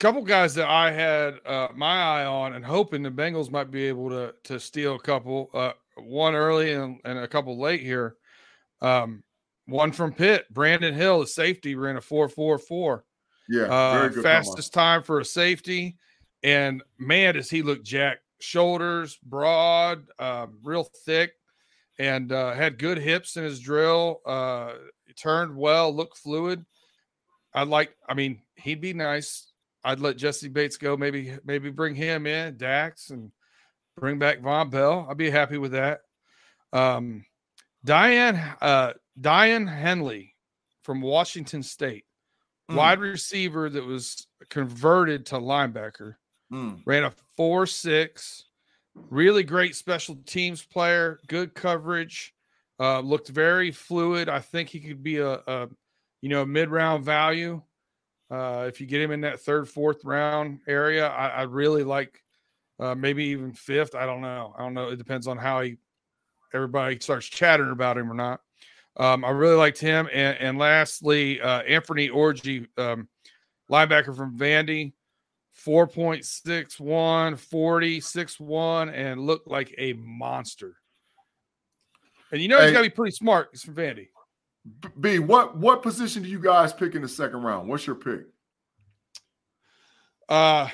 Couple 0.00 0.22
guys 0.22 0.54
that 0.54 0.68
I 0.68 0.92
had 0.92 1.40
uh, 1.44 1.68
my 1.74 2.00
eye 2.00 2.24
on 2.24 2.54
and 2.54 2.64
hoping 2.64 3.02
the 3.02 3.10
Bengals 3.10 3.50
might 3.50 3.70
be 3.70 3.86
able 3.86 4.08
to 4.10 4.34
to 4.44 4.60
steal 4.60 4.94
a 4.94 5.00
couple, 5.00 5.50
uh, 5.52 5.72
one 5.96 6.34
early 6.36 6.72
and, 6.72 7.00
and 7.04 7.18
a 7.18 7.26
couple 7.26 7.58
late 7.58 7.80
here. 7.80 8.16
Um, 8.80 9.24
one 9.66 9.90
from 9.90 10.12
Pitt, 10.12 10.46
Brandon 10.54 10.94
Hill, 10.94 11.20
the 11.20 11.26
safety, 11.26 11.74
ran 11.74 11.96
a 11.96 12.00
four 12.00 12.28
four 12.28 12.58
four. 12.58 13.04
Yeah, 13.48 13.62
uh, 13.64 14.10
fastest 14.22 14.72
time 14.72 15.02
for 15.02 15.18
a 15.18 15.24
safety, 15.24 15.96
and 16.44 16.82
man, 16.98 17.34
does 17.34 17.50
he 17.50 17.62
look 17.62 17.82
jacked! 17.82 18.22
Shoulders 18.40 19.18
broad, 19.24 20.06
um, 20.20 20.58
real 20.62 20.84
thick, 21.04 21.32
and 21.98 22.30
uh, 22.32 22.52
had 22.52 22.78
good 22.78 22.98
hips 22.98 23.36
in 23.36 23.44
his 23.44 23.60
drill. 23.60 24.20
Uh, 24.24 24.72
turned 25.16 25.56
well, 25.56 25.94
looked 25.94 26.18
fluid. 26.18 26.64
I'd 27.54 27.68
like. 27.68 27.94
I 28.08 28.14
mean, 28.14 28.42
he'd 28.56 28.80
be 28.80 28.92
nice. 28.92 29.50
I'd 29.84 30.00
let 30.00 30.16
Jessie 30.16 30.48
Bates 30.48 30.76
go. 30.76 30.96
Maybe 30.96 31.36
maybe 31.44 31.70
bring 31.70 31.94
him 31.94 32.26
in, 32.26 32.56
Dax, 32.56 33.10
and 33.10 33.32
bring 33.96 34.18
back 34.18 34.40
Vonn 34.40 34.70
Bell. 34.70 35.06
I'd 35.08 35.16
be 35.16 35.30
happy 35.30 35.58
with 35.58 35.72
that. 35.72 36.00
Um, 36.72 37.24
Diane 37.84 38.36
uh, 38.60 38.92
Daiyan 39.20 39.68
Henley 39.72 40.34
from 40.82 41.00
Washington 41.00 41.62
State, 41.62 42.04
mm. 42.70 42.76
wide 42.76 43.00
receiver 43.00 43.68
that 43.70 43.84
was 43.84 44.26
converted 44.50 45.26
to 45.26 45.36
linebacker, 45.36 46.16
mm. 46.52 46.80
ran 46.84 47.04
a 47.04 47.12
four 47.36 47.66
six, 47.66 48.44
really 49.10 49.42
great 49.42 49.76
special 49.76 50.16
teams 50.26 50.64
player, 50.64 51.20
good 51.26 51.54
coverage, 51.54 52.34
uh, 52.80 53.00
looked 53.00 53.28
very 53.28 53.70
fluid. 53.70 54.28
I 54.28 54.40
think 54.40 54.68
he 54.68 54.80
could 54.80 55.02
be 55.02 55.18
a, 55.18 55.40
a 55.46 55.68
you 56.20 56.28
know 56.28 56.44
mid 56.44 56.70
round 56.70 57.04
value. 57.04 57.62
Uh, 58.30 58.66
if 58.68 58.80
you 58.80 58.86
get 58.86 59.00
him 59.00 59.10
in 59.10 59.22
that 59.22 59.40
third, 59.40 59.68
fourth 59.68 60.04
round 60.04 60.60
area, 60.68 61.08
I, 61.08 61.28
I 61.28 61.42
really 61.42 61.82
like 61.82 62.22
uh, 62.78 62.94
maybe 62.94 63.24
even 63.26 63.52
fifth. 63.52 63.94
I 63.94 64.06
don't 64.06 64.20
know. 64.20 64.54
I 64.56 64.62
don't 64.62 64.74
know. 64.74 64.88
It 64.88 64.96
depends 64.96 65.26
on 65.26 65.38
how 65.38 65.62
he 65.62 65.78
everybody 66.54 66.98
starts 67.00 67.26
chattering 67.26 67.72
about 67.72 67.98
him 67.98 68.10
or 68.10 68.14
not. 68.14 68.40
Um, 68.96 69.24
I 69.24 69.30
really 69.30 69.56
liked 69.56 69.78
him. 69.78 70.08
And, 70.12 70.36
and 70.38 70.58
lastly, 70.58 71.40
uh, 71.40 71.60
Anthony 71.62 72.08
Orji, 72.08 72.66
um, 72.78 73.08
linebacker 73.70 74.16
from 74.16 74.36
Vandy, 74.36 74.92
4.61, 75.64 77.38
40, 77.38 78.00
6'1, 78.00 78.92
and 78.92 79.20
looked 79.20 79.48
like 79.48 79.74
a 79.78 79.92
monster. 79.94 80.76
And 82.30 82.40
you 82.40 82.48
know 82.48 82.60
he's 82.60 82.72
got 82.72 82.82
to 82.82 82.90
be 82.90 82.94
pretty 82.94 83.14
smart. 83.14 83.48
He's 83.52 83.62
from 83.62 83.74
Vandy. 83.74 84.08
B, 85.00 85.18
what 85.18 85.56
what 85.56 85.82
position 85.82 86.22
do 86.22 86.28
you 86.28 86.38
guys 86.38 86.72
pick 86.72 86.94
in 86.94 87.00
the 87.00 87.08
second 87.08 87.42
round? 87.42 87.68
What's 87.68 87.86
your 87.86 87.96
pick? 87.96 88.26
Uh 90.28 90.68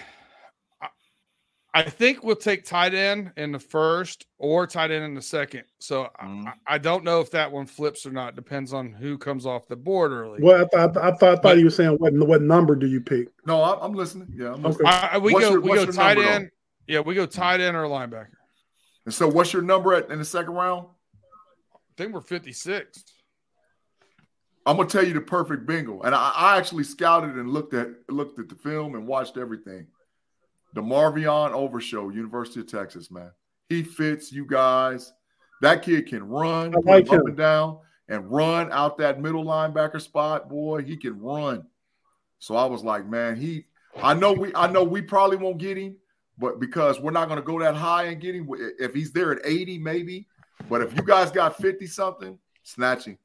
I 1.76 1.82
think 1.82 2.22
we'll 2.22 2.36
take 2.36 2.64
tight 2.64 2.94
end 2.94 3.32
in 3.36 3.50
the 3.50 3.58
first 3.58 4.26
or 4.38 4.64
tight 4.64 4.92
end 4.92 5.04
in 5.04 5.14
the 5.14 5.20
second. 5.20 5.64
So 5.80 6.08
mm. 6.22 6.46
I, 6.46 6.74
I, 6.74 6.78
don't 6.78 7.02
know 7.02 7.20
if 7.20 7.32
that 7.32 7.50
one 7.50 7.66
flips 7.66 8.06
or 8.06 8.12
not. 8.12 8.36
Depends 8.36 8.72
on 8.72 8.92
who 8.92 9.18
comes 9.18 9.44
off 9.44 9.66
the 9.66 9.74
board 9.74 10.12
early. 10.12 10.40
Well, 10.40 10.64
I 10.64 10.68
thought 10.68 10.96
I 10.96 11.10
thought, 11.16 11.38
I 11.38 11.40
thought 11.40 11.56
he 11.56 11.64
was 11.64 11.74
saying 11.74 11.96
what 11.96 12.12
what 12.12 12.42
number 12.42 12.76
do 12.76 12.86
you 12.86 13.00
pick? 13.00 13.28
No, 13.44 13.60
I, 13.60 13.84
am 13.84 13.92
listening. 13.92 14.28
Yeah, 14.36 14.52
I'm 14.52 14.62
listening. 14.62 14.86
Okay. 14.86 15.08
I, 15.12 15.18
we 15.18 15.32
what's 15.32 15.46
go 15.46 15.50
your, 15.50 15.60
we 15.60 15.74
go 15.74 15.86
tight 15.86 16.18
end. 16.18 16.44
Though? 16.44 16.94
Yeah, 16.94 17.00
we 17.00 17.16
go 17.16 17.26
tight 17.26 17.60
end 17.60 17.76
or 17.76 17.84
linebacker. 17.84 18.28
And 19.04 19.12
so, 19.12 19.26
what's 19.26 19.52
your 19.52 19.62
number 19.62 19.94
at 19.94 20.10
in 20.10 20.20
the 20.20 20.24
second 20.24 20.54
round? 20.54 20.86
I 21.74 21.78
think 21.96 22.14
we're 22.14 22.20
56. 22.20 23.04
I'm 24.64 24.76
gonna 24.76 24.88
tell 24.88 25.04
you 25.04 25.12
the 25.12 25.20
perfect 25.20 25.66
bingo, 25.66 26.00
and 26.02 26.14
I, 26.14 26.32
I 26.34 26.56
actually 26.56 26.84
scouted 26.84 27.36
and 27.36 27.50
looked 27.50 27.74
at 27.74 27.88
looked 28.08 28.38
at 28.38 28.48
the 28.48 28.54
film 28.54 28.94
and 28.94 29.06
watched 29.08 29.36
everything. 29.36 29.88
DeMarvion 30.74 31.52
Overshown, 31.52 32.12
University 32.12 32.60
of 32.60 32.66
Texas, 32.66 33.10
man. 33.10 33.30
He 33.68 33.82
fits 33.82 34.32
you 34.32 34.46
guys. 34.46 35.12
That 35.62 35.82
kid 35.82 36.06
can 36.06 36.28
run 36.28 36.72
like 36.84 37.10
up 37.10 37.26
and 37.26 37.36
down 37.36 37.78
and 38.08 38.30
run 38.30 38.70
out 38.72 38.98
that 38.98 39.20
middle 39.20 39.44
linebacker 39.44 40.00
spot. 40.00 40.48
Boy, 40.48 40.82
he 40.82 40.96
can 40.96 41.18
run. 41.20 41.64
So 42.38 42.56
I 42.56 42.66
was 42.66 42.84
like, 42.84 43.06
man, 43.06 43.36
he. 43.36 43.66
I 44.02 44.12
know 44.12 44.32
we. 44.32 44.52
I 44.54 44.66
know 44.66 44.82
we 44.82 45.00
probably 45.00 45.36
won't 45.36 45.58
get 45.58 45.78
him, 45.78 45.96
but 46.36 46.60
because 46.60 47.00
we're 47.00 47.12
not 47.12 47.28
going 47.28 47.40
to 47.40 47.46
go 47.46 47.60
that 47.60 47.76
high 47.76 48.04
and 48.04 48.20
get 48.20 48.34
him. 48.34 48.48
If 48.78 48.92
he's 48.92 49.12
there 49.12 49.32
at 49.32 49.46
80, 49.46 49.78
maybe. 49.78 50.26
But 50.68 50.82
if 50.82 50.94
you 50.96 51.02
guys 51.02 51.30
got 51.30 51.56
50 51.56 51.86
something, 51.86 52.38
snatching. 52.62 53.18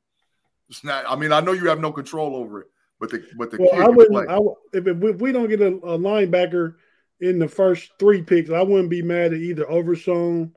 Snatch. 0.72 1.06
I 1.08 1.16
mean, 1.16 1.32
I 1.32 1.42
know 1.42 1.54
you 1.54 1.68
have 1.68 1.80
no 1.80 1.92
control 1.92 2.36
over 2.36 2.62
it, 2.62 2.68
but 3.00 3.10
the 3.10 3.26
but 3.36 3.50
the 3.50 3.58
well, 3.60 3.84
I 3.84 3.90
wouldn't. 3.90 4.30
I, 4.30 4.38
if, 4.74 4.86
if 4.86 5.20
we 5.20 5.32
don't 5.32 5.50
get 5.50 5.62
a, 5.62 5.68
a 5.68 5.98
linebacker 5.98 6.76
in 7.22 7.40
the 7.40 7.48
first 7.48 7.92
three 8.00 8.22
picks, 8.22 8.50
I 8.50 8.62
wouldn't 8.62 8.90
be 8.90 9.02
mad 9.02 9.34
at 9.34 9.40
either 9.40 9.70
Overshown 9.70 10.54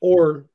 or 0.00 0.46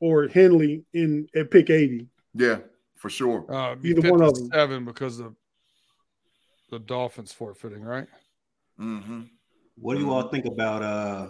or 0.00 0.28
Henley 0.28 0.84
in 0.92 1.28
at 1.34 1.50
pick 1.50 1.70
80. 1.70 2.08
Yeah, 2.34 2.58
for 2.96 3.08
sure. 3.08 3.50
Uh, 3.50 3.76
either 3.82 4.10
one 4.10 4.22
of 4.22 4.34
them. 4.34 4.50
Seven 4.52 4.84
because 4.84 5.20
of 5.20 5.34
the 6.70 6.78
Dolphins 6.78 7.32
forfeiting, 7.32 7.82
right? 7.82 8.06
Mm-hmm. 8.78 9.22
What 9.76 9.94
do 9.94 10.00
you 10.00 10.12
all 10.12 10.28
think 10.28 10.46
about 10.46 10.82
uh, 10.82 11.28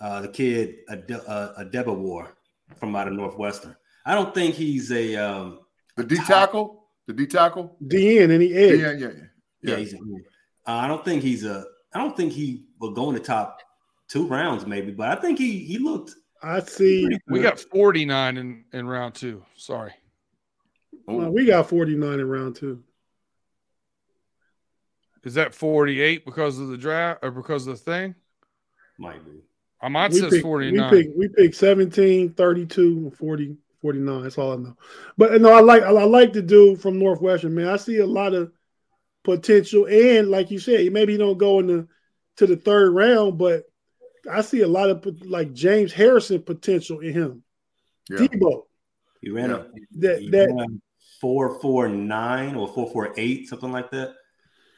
uh, 0.00 0.20
the 0.22 0.28
kid 0.28 0.76
a 0.88 0.94
uh, 1.28 1.64
Adebawore 1.64 2.28
from 2.76 2.96
out 2.96 3.08
of 3.08 3.14
Northwestern? 3.14 3.76
I 4.04 4.14
don't 4.14 4.34
think 4.34 4.54
he's 4.54 4.90
a 4.90 5.16
um, 5.16 5.60
the 5.96 6.04
D 6.04 6.16
tackle, 6.16 6.84
the 7.06 7.12
D 7.12 7.26
tackle, 7.26 7.76
DN, 7.82 8.30
and 8.30 8.42
he 8.42 8.52
is. 8.52 8.80
Yeah, 8.80 8.92
yeah, 8.92 9.12
yeah. 9.14 9.24
yeah. 9.62 9.76
he's. 9.76 9.94
Uh, 9.94 9.98
I 10.66 10.86
don't 10.86 11.04
think 11.04 11.22
he's 11.22 11.44
a. 11.44 11.64
I 11.94 11.98
don't 11.98 12.16
think 12.16 12.32
he 12.32 12.64
will 12.82 12.90
go 12.90 13.08
in 13.08 13.14
the 13.14 13.20
top 13.20 13.62
two 14.08 14.26
rounds, 14.26 14.66
maybe, 14.66 14.90
but 14.92 15.08
I 15.08 15.20
think 15.20 15.38
he 15.38 15.60
he 15.60 15.78
looked. 15.78 16.14
I 16.42 16.60
see. 16.60 17.08
We 17.28 17.40
got 17.40 17.60
49 17.60 18.36
in 18.36 18.64
in 18.72 18.86
round 18.86 19.14
two. 19.14 19.42
Sorry. 19.56 19.92
We 21.06 21.46
got 21.46 21.68
49 21.68 22.20
in 22.20 22.28
round 22.28 22.56
two. 22.56 22.82
Is 25.24 25.34
that 25.34 25.54
48 25.54 26.24
because 26.24 26.58
of 26.58 26.68
the 26.68 26.76
draft 26.76 27.20
or 27.22 27.30
because 27.30 27.66
of 27.66 27.78
the 27.78 27.82
thing? 27.82 28.14
Might 28.98 29.24
be. 29.24 29.40
I 29.80 29.88
might 29.88 30.12
say 30.12 30.40
49. 30.40 30.90
We 30.90 31.02
pick, 31.02 31.12
we 31.16 31.28
pick 31.28 31.54
17, 31.54 32.34
32, 32.34 33.12
40, 33.16 33.56
49. 33.80 34.22
That's 34.22 34.38
all 34.38 34.52
I 34.52 34.56
know. 34.56 34.76
But 35.16 35.32
you 35.32 35.38
no, 35.40 35.52
I 35.52 35.60
like 35.60 35.82
I 35.82 35.90
like 35.90 36.32
the 36.32 36.42
dude 36.42 36.80
from 36.80 36.98
Northwestern, 36.98 37.54
man. 37.54 37.68
I 37.68 37.76
see 37.76 37.98
a 37.98 38.06
lot 38.06 38.34
of 38.34 38.52
potential, 39.22 39.86
and 39.86 40.28
like 40.28 40.50
you 40.50 40.58
said, 40.58 40.92
maybe 40.92 41.12
he 41.12 41.18
don't 41.18 41.38
go 41.38 41.60
in 41.60 41.66
the 41.68 41.88
to 42.36 42.46
the 42.46 42.56
third 42.56 42.92
round, 42.92 43.38
but 43.38 43.64
I 44.30 44.40
see 44.42 44.60
a 44.60 44.68
lot 44.68 44.90
of 44.90 45.04
like 45.22 45.52
James 45.52 45.92
Harrison 45.92 46.42
potential 46.42 47.00
in 47.00 47.12
him. 47.12 47.42
Yeah. 48.08 48.18
Debo. 48.18 48.62
He 49.20 49.30
ran 49.30 49.50
a 49.50 49.66
that, 49.98 50.20
he 50.20 50.30
that 50.30 50.48
ran 50.48 50.82
four 51.20 51.60
four 51.60 51.88
nine 51.88 52.56
or 52.56 52.68
four 52.68 52.90
four 52.90 53.14
eight, 53.16 53.48
something 53.48 53.72
like 53.72 53.90
that. 53.90 54.14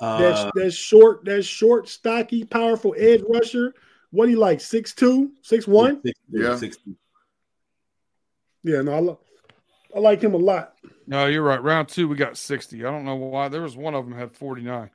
Uh, 0.01 0.19
that's 0.19 0.51
that's 0.55 0.75
short, 0.75 1.25
that's 1.25 1.47
short, 1.47 1.89
stocky, 1.89 2.45
powerful 2.45 2.95
edge 2.99 3.23
rusher. 3.29 3.75
What 4.11 4.29
he 4.29 4.37
like? 4.37 4.61
Six 4.61 4.95
two, 4.95 5.33
six 5.43 5.67
one? 5.67 6.03
Yeah, 6.31 6.57
six 6.57 6.77
two. 6.77 6.95
Yeah, 8.63 8.81
no, 8.81 8.93
I, 8.93 8.99
lo- 9.01 9.21
I 9.95 9.99
like 9.99 10.23
him 10.23 10.35
a 10.35 10.39
lot. 10.39 10.75
No, 11.07 11.27
you're 11.27 11.43
right. 11.43 11.63
Round 11.63 11.87
two, 11.87 12.09
we 12.09 12.17
got 12.17 12.39
60. 12.39 12.85
I 12.85 12.91
don't 12.91 13.05
know 13.05 13.15
why. 13.15 13.49
There 13.49 13.61
was 13.61 13.77
one 13.77 13.95
of 13.95 14.09
them 14.09 14.17
had 14.17 14.33
49. 14.33 14.91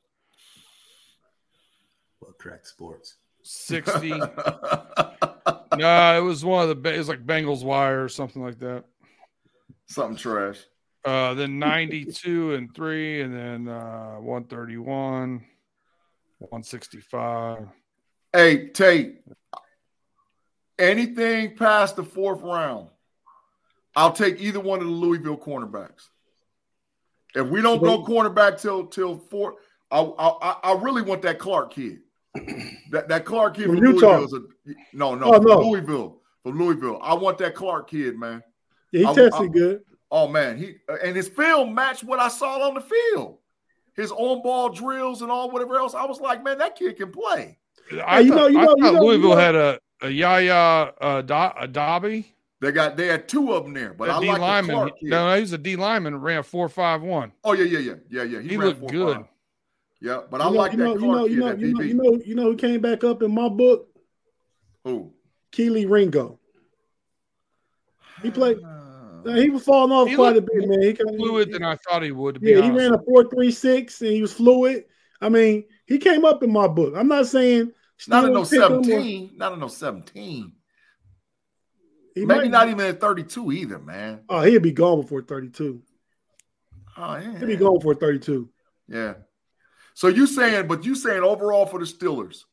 Well, 2.21 2.33
correct 2.37 2.67
sports. 2.67 3.15
60. 3.43 4.09
no, 5.77 6.17
it 6.17 6.23
was 6.23 6.43
one 6.43 6.69
of 6.69 6.83
the, 6.83 6.93
it 6.93 6.97
was 6.97 7.09
like 7.09 7.25
Bengals 7.25 7.63
wire 7.63 8.03
or 8.03 8.09
something 8.09 8.43
like 8.43 8.59
that. 8.59 8.83
Something 9.87 10.17
trash. 10.17 10.59
Uh, 11.05 11.33
then 11.33 11.59
92 11.59 12.53
and 12.53 12.73
three, 12.75 13.21
and 13.21 13.33
then 13.33 13.67
uh, 13.67 14.15
131, 14.17 15.43
165. 16.39 17.67
Hey, 18.31 18.67
Tate, 18.67 19.21
anything 20.77 21.55
past 21.55 21.95
the 21.95 22.03
fourth 22.03 22.41
round, 22.41 22.89
I'll 23.95 24.11
take 24.11 24.39
either 24.39 24.59
one 24.59 24.79
of 24.79 24.85
the 24.85 24.91
Louisville 24.91 25.37
cornerbacks. 25.37 26.09
If 27.35 27.47
we 27.47 27.61
don't 27.61 27.81
go 27.81 28.03
cornerback 28.03 28.59
till 28.61 28.87
till 28.87 29.17
four, 29.17 29.55
I 29.91 30.01
I, 30.01 30.55
I 30.63 30.73
really 30.81 31.01
want 31.01 31.23
that 31.23 31.39
Clark 31.39 31.73
kid. 31.73 31.99
That 32.91 33.07
that 33.07 33.25
Clark 33.25 33.55
kid 33.55 33.65
from, 33.65 33.77
from 33.77 33.85
Louisville 33.85 34.23
is 34.25 34.33
a 34.33 34.41
no 34.93 35.15
no, 35.15 35.35
oh, 35.35 35.37
no. 35.37 35.59
Louisville 35.61 36.21
from 36.43 36.57
Louisville. 36.59 36.99
I 37.01 37.13
want 37.13 37.37
that 37.39 37.55
Clark 37.55 37.89
kid, 37.89 38.17
man. 38.17 38.41
Yeah, 38.91 38.99
he 38.99 39.05
I, 39.05 39.13
tested 39.13 39.33
I, 39.33 39.47
good. 39.47 39.81
Oh 40.11 40.27
man, 40.27 40.57
he 40.57 40.75
and 41.03 41.15
his 41.15 41.27
film 41.27 41.75
matched 41.75 42.03
what 42.03 42.19
I 42.19 42.29
saw 42.29 42.67
on 42.67 42.73
the 42.73 42.81
field. 42.81 43.37
His 43.95 44.11
on 44.11 44.41
ball 44.41 44.69
drills 44.69 45.21
and 45.21 45.31
all 45.31 45.51
whatever 45.51 45.77
else. 45.77 45.93
I 45.93 46.05
was 46.05 46.19
like, 46.19 46.43
man, 46.43 46.57
that 46.59 46.75
kid 46.75 46.97
can 46.97 47.11
play. 47.11 47.57
I 48.05 48.23
hey, 48.23 48.29
thought, 48.29 48.29
you 48.29 48.31
know, 48.31 48.47
you 48.47 48.53
know, 48.53 48.75
you 48.77 48.83
know, 48.83 49.01
Louisville 49.01 49.29
you 49.29 49.35
know. 49.35 49.41
had 49.41 49.55
a 49.55 49.79
a 50.01 50.09
Yaya 50.09 50.93
uh, 51.01 51.21
a 51.25 51.67
Diaby 51.67 52.25
they 52.61 52.71
got 52.71 52.97
they 52.97 53.07
had 53.07 53.27
two 53.27 53.53
of 53.53 53.63
them 53.63 53.73
there, 53.73 53.93
but 53.93 54.09
I 54.09 54.19
D 54.19 54.27
like 54.27 54.41
lineman. 54.41 54.67
the 54.67 54.81
Clark 54.81 54.99
kid. 54.99 55.09
No, 55.09 55.35
he 55.35 55.41
was 55.41 55.53
a 55.53 55.57
D 55.57 55.75
lineman. 55.75 56.19
Ran 56.19 56.43
four 56.43 56.67
five 56.67 57.01
one. 57.01 57.31
Oh 57.43 57.53
yeah, 57.53 57.63
yeah, 57.63 57.79
yeah, 57.79 57.93
yeah, 58.09 58.23
yeah. 58.23 58.41
He, 58.41 58.49
he 58.49 58.57
looked 58.57 58.85
good. 58.87 59.17
Five. 59.17 59.25
Yeah, 60.01 60.21
but 60.29 60.41
I 60.41 60.47
like 60.47 60.71
that 60.77 60.97
Clark 60.97 61.01
you 61.01 61.07
know, 61.07 61.27
kid. 61.27 61.31
You 61.31 61.39
know, 61.39 61.51
you 61.51 61.73
know, 61.73 61.81
you 61.81 61.93
know, 61.93 62.21
you 62.25 62.35
know, 62.35 62.43
who 62.43 62.55
came 62.55 62.79
back 62.81 63.03
up 63.03 63.21
in 63.21 63.33
my 63.33 63.49
book? 63.49 63.89
Who? 64.85 65.13
Kelee 65.51 65.89
Ringo. 65.89 66.39
He 68.21 68.31
played. 68.31 68.57
Uh, 68.63 69.33
he 69.33 69.49
was 69.49 69.63
falling 69.63 69.91
off 69.91 70.13
quite 70.15 70.37
a 70.37 70.41
bit, 70.41 70.67
man. 70.67 70.81
He 70.81 70.93
kind 70.93 71.09
of 71.09 71.15
fluid 71.17 71.51
than 71.51 71.63
I 71.63 71.75
thought 71.75 72.03
he 72.03 72.11
would. 72.11 72.39
Be. 72.39 72.51
Yeah, 72.51 72.61
he 72.61 72.71
ran 72.71 72.93
a 72.93 72.99
four 72.99 73.29
three 73.29 73.51
six, 73.51 74.01
and 74.01 74.11
he 74.11 74.21
was 74.21 74.31
fluid. 74.31 74.85
I 75.19 75.27
mean, 75.27 75.65
he 75.85 75.97
came 75.97 76.23
up 76.23 76.43
in 76.43 76.51
my 76.51 76.67
book. 76.67 76.93
I'm 76.95 77.09
not 77.09 77.27
saying 77.27 77.73
not 78.07 78.25
in 78.25 78.33
no 78.33 78.45
seventeen, 78.45 79.31
not 79.35 79.53
in 79.53 79.59
no 79.59 79.67
seventeen. 79.67 80.53
He 82.15 82.25
Maybe 82.25 82.49
might, 82.49 82.51
not 82.51 82.67
even 82.67 82.85
at 82.85 82.99
32 82.99 83.51
either, 83.51 83.79
man. 83.79 84.21
Oh, 84.27 84.41
he'll 84.41 84.59
be 84.59 84.71
gone 84.71 85.01
before 85.01 85.21
32. 85.21 85.81
Oh, 86.97 87.15
yeah. 87.15 87.37
He'll 87.37 87.47
be 87.47 87.55
gone 87.55 87.77
before 87.77 87.95
32. 87.95 88.49
Yeah. 88.87 89.13
So 89.99 90.07
you 90.07 90.27
saying, 90.27 90.67
but 90.69 90.85
you 90.85 90.95
saying 90.95 91.23
overall 91.23 91.65
for 91.65 91.77
the 91.77 91.85
Steelers, 91.85 92.45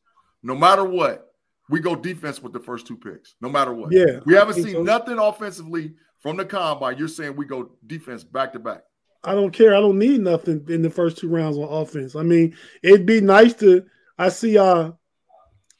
no 0.43 0.53
matter 0.53 0.83
what, 0.83 1.31
we 1.69 1.79
go 1.79 1.95
defense 1.95 2.43
with 2.43 2.51
the 2.51 2.59
first 2.59 2.85
two 2.85 2.97
picks, 2.97 3.35
no 3.39 3.47
matter 3.47 3.73
what. 3.73 3.93
Yeah, 3.93 4.19
we 4.25 4.33
haven't 4.33 4.55
seen 4.55 4.73
so. 4.73 4.83
nothing 4.83 5.17
offensively 5.17 5.93
from 6.19 6.35
the 6.35 6.43
combine. 6.43 6.97
You're 6.97 7.07
saying 7.07 7.37
we 7.37 7.45
go 7.45 7.71
defense 7.85 8.25
back 8.25 8.51
to 8.51 8.59
back. 8.59 8.81
I 9.23 9.33
don't 9.33 9.51
care. 9.51 9.73
I 9.73 9.79
don't 9.79 9.97
need 9.97 10.19
nothing 10.19 10.65
in 10.67 10.81
the 10.81 10.89
first 10.89 11.19
two 11.19 11.29
rounds 11.29 11.57
on 11.57 11.63
offense. 11.63 12.17
I 12.17 12.23
mean, 12.23 12.53
it'd 12.83 13.05
be 13.05 13.21
nice 13.21 13.53
to. 13.61 13.85
I 14.17 14.27
see. 14.27 14.57
Uh, 14.57 14.91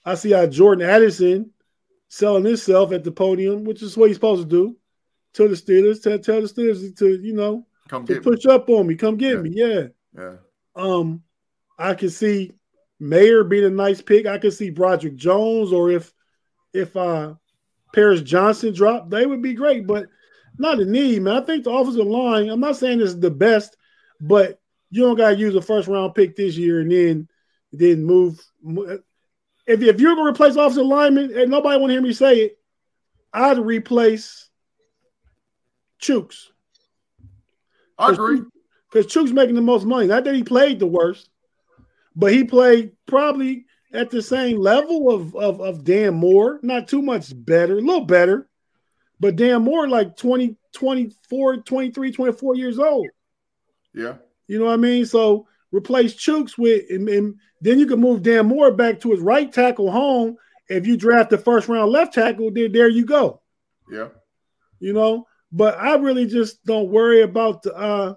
I 0.06 0.16
see. 0.16 0.34
Uh, 0.34 0.48
Jordan 0.48 0.90
Addison 0.90 1.52
selling 2.08 2.46
himself 2.46 2.94
at 2.94 3.04
the 3.04 3.12
podium, 3.12 3.66
which 3.66 3.84
is 3.84 3.98
what 3.98 4.08
he's 4.08 4.16
supposed 4.16 4.44
to 4.44 4.48
do. 4.48 4.78
To 5.34 5.50
the 5.50 5.56
Steelers, 5.56 6.02
tell, 6.02 6.18
tell 6.18 6.42
the 6.42 6.48
Steelers 6.48 6.98
to 7.00 7.20
you 7.22 7.34
know 7.34 7.68
come 7.90 8.06
to 8.06 8.22
push 8.22 8.46
me. 8.46 8.54
up 8.54 8.70
on 8.70 8.88
me, 8.88 8.96
come 8.96 9.18
get 9.18 9.36
yeah. 9.36 9.42
me, 9.42 9.50
yeah. 9.54 9.88
Yeah. 10.18 10.36
Um, 10.74 11.24
I 11.78 11.94
can 11.94 12.10
see 12.10 12.54
Mayer 13.00 13.44
being 13.44 13.66
a 13.66 13.70
nice 13.70 14.02
pick. 14.02 14.26
I 14.26 14.38
could 14.38 14.54
see 14.54 14.70
Broderick 14.70 15.16
Jones, 15.16 15.72
or 15.72 15.92
if 15.92 16.14
if 16.74 16.96
uh 16.96 17.36
Paris 17.94 18.22
Johnson 18.22 18.74
dropped, 18.74 19.10
they 19.10 19.26
would 19.26 19.42
be 19.42 19.54
great, 19.54 19.88
but 19.88 20.08
not 20.58 20.80
a 20.80 20.86
need, 20.86 21.22
man. 21.22 21.42
I 21.42 21.46
think 21.46 21.64
the 21.64 21.72
offensive 21.72 22.06
line, 22.06 22.50
I'm 22.50 22.60
not 22.60 22.78
saying 22.78 23.02
it's 23.02 23.16
the 23.16 23.32
best, 23.32 23.78
but 24.20 24.60
you 24.90 25.04
don't 25.04 25.16
gotta 25.16 25.36
use 25.36 25.56
a 25.56 25.62
first 25.62 25.88
round 25.88 26.16
pick 26.16 26.36
this 26.36 26.58
year 26.58 26.82
and 26.82 26.92
then 26.92 27.28
then 27.72 28.04
move. 28.04 28.44
If, 29.68 29.82
if 29.82 30.00
you're 30.00 30.16
gonna 30.16 30.30
replace 30.30 30.56
offensive 30.56 30.86
lineman, 30.86 31.38
and 31.38 31.52
nobody 31.52 31.80
want 31.80 31.90
to 31.90 31.94
hear 31.94 32.02
me 32.02 32.14
say 32.14 32.38
it, 32.38 32.60
I'd 33.34 33.60
replace 33.60 34.50
Chuks. 36.02 36.48
I 37.98 38.12
agree. 38.12 38.42
Because 38.92 39.12
Chuks 39.12 39.34
making 39.34 39.56
the 39.56 39.62
most 39.62 39.86
money. 39.86 40.08
Not 40.08 40.24
that 40.24 40.36
he 40.36 40.44
played 40.44 40.80
the 40.80 40.88
worst, 40.88 41.30
but 42.18 42.34
he 42.34 42.44
played 42.44 42.92
probably 43.06 43.68
at 43.94 44.10
the 44.10 44.24
same 44.24 44.58
level 44.60 45.12
of, 45.12 45.36
of, 45.36 45.62
of 45.62 45.84
Dan 45.84 46.16
Moore, 46.16 46.60
not 46.64 46.88
too 46.88 47.04
much 47.04 47.32
better, 47.34 47.78
a 47.78 47.82
little 47.82 48.06
better, 48.06 48.50
but 49.20 49.36
Dan 49.36 49.62
Moore 49.62 49.88
like 49.88 50.18
20, 50.18 50.58
24, 50.74 51.58
23, 51.58 52.12
24 52.12 52.56
years 52.56 52.80
old. 52.80 53.08
Yeah. 53.94 54.16
You 54.48 54.58
know 54.58 54.66
what 54.66 54.74
I 54.74 54.78
mean? 54.78 55.06
So 55.06 55.48
replace 55.72 56.16
Chuks 56.16 56.58
with, 56.58 56.90
and, 56.90 57.08
and 57.08 57.36
then 57.62 57.78
you 57.78 57.86
can 57.86 58.02
move 58.02 58.24
Dan 58.24 58.48
Moore 58.48 58.72
back 58.72 59.00
to 59.02 59.12
his 59.12 59.20
right 59.20 59.54
tackle 59.54 59.92
home. 59.92 60.38
If 60.70 60.88
you 60.88 60.98
draft 60.98 61.30
the 61.30 61.38
first 61.38 61.68
round 61.68 61.92
left 61.92 62.16
tackle, 62.16 62.52
then 62.52 62.72
there 62.72 62.90
you 62.90 63.06
go. 63.06 63.42
Yeah. 63.92 64.10
You 64.80 64.94
know, 64.94 65.28
but 65.52 65.78
I 65.78 65.96
really 65.98 66.26
just 66.26 66.64
don't 66.66 66.90
worry 66.90 67.22
about 67.22 67.62
the 67.62 67.76
uh 67.76 68.16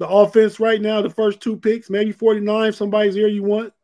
the 0.00 0.08
offense 0.08 0.58
right 0.58 0.80
now, 0.80 1.02
the 1.02 1.10
first 1.10 1.40
two 1.40 1.58
picks, 1.58 1.90
maybe 1.90 2.10
49, 2.10 2.72
somebody's 2.72 3.14
here 3.14 3.28
you 3.28 3.42
want. 3.42 3.74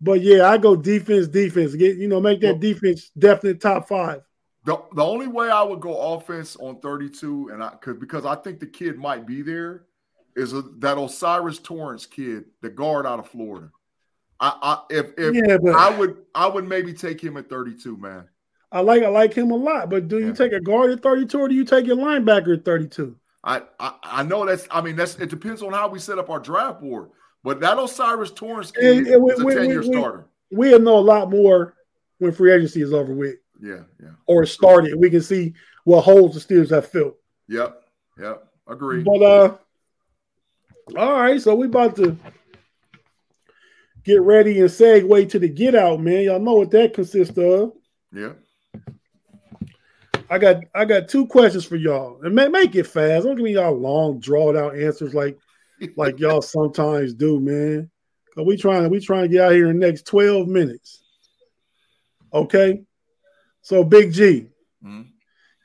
But 0.00 0.20
yeah, 0.20 0.50
I 0.50 0.58
go 0.58 0.74
defense, 0.74 1.28
defense. 1.28 1.76
Get 1.76 1.96
you 1.96 2.08
know, 2.08 2.20
make 2.20 2.40
that 2.40 2.58
defense 2.58 3.10
definitely 3.16 3.60
top 3.60 3.88
five. 3.88 4.22
The, 4.64 4.82
the 4.96 5.04
only 5.04 5.28
way 5.28 5.48
I 5.48 5.62
would 5.62 5.80
go 5.80 6.14
offense 6.14 6.56
on 6.56 6.80
32, 6.80 7.50
and 7.52 7.62
I 7.62 7.70
could 7.80 8.00
because 8.00 8.26
I 8.26 8.34
think 8.34 8.58
the 8.58 8.66
kid 8.66 8.98
might 8.98 9.26
be 9.26 9.42
there, 9.42 9.84
is 10.34 10.52
a, 10.52 10.62
that 10.78 10.98
O'Cyrus 10.98 11.60
Torrence 11.60 12.04
kid, 12.04 12.46
the 12.60 12.68
guard 12.68 13.06
out 13.06 13.20
of 13.20 13.28
Florida. 13.28 13.70
I, 14.40 14.58
I 14.60 14.82
if 14.90 15.12
if 15.16 15.34
yeah, 15.36 15.56
but, 15.56 15.76
I 15.76 15.96
would 15.96 16.16
I 16.34 16.48
would 16.48 16.66
maybe 16.66 16.92
take 16.92 17.22
him 17.22 17.36
at 17.36 17.48
32, 17.48 17.96
man. 17.96 18.28
I 18.72 18.80
like 18.80 19.04
I 19.04 19.08
like 19.08 19.32
him 19.32 19.52
a 19.52 19.56
lot, 19.56 19.88
but 19.88 20.08
do 20.08 20.18
you 20.18 20.28
yeah. 20.28 20.32
take 20.32 20.52
a 20.52 20.60
guard 20.60 20.90
at 20.90 21.00
32 21.00 21.38
or 21.38 21.48
do 21.48 21.54
you 21.54 21.64
take 21.64 21.86
your 21.86 21.96
linebacker 21.96 22.58
at 22.58 22.64
32? 22.64 23.16
I, 23.44 23.62
I, 23.78 23.94
I 24.02 24.22
know 24.22 24.46
that's. 24.46 24.66
I 24.70 24.80
mean, 24.80 24.96
that's. 24.96 25.16
It 25.16 25.28
depends 25.28 25.62
on 25.62 25.72
how 25.72 25.88
we 25.88 25.98
set 25.98 26.18
up 26.18 26.30
our 26.30 26.40
draft 26.40 26.80
board. 26.80 27.10
But 27.42 27.60
that 27.60 27.78
O'Cyrus 27.78 28.30
Torrence 28.30 28.72
kid 28.72 29.06
and 29.06 29.22
we, 29.22 29.32
is 29.32 29.40
a 29.40 29.44
ten 29.44 29.66
year 29.66 29.82
starter. 29.82 30.26
We'll 30.50 30.80
know 30.80 30.98
a 30.98 31.00
lot 31.00 31.30
more 31.30 31.74
when 32.18 32.32
free 32.32 32.52
agency 32.52 32.80
is 32.80 32.94
over 32.94 33.12
with. 33.12 33.36
Yeah, 33.60 33.82
yeah. 34.02 34.12
Or 34.26 34.46
started. 34.46 34.98
We 34.98 35.10
can 35.10 35.20
see 35.20 35.52
what 35.84 36.02
holes 36.02 36.34
the 36.34 36.54
Steelers 36.54 36.70
have 36.70 36.88
filled. 36.88 37.14
Yep, 37.48 37.82
yep. 38.18 38.48
Agree. 38.66 39.02
But 39.02 39.22
uh, 39.22 39.56
all 40.96 41.12
right. 41.12 41.40
So 41.40 41.54
we 41.54 41.66
about 41.66 41.96
to 41.96 42.16
get 44.04 44.22
ready 44.22 44.60
and 44.60 44.70
segue 44.70 45.28
to 45.28 45.38
the 45.38 45.48
get 45.48 45.74
out, 45.74 46.00
man. 46.00 46.22
Y'all 46.22 46.40
know 46.40 46.54
what 46.54 46.70
that 46.70 46.94
consists 46.94 47.36
of. 47.36 47.72
Yeah. 48.10 48.32
I 50.30 50.38
got 50.38 50.64
I 50.74 50.84
got 50.84 51.08
two 51.08 51.26
questions 51.26 51.64
for 51.64 51.76
y'all, 51.76 52.20
and 52.22 52.34
make, 52.34 52.50
make 52.50 52.74
it 52.74 52.86
fast. 52.86 53.24
Don't 53.24 53.36
give 53.36 53.44
me 53.44 53.54
y'all 53.54 53.74
long, 53.74 54.20
drawn 54.20 54.56
out 54.56 54.78
answers 54.78 55.14
like 55.14 55.38
like 55.96 56.18
y'all 56.18 56.42
sometimes 56.42 57.14
do, 57.14 57.40
man. 57.40 57.90
Cause 58.34 58.44
we 58.46 58.56
trying 58.56 58.88
we 58.90 59.00
trying 59.00 59.22
to 59.22 59.28
get 59.28 59.44
out 59.44 59.52
here 59.52 59.68
in 59.68 59.78
the 59.78 59.86
next 59.86 60.06
twelve 60.06 60.48
minutes. 60.48 61.02
Okay, 62.32 62.82
so 63.62 63.84
Big 63.84 64.12
G, 64.12 64.48
mm-hmm. 64.84 65.02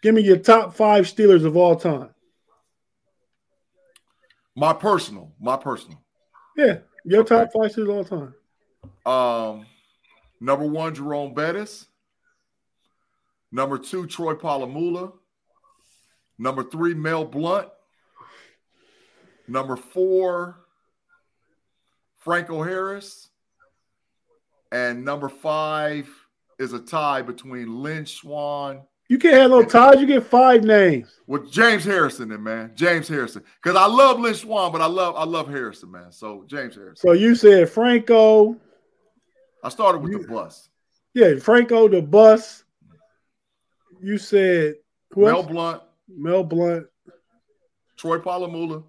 give 0.03 0.13
me 0.13 0.21
your 0.21 0.37
top 0.37 0.75
five 0.75 1.05
Steelers 1.05 1.45
of 1.45 1.57
all 1.57 1.75
time. 1.75 2.09
My 4.55 4.73
personal, 4.73 5.33
my 5.39 5.57
personal. 5.57 6.03
Yeah, 6.55 6.79
your 7.05 7.21
okay. 7.21 7.35
top 7.35 7.49
five 7.53 7.71
Steelers 7.71 7.89
of 7.89 8.11
all 8.11 8.33
time. 9.05 9.61
Um, 9.61 9.65
number 10.39 10.65
one, 10.65 10.93
Jerome 10.93 11.33
Bettis. 11.33 11.88
Number 13.51 13.77
two, 13.77 14.05
Troy 14.05 14.35
Polamalu. 14.35 15.13
Number 16.37 16.63
three, 16.63 16.93
Mel 16.93 17.25
Blount. 17.25 17.69
Number 19.47 19.75
four, 19.75 20.59
Franco 22.17 22.63
Harris. 22.63 23.29
And 24.71 25.03
number 25.03 25.29
five 25.29 26.07
is 26.59 26.73
a 26.73 26.79
tie 26.79 27.23
between 27.23 27.81
Lynn 27.81 28.05
Swann. 28.05 28.81
You 29.07 29.17
can't 29.17 29.37
have 29.37 29.49
no 29.49 29.63
ties. 29.63 29.99
You 29.99 30.05
get 30.05 30.23
five 30.23 30.63
names. 30.63 31.19
With 31.25 31.51
James 31.51 31.83
Harrison, 31.83 32.29
then 32.29 32.43
man, 32.43 32.73
James 32.75 33.07
Harrison. 33.07 33.43
Because 33.61 33.75
I 33.75 33.87
love 33.87 34.19
Lynn 34.19 34.35
Swann, 34.35 34.71
but 34.71 34.81
I 34.81 34.85
love 34.85 35.15
I 35.15 35.23
love 35.23 35.47
Harrison, 35.47 35.89
man. 35.89 36.11
So 36.11 36.43
James 36.45 36.75
Harrison. 36.75 36.97
So 36.97 37.13
you 37.13 37.33
said 37.33 37.69
Franco. 37.69 38.55
I 39.63 39.69
started 39.69 40.03
with 40.03 40.11
you, 40.11 40.21
the 40.21 40.27
bus. 40.27 40.69
Yeah, 41.15 41.35
Franco 41.39 41.87
the 41.87 42.03
bus 42.03 42.63
you 44.01 44.17
said 44.17 44.75
Mel 45.15 45.37
else? 45.37 45.47
Blount, 45.47 45.83
Mel 46.07 46.43
Blount, 46.43 46.87
Troy 47.97 48.17
Polamalu, 48.17 48.83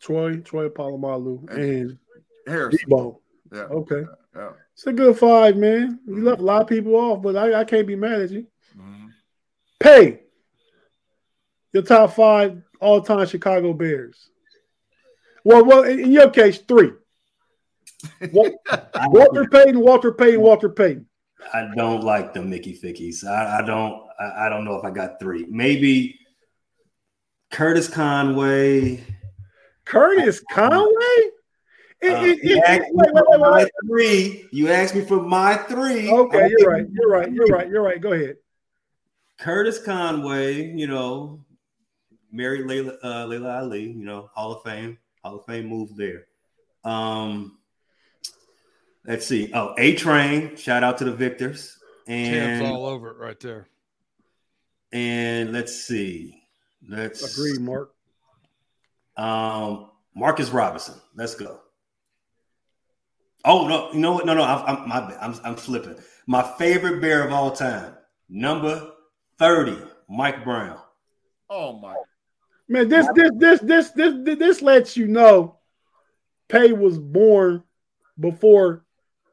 Troy 0.00 0.36
Troy 0.38 0.68
Polamalu, 0.68 1.48
and, 1.50 1.60
and 1.60 1.98
Harrison. 2.46 2.88
Debo. 2.88 3.18
Yeah. 3.52 3.60
Okay. 3.62 4.02
Yeah. 4.34 4.50
It's 4.72 4.86
a 4.86 4.92
good 4.92 5.16
five, 5.16 5.56
man. 5.56 6.00
You 6.06 6.24
left 6.24 6.40
a 6.40 6.44
lot 6.44 6.62
of 6.62 6.68
people 6.68 6.96
off, 6.96 7.22
but 7.22 7.36
I, 7.36 7.60
I 7.60 7.64
can't 7.64 7.86
be 7.86 7.94
mad 7.94 8.22
at 8.22 8.30
you. 8.30 8.46
Mm-hmm. 8.76 9.06
Pay 9.78 10.20
your 11.72 11.82
top 11.82 12.12
five 12.14 12.62
all 12.80 13.00
time 13.00 13.26
Chicago 13.26 13.72
Bears. 13.72 14.30
Well, 15.44 15.64
well, 15.64 15.82
in 15.84 16.10
your 16.10 16.30
case, 16.30 16.58
three. 16.58 16.92
Walter 18.32 19.46
Payton, 19.46 19.78
Walter 19.80 20.12
Payton, 20.12 20.40
Walter 20.40 20.68
Payton. 20.68 21.06
I 21.52 21.68
don't 21.76 22.02
like 22.02 22.32
the 22.32 22.42
Mickey 22.42 22.78
Fickies. 22.78 23.24
I, 23.24 23.58
I 23.58 23.62
don't. 23.62 24.03
I, 24.18 24.46
I, 24.46 24.48
don't 24.48 24.64
know 24.64 24.76
if 24.76 24.84
I 24.84 24.90
got 24.90 25.20
three. 25.20 25.46
Maybe 25.48 26.18
Curtis 27.50 27.88
Conway. 27.88 29.04
Curtis 29.84 30.42
Conway. 30.50 31.30
Uh, 32.02 32.34
you, 32.42 32.62
asked 32.66 32.82
wait, 32.92 33.14
wait, 33.14 33.24
wait, 33.28 33.40
wait, 33.40 33.68
three. 33.86 34.48
You 34.52 34.68
asked 34.70 34.94
me 34.94 35.04
for 35.04 35.22
my 35.22 35.56
three. 35.56 36.10
Okay, 36.10 36.50
you're 36.50 36.70
right. 36.70 36.86
You're 36.90 37.10
right. 37.10 37.32
You're 37.32 37.46
right. 37.46 37.68
You're 37.68 37.82
right. 37.82 38.00
Go 38.00 38.12
ahead. 38.12 38.36
Curtis 39.38 39.82
Conway, 39.82 40.72
you 40.74 40.86
know, 40.86 41.44
married 42.30 42.66
Laila, 42.66 42.98
uh, 43.02 43.24
Laila 43.26 43.60
Ali, 43.60 43.84
you 43.84 44.04
know, 44.04 44.28
Hall 44.34 44.52
of 44.52 44.62
Fame, 44.62 44.98
Hall 45.22 45.36
of 45.36 45.46
Fame 45.46 45.66
move 45.66 45.96
there. 45.96 46.26
Um, 46.84 47.58
Let's 49.06 49.26
see. 49.26 49.50
Oh, 49.52 49.74
A 49.76 49.94
Train. 49.94 50.56
Shout 50.56 50.82
out 50.82 50.98
to 50.98 51.04
the 51.04 51.12
victors. 51.12 51.78
And 52.06 52.60
Champs 52.60 52.70
all 52.70 52.86
over 52.86 53.10
it 53.10 53.18
right 53.18 53.38
there. 53.38 53.68
And 54.94 55.52
let's 55.52 55.74
see. 55.74 56.40
Let's 56.88 57.36
agree, 57.36 57.58
Mark. 57.58 57.92
Um, 59.16 59.90
Marcus 60.14 60.50
Robinson. 60.50 60.94
Let's 61.16 61.34
go. 61.34 61.60
Oh 63.44 63.66
no, 63.66 63.92
you 63.92 63.98
know 63.98 64.12
what? 64.12 64.24
No, 64.24 64.34
no, 64.34 64.44
I'm 64.44 64.64
I'm, 64.64 64.88
my, 64.88 65.16
I'm 65.20 65.34
I'm 65.44 65.56
flipping. 65.56 65.96
My 66.26 66.42
favorite 66.58 67.00
bear 67.00 67.26
of 67.26 67.32
all 67.32 67.50
time, 67.50 67.94
number 68.28 68.92
thirty, 69.38 69.76
Mike 70.08 70.44
Brown. 70.44 70.78
Oh 71.50 71.78
my 71.78 71.96
man, 72.68 72.88
this 72.88 73.06
this 73.14 73.30
this 73.34 73.60
this 73.60 73.90
this 73.90 74.14
this 74.38 74.62
lets 74.62 74.96
you 74.96 75.08
know 75.08 75.58
Pay 76.48 76.72
was 76.72 76.98
born 77.00 77.64
before 78.18 78.84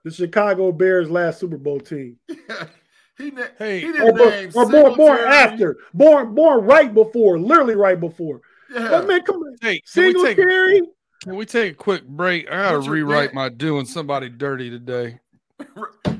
the 0.03 0.11
Chicago 0.11 0.71
Bears 0.71 1.09
last 1.09 1.39
Super 1.39 1.57
Bowl 1.57 1.79
team. 1.79 2.17
he, 3.17 3.31
hey, 3.57 3.81
he 3.81 3.91
didn't 3.91 4.19
oh, 4.19 4.25
or, 4.25 4.29
name 4.29 4.51
or 4.55 4.69
born, 4.69 4.95
born 4.95 5.19
after, 5.19 5.77
born 5.93 6.33
born 6.33 6.65
right 6.65 6.93
before, 6.93 7.39
literally 7.39 7.75
right 7.75 7.99
before. 7.99 8.41
Yeah. 8.73 8.89
But 8.89 9.07
man, 9.07 9.21
come 9.21 9.37
on. 9.37 9.55
Hey, 9.61 9.81
Singletary. 9.85 10.81
Can 11.23 11.35
we 11.35 11.45
take 11.45 11.73
a 11.73 11.75
quick 11.75 12.07
break? 12.07 12.49
I 12.49 12.71
gotta 12.71 12.89
rewrite 12.89 13.33
my 13.33 13.49
doing 13.49 13.85
somebody 13.85 14.29
dirty 14.29 14.69
today. 14.69 15.19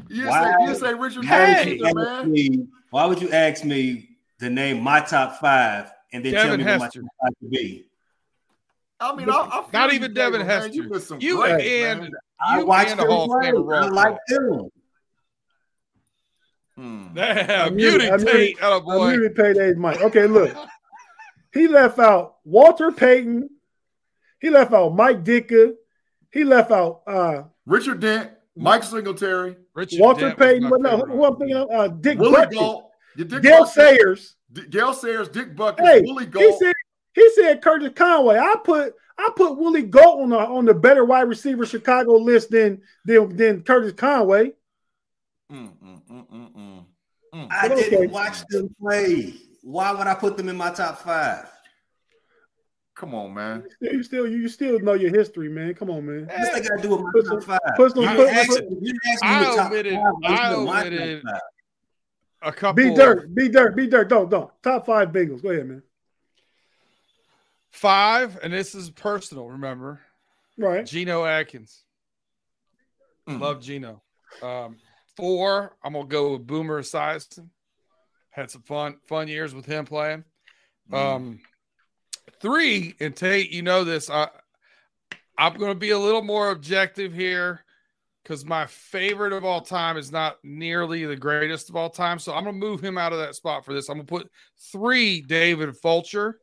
You 0.09 0.27
why, 0.27 0.43
say, 0.43 0.65
you 0.65 0.75
say 0.75 0.93
Richard 0.93 1.25
hey, 1.25 1.79
man. 1.81 2.31
Me, 2.31 2.67
why 2.91 3.05
would 3.05 3.21
you 3.21 3.31
ask 3.31 3.63
me 3.63 4.09
to 4.39 4.49
name 4.49 4.81
my 4.81 4.99
top 4.99 5.39
five 5.39 5.91
and 6.13 6.23
then 6.23 6.33
Devin 6.33 6.47
tell 6.49 6.57
me 6.57 6.63
Hester. 6.63 6.79
what 6.79 6.91
my 6.91 7.07
top 7.07 7.11
five 7.23 7.33
would 7.41 7.51
be? 7.51 7.85
I 8.99 9.15
mean, 9.15 9.29
I, 9.29 9.33
I 9.33 9.65
not 9.73 9.93
even 9.93 10.13
Devin 10.13 10.41
Hester. 10.41 10.83
Man. 10.83 11.19
You, 11.19 11.19
you 11.19 11.37
great, 11.37 11.85
and 11.85 12.01
man. 12.01 12.11
I 12.39 12.59
you 12.59 12.65
watched 12.65 12.91
and 12.91 12.99
the 12.99 13.05
Hall 13.05 13.35
of 13.35 13.43
Fame 13.43 13.69
I 13.69 13.87
like 13.87 14.17
him. 14.27 14.69
Hmm. 16.81 17.13
Damn, 17.13 17.75
muted 17.75 18.25
Tate. 18.25 18.57
Oh 18.59 18.81
boy. 18.81 19.11
Muted 19.11 19.35
Payday 19.35 19.73
Mike. 19.73 20.01
Okay, 20.01 20.25
look. 20.25 20.55
he 21.53 21.67
left 21.67 21.99
out 21.99 22.37
Walter 22.43 22.91
Payton. 22.91 23.49
He 24.39 24.49
left 24.49 24.73
out 24.73 24.95
Mike 24.95 25.23
Ditka. 25.23 25.73
He 26.31 26.43
left 26.43 26.71
out 26.71 27.03
uh, 27.05 27.43
Richard 27.67 27.99
Dent, 27.99 28.31
Mike 28.55 28.83
Singletary, 28.83 29.57
Richard 29.75 29.99
Walter 29.99 30.29
Dent 30.29 30.39
Payton. 30.39 30.69
But 30.71 30.81
no, 30.81 30.97
who 30.97 31.23
I'm 31.23 31.35
thinking 31.35 31.57
of? 31.57 31.69
Uh, 31.69 31.87
Dick 31.89 32.17
Willie 32.17 32.47
Gault, 32.47 32.89
Dick 33.15 33.43
Gale 33.43 33.67
Sayers. 33.67 34.37
D- 34.51 34.65
Gale 34.67 34.93
Sayers, 34.93 35.29
Dick 35.29 35.55
Butkus, 35.55 35.85
hey, 35.85 36.01
Willie 36.01 36.25
Gault. 36.25 36.43
He 36.43 36.57
said, 36.57 36.73
he 37.13 37.29
said 37.35 37.61
Curtis 37.61 37.91
Conway. 37.95 38.39
I 38.39 38.55
put 38.63 38.95
I 39.19 39.29
put 39.35 39.59
Willie 39.59 39.83
Gault 39.83 40.21
on 40.21 40.29
the 40.29 40.39
on 40.39 40.65
the 40.65 40.73
better 40.73 41.05
wide 41.05 41.29
receiver 41.29 41.63
Chicago 41.67 42.13
list 42.13 42.49
than 42.49 42.81
than, 43.05 43.35
than 43.35 43.61
Curtis 43.61 43.93
Conway. 43.93 44.53
Mm, 45.51 45.73
mm, 45.83 46.01
mm, 46.09 46.53
mm. 47.33 47.47
I 47.49 47.67
didn't 47.67 47.93
okay. 47.93 48.07
watch 48.07 48.45
them 48.49 48.73
play. 48.79 49.33
Why 49.63 49.91
would 49.91 50.07
I 50.07 50.15
put 50.15 50.37
them 50.37 50.49
in 50.49 50.57
my 50.57 50.71
top 50.71 50.99
five? 51.01 51.49
Come 52.95 53.15
on, 53.15 53.33
man. 53.33 53.63
You 53.79 54.03
still 54.03 54.27
you 54.27 54.47
still 54.47 54.79
know 54.79 54.93
your 54.93 55.09
history, 55.09 55.49
man. 55.49 55.73
Come 55.73 55.89
on, 55.89 56.05
man. 56.05 56.27
What's 56.27 56.51
that 56.51 56.69
got 56.69 56.81
to 56.81 56.81
do 56.83 56.95
with 56.95 57.01
my 57.01 57.11
put 57.13 57.25
top 57.25 57.43
five? 57.43 57.59
Put 57.75 57.91
some, 57.93 58.05
put, 58.15 58.29
put, 58.47 58.63
I 59.23 59.65
omitted, 59.65 59.99
I 60.23 60.53
omitted 60.53 61.23
a 62.41 62.51
couple. 62.51 62.83
Be 62.83 62.93
dirt, 62.93 63.33
be 63.33 63.49
dirt, 63.49 63.75
be 63.75 63.87
dirt. 63.87 64.09
Don't 64.09 64.29
don't. 64.29 64.51
Top 64.61 64.85
five 64.85 65.09
Bengals. 65.09 65.41
Go 65.41 65.49
ahead, 65.49 65.67
man. 65.67 65.83
Five, 67.71 68.37
and 68.43 68.51
this 68.51 68.75
is 68.75 68.89
personal. 68.89 69.49
Remember, 69.49 70.01
right? 70.57 70.85
Geno 70.85 71.25
Atkins. 71.25 71.83
Mm. 73.27 73.39
Love 73.39 73.61
Geno. 73.61 74.01
Um, 74.43 74.77
four, 75.15 75.75
I'm 75.83 75.93
gonna 75.93 76.07
go 76.07 76.33
with 76.33 76.47
Boomer 76.47 76.81
Esiason. 76.81 77.49
Had 78.29 78.49
some 78.49 78.61
fun 78.61 78.97
fun 79.07 79.27
years 79.27 79.53
with 79.53 79.65
him 79.65 79.85
playing. 79.85 80.23
Mm. 80.91 80.97
Um, 80.97 81.39
three, 82.41 82.95
and 82.99 83.15
Tate, 83.15 83.51
you 83.51 83.61
know 83.61 83.83
this. 83.83 84.09
I 84.09 84.29
I'm 85.37 85.57
gonna 85.57 85.75
be 85.75 85.91
a 85.91 85.99
little 85.99 86.21
more 86.21 86.51
objective 86.51 87.13
here 87.13 87.63
because 88.23 88.45
my 88.45 88.67
favorite 88.67 89.33
of 89.33 89.43
all 89.43 89.61
time 89.61 89.97
is 89.97 90.11
not 90.11 90.37
nearly 90.43 91.05
the 91.05 91.15
greatest 91.15 91.69
of 91.69 91.75
all 91.75 91.89
time. 91.89 92.19
So 92.19 92.33
I'm 92.33 92.43
gonna 92.43 92.57
move 92.57 92.81
him 92.81 92.97
out 92.97 93.13
of 93.13 93.19
that 93.19 93.35
spot 93.35 93.65
for 93.65 93.73
this. 93.73 93.89
I'm 93.89 93.97
gonna 93.97 94.05
put 94.05 94.29
three 94.71 95.21
David 95.21 95.75
Fulcher, 95.77 96.39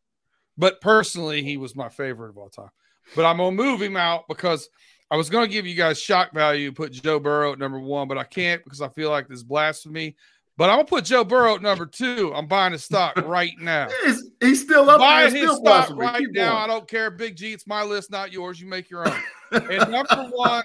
but 0.57 0.81
personally, 0.81 1.43
he 1.43 1.57
was 1.57 1.77
my 1.77 1.89
favorite 1.89 2.31
of 2.31 2.39
all 2.39 2.51
time. 2.51 2.71
But 3.15 3.25
I'm 3.25 3.39
gonna 3.39 3.53
move 3.53 3.81
him 3.81 3.97
out 3.97 4.25
because 4.29 4.69
I 5.11 5.17
was 5.17 5.31
gonna 5.31 5.49
give 5.49 5.67
you 5.67 5.75
guys 5.75 5.99
shock 5.99 6.33
value, 6.33 6.73
put 6.73 6.93
Joe 6.93 7.19
Burrow 7.19 7.53
at 7.53 7.59
number 7.59 7.79
one, 7.79 8.09
but 8.09 8.19
I 8.19 8.25
can't 8.25 8.63
because 8.63 8.83
I 8.83 8.89
feel 8.89 9.11
like 9.11 9.29
this 9.29 9.43
blasphemy. 9.43 10.17
But 10.59 10.71
I'm 10.71 10.79
gonna 10.79 10.89
put 10.89 11.05
Joe 11.05 11.25
Burrow 11.25 11.55
at 11.55 11.63
number 11.63 11.87
two. 11.87 12.33
I'm 12.35 12.47
buying 12.47 12.73
his 12.73 12.85
stock 12.85 13.17
right 13.25 13.53
now. 13.59 13.89
he's, 14.05 14.31
he's, 14.41 14.63
still 14.63 14.91
up 14.91 14.99
buying 14.99 15.35
his 15.35 15.57
stock 15.57 15.91
right 15.95 16.19
Keep 16.19 16.33
now. 16.33 16.51
Going. 16.51 16.63
I 16.63 16.67
don't 16.67 16.89
care. 16.89 17.11
Big 17.11 17.37
G, 17.37 17.53
it's 17.53 17.67
my 17.67 17.83
list, 17.85 18.11
not 18.11 18.33
yours. 18.33 18.61
You 18.61 18.67
make 18.67 18.91
your 18.91 19.09
own. 19.09 19.15
and 19.53 19.91
number 19.91 20.31
one, 20.33 20.65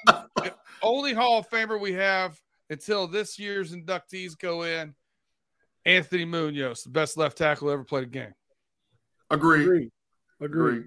only 0.81 1.13
Hall 1.13 1.39
of 1.39 1.49
Famer 1.49 1.79
we 1.79 1.93
have 1.93 2.41
until 2.69 3.07
this 3.07 3.37
year's 3.37 3.73
inductees 3.73 4.37
go 4.37 4.63
in. 4.63 4.95
Anthony 5.85 6.25
Munoz, 6.25 6.83
the 6.83 6.89
best 6.89 7.15
left 7.15 7.37
tackle 7.37 7.69
ever 7.69 7.83
played 7.83 8.03
a 8.03 8.07
game. 8.07 8.33
Agree. 9.29 9.63
Agree. 9.63 9.91
Agree. 10.41 10.83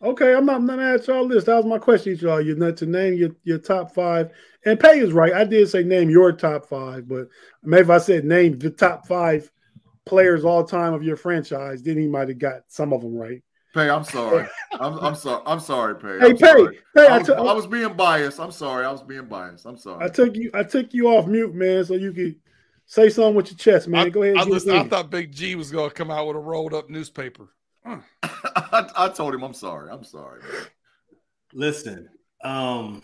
Okay, 0.00 0.32
I'm 0.32 0.46
not, 0.46 0.56
I'm 0.56 0.66
not 0.66 0.78
at 0.78 1.06
y'all 1.08 1.26
list. 1.26 1.46
That 1.46 1.56
was 1.56 1.66
my 1.66 1.78
question 1.78 2.16
to 2.16 2.24
y'all. 2.24 2.40
You 2.40 2.54
know, 2.54 2.70
to 2.70 2.86
name 2.86 3.14
your, 3.14 3.30
your 3.42 3.58
top 3.58 3.92
five. 3.92 4.30
And 4.64 4.78
Pay 4.78 5.00
is 5.00 5.12
right. 5.12 5.32
I 5.32 5.44
did 5.44 5.68
say 5.68 5.82
name 5.82 6.08
your 6.08 6.32
top 6.32 6.66
five, 6.66 7.08
but 7.08 7.28
maybe 7.64 7.82
if 7.82 7.90
I 7.90 7.98
said 7.98 8.24
name 8.24 8.58
the 8.58 8.70
top 8.70 9.06
five 9.06 9.50
players 10.06 10.44
all 10.44 10.64
time 10.64 10.94
of 10.94 11.02
your 11.02 11.16
franchise, 11.16 11.82
then 11.82 11.98
he 11.98 12.06
might 12.06 12.28
have 12.28 12.38
got 12.38 12.62
some 12.68 12.92
of 12.92 13.02
them 13.02 13.16
right. 13.16 13.42
Pay, 13.74 13.90
I'm 13.90 14.04
sorry. 14.04 14.46
I'm, 14.80 14.98
I'm 15.00 15.14
sorry. 15.14 15.42
I'm 15.46 15.60
sorry, 15.60 15.96
Pay. 15.96 16.18
Hey, 16.20 16.26
I'm 16.26 16.36
Pay. 16.36 16.46
Sorry. 16.46 16.78
Pay. 16.96 17.06
I, 17.06 17.18
was, 17.18 17.30
I 17.30 17.52
was 17.52 17.66
being 17.66 17.94
biased. 17.94 18.40
I'm 18.40 18.52
sorry. 18.52 18.86
I 18.86 18.92
was 18.92 19.02
being 19.02 19.26
biased. 19.26 19.66
I'm 19.66 19.76
sorry. 19.76 20.04
I 20.04 20.08
took 20.08 20.36
you. 20.36 20.50
I 20.54 20.62
took 20.62 20.94
you 20.94 21.08
off 21.08 21.26
mute, 21.26 21.54
man, 21.54 21.84
so 21.84 21.94
you 21.94 22.12
could 22.12 22.36
say 22.86 23.10
something 23.10 23.34
with 23.34 23.50
your 23.50 23.58
chest, 23.58 23.88
man. 23.88 24.06
I, 24.06 24.10
Go 24.10 24.22
ahead. 24.22 24.36
I, 24.36 24.44
listen, 24.44 24.76
I 24.76 24.84
thought 24.84 25.10
Big 25.10 25.32
G 25.32 25.56
was 25.56 25.70
going 25.70 25.90
to 25.90 25.94
come 25.94 26.10
out 26.10 26.28
with 26.28 26.36
a 26.36 26.40
rolled 26.40 26.72
up 26.72 26.88
newspaper. 26.88 27.48
I, 27.84 28.00
I, 28.96 29.08
told 29.08 29.34
him 29.34 29.42
I'm 29.42 29.54
sorry. 29.54 29.90
I'm 29.90 30.04
sorry. 30.04 30.42
Listen, 31.52 32.08
um, 32.44 33.02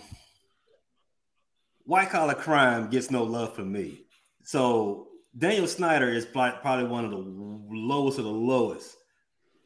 white 1.85 2.11
collar 2.11 2.35
crime 2.35 2.91
gets 2.91 3.11
no 3.11 3.23
love 3.25 3.55
from 3.55 3.73
me. 3.73 4.05
So 4.45 5.09
Daniel 5.37 5.67
Snyder 5.67 6.09
is 6.09 6.27
probably 6.27 6.85
one 6.85 7.05
of 7.05 7.11
the 7.11 7.25
lowest 7.71 8.19
of 8.19 8.25
the 8.25 8.31
lowest. 8.31 8.97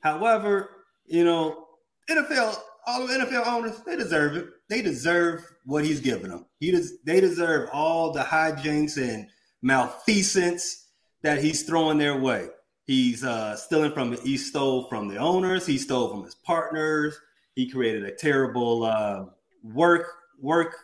However, 0.01 0.71
you 1.07 1.25
know, 1.25 1.67
NFL, 2.09 2.57
all 2.87 3.07
the 3.07 3.15
NFL 3.15 3.47
owners, 3.47 3.83
they 3.85 3.97
deserve 3.97 4.37
it. 4.37 4.47
They 4.69 4.83
deserve 4.83 5.45
what 5.65 5.85
he's 5.85 6.01
giving 6.01 6.31
them. 6.31 6.47
He 6.61 6.71
does. 6.71 6.99
They 7.05 7.21
deserve 7.21 7.69
all 7.73 8.13
the 8.13 8.21
hijinks 8.21 8.97
and 8.97 9.27
malfeasance 9.63 10.87
that 11.23 11.43
he's 11.43 11.63
throwing 11.65 11.99
their 11.99 12.19
way. 12.19 12.49
He's 12.89 13.23
uh, 13.23 13.55
stealing 13.55 13.93
from. 13.93 14.17
He 14.17 14.39
stole 14.39 14.89
from 14.89 15.09
the 15.09 15.19
owners. 15.19 15.67
He 15.67 15.77
stole 15.77 16.09
from 16.09 16.25
his 16.25 16.35
partners. 16.35 17.21
He 17.55 17.69
created 17.69 18.03
a 18.05 18.13
terrible 18.13 18.85
uh, 18.85 19.27
work 19.63 20.07
work 20.41 20.75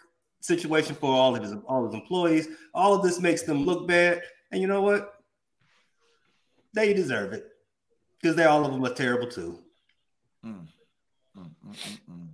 situation 0.40 0.94
for 0.94 1.11
all 1.11 1.34
of 1.34 1.42
his 1.42 1.55
all 1.66 1.86
his 1.86 1.94
employees. 1.94 2.48
All 2.74 2.92
of 2.92 3.02
this 3.02 3.20
makes 3.20 3.42
them 3.42 3.64
look 3.64 3.88
bad. 3.88 4.20
And 4.52 4.61
you 4.61 4.66
know 4.66 4.82
what? 4.82 5.14
They 6.74 6.92
deserve 6.92 7.32
it 7.32 7.46
because 8.20 8.36
they 8.36 8.44
all 8.44 8.66
of 8.66 8.70
them 8.70 8.84
are 8.84 8.92
terrible 8.92 9.28
too. 9.28 9.61
Mm. 10.44 10.66
Mm, 11.38 11.50
mm, 11.66 12.28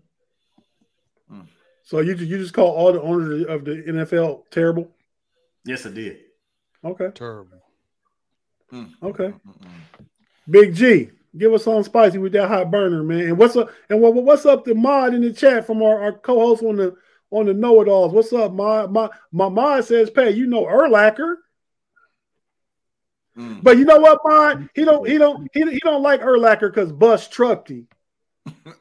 mm 1.32 1.46
so 1.84 2.00
you 2.00 2.14
you 2.16 2.38
just 2.38 2.54
call 2.54 2.70
all 2.72 2.92
the 2.92 3.00
owners 3.00 3.46
of 3.46 3.64
the 3.64 3.82
NFL 3.86 4.50
terrible? 4.50 4.90
Yes, 5.64 5.86
I 5.86 5.90
did. 5.90 6.18
Okay. 6.84 7.10
Terrible. 7.14 7.62
Mm. 8.72 8.90
Okay. 9.02 9.32
Mm-mm. 9.46 10.06
Big 10.48 10.74
G, 10.74 11.10
give 11.36 11.52
us 11.52 11.64
something 11.64 11.84
spicy 11.84 12.18
with 12.18 12.32
that 12.32 12.48
hot 12.48 12.70
burner, 12.70 13.02
man. 13.02 13.20
And 13.20 13.38
what's 13.38 13.56
up? 13.56 13.70
And 13.88 14.00
what, 14.00 14.14
what's 14.14 14.46
up 14.46 14.64
to 14.64 14.74
Mod 14.74 15.14
in 15.14 15.22
the 15.22 15.32
chat 15.32 15.66
from 15.66 15.82
our, 15.82 16.02
our 16.02 16.12
co-host 16.12 16.62
on 16.62 16.76
the 16.76 16.96
on 17.30 17.46
the 17.46 17.54
know 17.54 17.80
it 17.80 17.88
alls? 17.88 18.12
What's 18.12 18.32
up, 18.32 18.52
Mod? 18.52 18.92
My 18.92 19.08
my 19.32 19.48
Mod 19.48 19.84
says, 19.84 20.10
"Pay 20.10 20.30
you 20.30 20.46
know 20.46 20.64
Urlacher." 20.64 21.36
Mm. 23.36 23.62
But 23.62 23.78
you 23.78 23.84
know 23.84 24.00
what, 24.00 24.20
Mod? 24.24 24.68
He 24.74 24.84
don't 24.84 25.08
he 25.08 25.18
don't 25.18 25.48
he, 25.52 25.60
he 25.70 25.80
don't 25.80 26.02
like 26.02 26.20
Urlacher 26.20 26.72
because 26.72 26.92
Bus 26.92 27.28
trucked 27.28 27.70
him. 27.70 27.86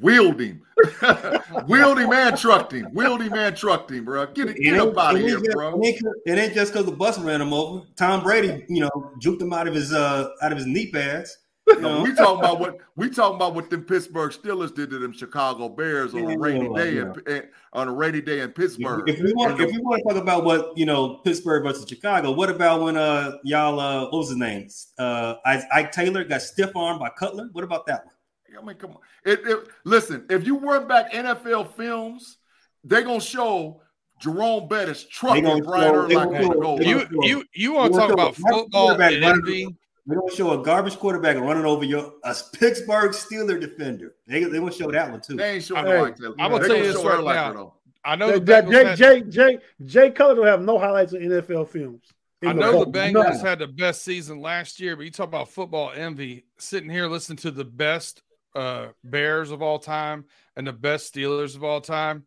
Wheeled 0.00 0.40
him. 0.40 0.62
Wheeled 1.66 1.98
him 1.98 2.12
and 2.12 2.38
trucked 2.38 2.72
him. 2.72 2.86
Wheeled 2.92 3.22
him 3.22 3.34
and 3.34 3.56
trucked 3.56 3.90
him, 3.90 4.04
bro. 4.04 4.26
Get, 4.26 4.50
it, 4.50 4.56
get 4.56 4.78
up 4.78 4.96
out 4.96 5.16
of 5.16 5.20
here, 5.20 5.40
just, 5.40 5.50
bro. 5.50 5.80
It 5.82 6.38
ain't 6.38 6.54
just 6.54 6.72
because 6.72 6.86
the 6.86 6.92
bus 6.92 7.18
ran 7.18 7.40
him 7.40 7.52
over. 7.52 7.84
Tom 7.96 8.22
Brady, 8.22 8.64
you 8.68 8.80
know, 8.80 9.12
juked 9.20 9.42
him 9.42 9.52
out 9.52 9.66
of 9.66 9.74
his 9.74 9.92
uh 9.92 10.28
out 10.42 10.52
of 10.52 10.58
his 10.58 10.66
knee 10.66 10.90
pads. 10.92 11.36
You 11.66 11.80
know? 11.80 12.02
we 12.02 12.14
talking 12.14 12.38
about 12.38 12.60
what 12.60 12.78
we 12.96 13.10
talking 13.10 13.36
about 13.36 13.54
what 13.54 13.68
them 13.68 13.82
Pittsburgh 13.82 14.30
Steelers 14.30 14.74
did 14.74 14.90
to 14.90 14.98
them 14.98 15.12
Chicago 15.12 15.68
Bears 15.68 16.14
on 16.14 16.30
a 16.30 16.38
rainy 16.38 16.72
day 16.74 16.94
yeah. 16.94 17.12
in, 17.26 17.48
on 17.72 17.88
a 17.88 17.92
rainy 17.92 18.20
day 18.20 18.40
in 18.40 18.52
Pittsburgh. 18.52 19.08
If 19.08 19.20
we 19.20 19.32
want, 19.34 19.60
if 19.60 19.70
we 19.70 19.78
want 19.78 20.02
to 20.02 20.14
talk 20.14 20.22
about 20.22 20.44
what 20.44 20.76
you 20.76 20.86
know, 20.86 21.16
Pittsburgh 21.16 21.64
versus 21.64 21.88
Chicago, 21.88 22.30
what 22.32 22.48
about 22.48 22.82
when 22.82 22.96
uh 22.96 23.38
y'all 23.42 23.80
uh 23.80 24.04
what 24.04 24.18
was 24.18 24.28
his 24.28 24.38
name? 24.38 24.68
Uh 24.98 25.34
Ike 25.44 25.90
Taylor 25.90 26.22
got 26.24 26.42
stiff 26.42 26.74
armed 26.76 27.00
by 27.00 27.10
Cutler. 27.10 27.48
What 27.52 27.64
about 27.64 27.86
that 27.86 28.06
one? 28.06 28.14
I 28.58 28.64
mean, 28.64 28.76
come 28.76 28.90
on. 28.90 28.98
It, 29.24 29.40
it, 29.44 29.68
listen, 29.84 30.26
if 30.30 30.46
you 30.46 30.58
run 30.58 30.88
back 30.88 31.12
NFL 31.12 31.74
films, 31.74 32.38
they're 32.84 33.02
gonna 33.02 33.20
show 33.20 33.82
Jerome 34.20 34.68
Bettis 34.68 35.04
trucking 35.04 35.62
Brian 35.62 35.94
Urlacher. 35.94 36.84
You 36.84 37.06
you 37.22 37.44
you 37.54 37.72
want 37.72 37.92
to 37.92 37.98
talk 37.98 38.12
about 38.12 38.36
football 38.36 39.00
and 39.00 39.24
envy? 39.24 39.66
They're 40.06 40.18
gonna 40.18 40.34
show 40.34 40.60
a 40.60 40.64
garbage 40.64 40.98
quarterback 40.98 41.36
running 41.36 41.64
over 41.64 41.84
your 41.84 42.14
a 42.24 42.34
Pittsburgh 42.52 43.12
Steeler 43.12 43.60
defender. 43.60 44.14
They 44.26 44.44
they 44.44 44.58
gonna 44.58 44.72
show 44.72 44.90
that 44.90 45.10
one 45.10 45.20
too. 45.20 45.36
They 45.36 45.54
ain't 45.54 45.64
showing 45.64 45.86
hey, 45.86 46.00
like 46.00 46.16
that. 46.16 46.34
I'm 46.38 46.50
gonna 46.50 46.66
tell 46.66 46.76
you 46.76 46.92
this 46.92 47.04
right 47.04 47.24
now. 47.24 47.52
Though. 47.52 47.74
I 48.04 48.16
know 48.16 48.38
Jay, 48.38 48.62
Jay, 48.62 48.94
Jay, 48.94 49.20
Jay, 49.22 49.58
Jay 49.84 50.10
Cutler 50.10 50.36
don't 50.36 50.46
have 50.46 50.62
no 50.62 50.78
highlights 50.78 51.12
in 51.12 51.22
NFL 51.22 51.68
films. 51.68 52.02
I 52.42 52.54
know 52.54 52.84
the 52.84 52.90
Bengals 52.90 53.42
had 53.42 53.58
the 53.58 53.66
best 53.66 54.02
season 54.02 54.40
last 54.40 54.80
year, 54.80 54.96
but 54.96 55.04
you 55.04 55.10
talk 55.10 55.28
about 55.28 55.50
football 55.50 55.92
envy. 55.94 56.44
Sitting 56.58 56.88
here 56.88 57.06
listening 57.06 57.36
to 57.38 57.50
the 57.50 57.64
best 57.64 58.22
uh, 58.54 58.88
Bears 59.04 59.50
of 59.50 59.62
all 59.62 59.78
time 59.78 60.24
and 60.56 60.66
the 60.66 60.72
best 60.72 61.14
Steelers 61.14 61.56
of 61.56 61.64
all 61.64 61.80
time, 61.80 62.24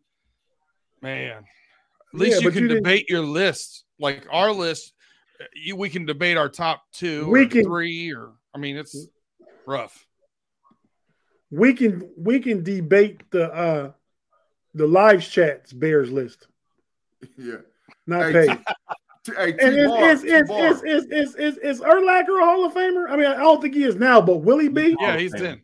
man, 1.02 1.44
At 2.14 2.20
least 2.20 2.40
yeah, 2.40 2.48
you 2.48 2.52
can 2.52 2.62
you 2.62 2.68
debate 2.68 3.10
your 3.10 3.20
list. 3.20 3.84
Like 3.98 4.26
our 4.30 4.52
list, 4.52 4.92
you, 5.54 5.76
we 5.76 5.88
can 5.88 6.06
debate 6.06 6.36
our 6.36 6.48
top 6.48 6.82
two 6.92 7.28
we 7.28 7.42
or 7.42 7.48
can, 7.48 7.64
three, 7.64 8.12
or 8.14 8.32
I 8.54 8.58
mean, 8.58 8.76
it's 8.76 9.08
rough. 9.66 10.06
We 11.50 11.74
can 11.74 12.08
we 12.16 12.40
can 12.40 12.62
debate 12.62 13.22
the 13.30 13.52
uh 13.52 13.92
the 14.74 14.86
live 14.86 15.28
chats 15.28 15.72
Bears 15.72 16.10
list. 16.10 16.46
Yeah, 17.36 17.56
not 18.06 18.26
hey, 18.26 18.32
paid. 18.32 18.58
T- 19.24 19.32
hey, 19.36 19.52
T- 19.52 19.58
and 19.60 19.76
is, 19.76 20.22
is, 20.22 20.24
is, 20.24 20.50
is, 20.50 20.82
is, 20.82 21.04
is, 21.06 21.36
is, 21.36 21.58
is 21.58 21.80
Urlacher 21.80 22.42
a 22.42 22.44
Hall 22.44 22.64
of 22.66 22.74
Famer? 22.74 23.08
I 23.08 23.16
mean, 23.16 23.26
I 23.26 23.36
don't 23.36 23.62
think 23.62 23.74
he 23.74 23.84
is 23.84 23.96
now, 23.96 24.20
but 24.20 24.38
will 24.38 24.58
he 24.58 24.68
be? 24.68 24.94
Yeah, 25.00 25.16
he's 25.16 25.34
in. 25.34 25.62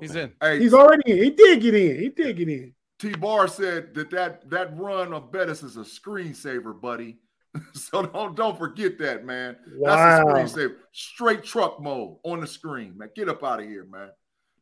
He's 0.00 0.14
in. 0.14 0.32
Hey, 0.40 0.58
he's 0.58 0.74
already 0.74 1.12
in. 1.12 1.24
He 1.24 1.30
did 1.30 1.60
get 1.60 1.74
in. 1.74 1.98
He 2.00 2.08
did 2.10 2.36
get 2.36 2.48
in. 2.48 2.74
T 2.98 3.14
Bar 3.14 3.48
said 3.48 3.94
that 3.94 4.10
that 4.10 4.48
that 4.50 4.78
run 4.78 5.12
of 5.12 5.30
Bettis 5.30 5.62
is 5.62 5.76
a 5.76 5.80
screensaver, 5.80 6.78
buddy. 6.78 7.18
so 7.72 8.02
don't 8.06 8.34
don't 8.34 8.58
forget 8.58 8.98
that, 8.98 9.24
man. 9.24 9.56
Wow. 9.76 9.96
That's 9.96 10.54
a 10.54 10.58
screensaver. 10.58 10.74
Straight 10.92 11.44
truck 11.44 11.80
mode 11.80 12.16
on 12.24 12.40
the 12.40 12.46
screen, 12.46 12.96
man. 12.96 13.10
Get 13.14 13.28
up 13.28 13.44
out 13.44 13.60
of 13.60 13.66
here, 13.66 13.84
man. 13.84 14.10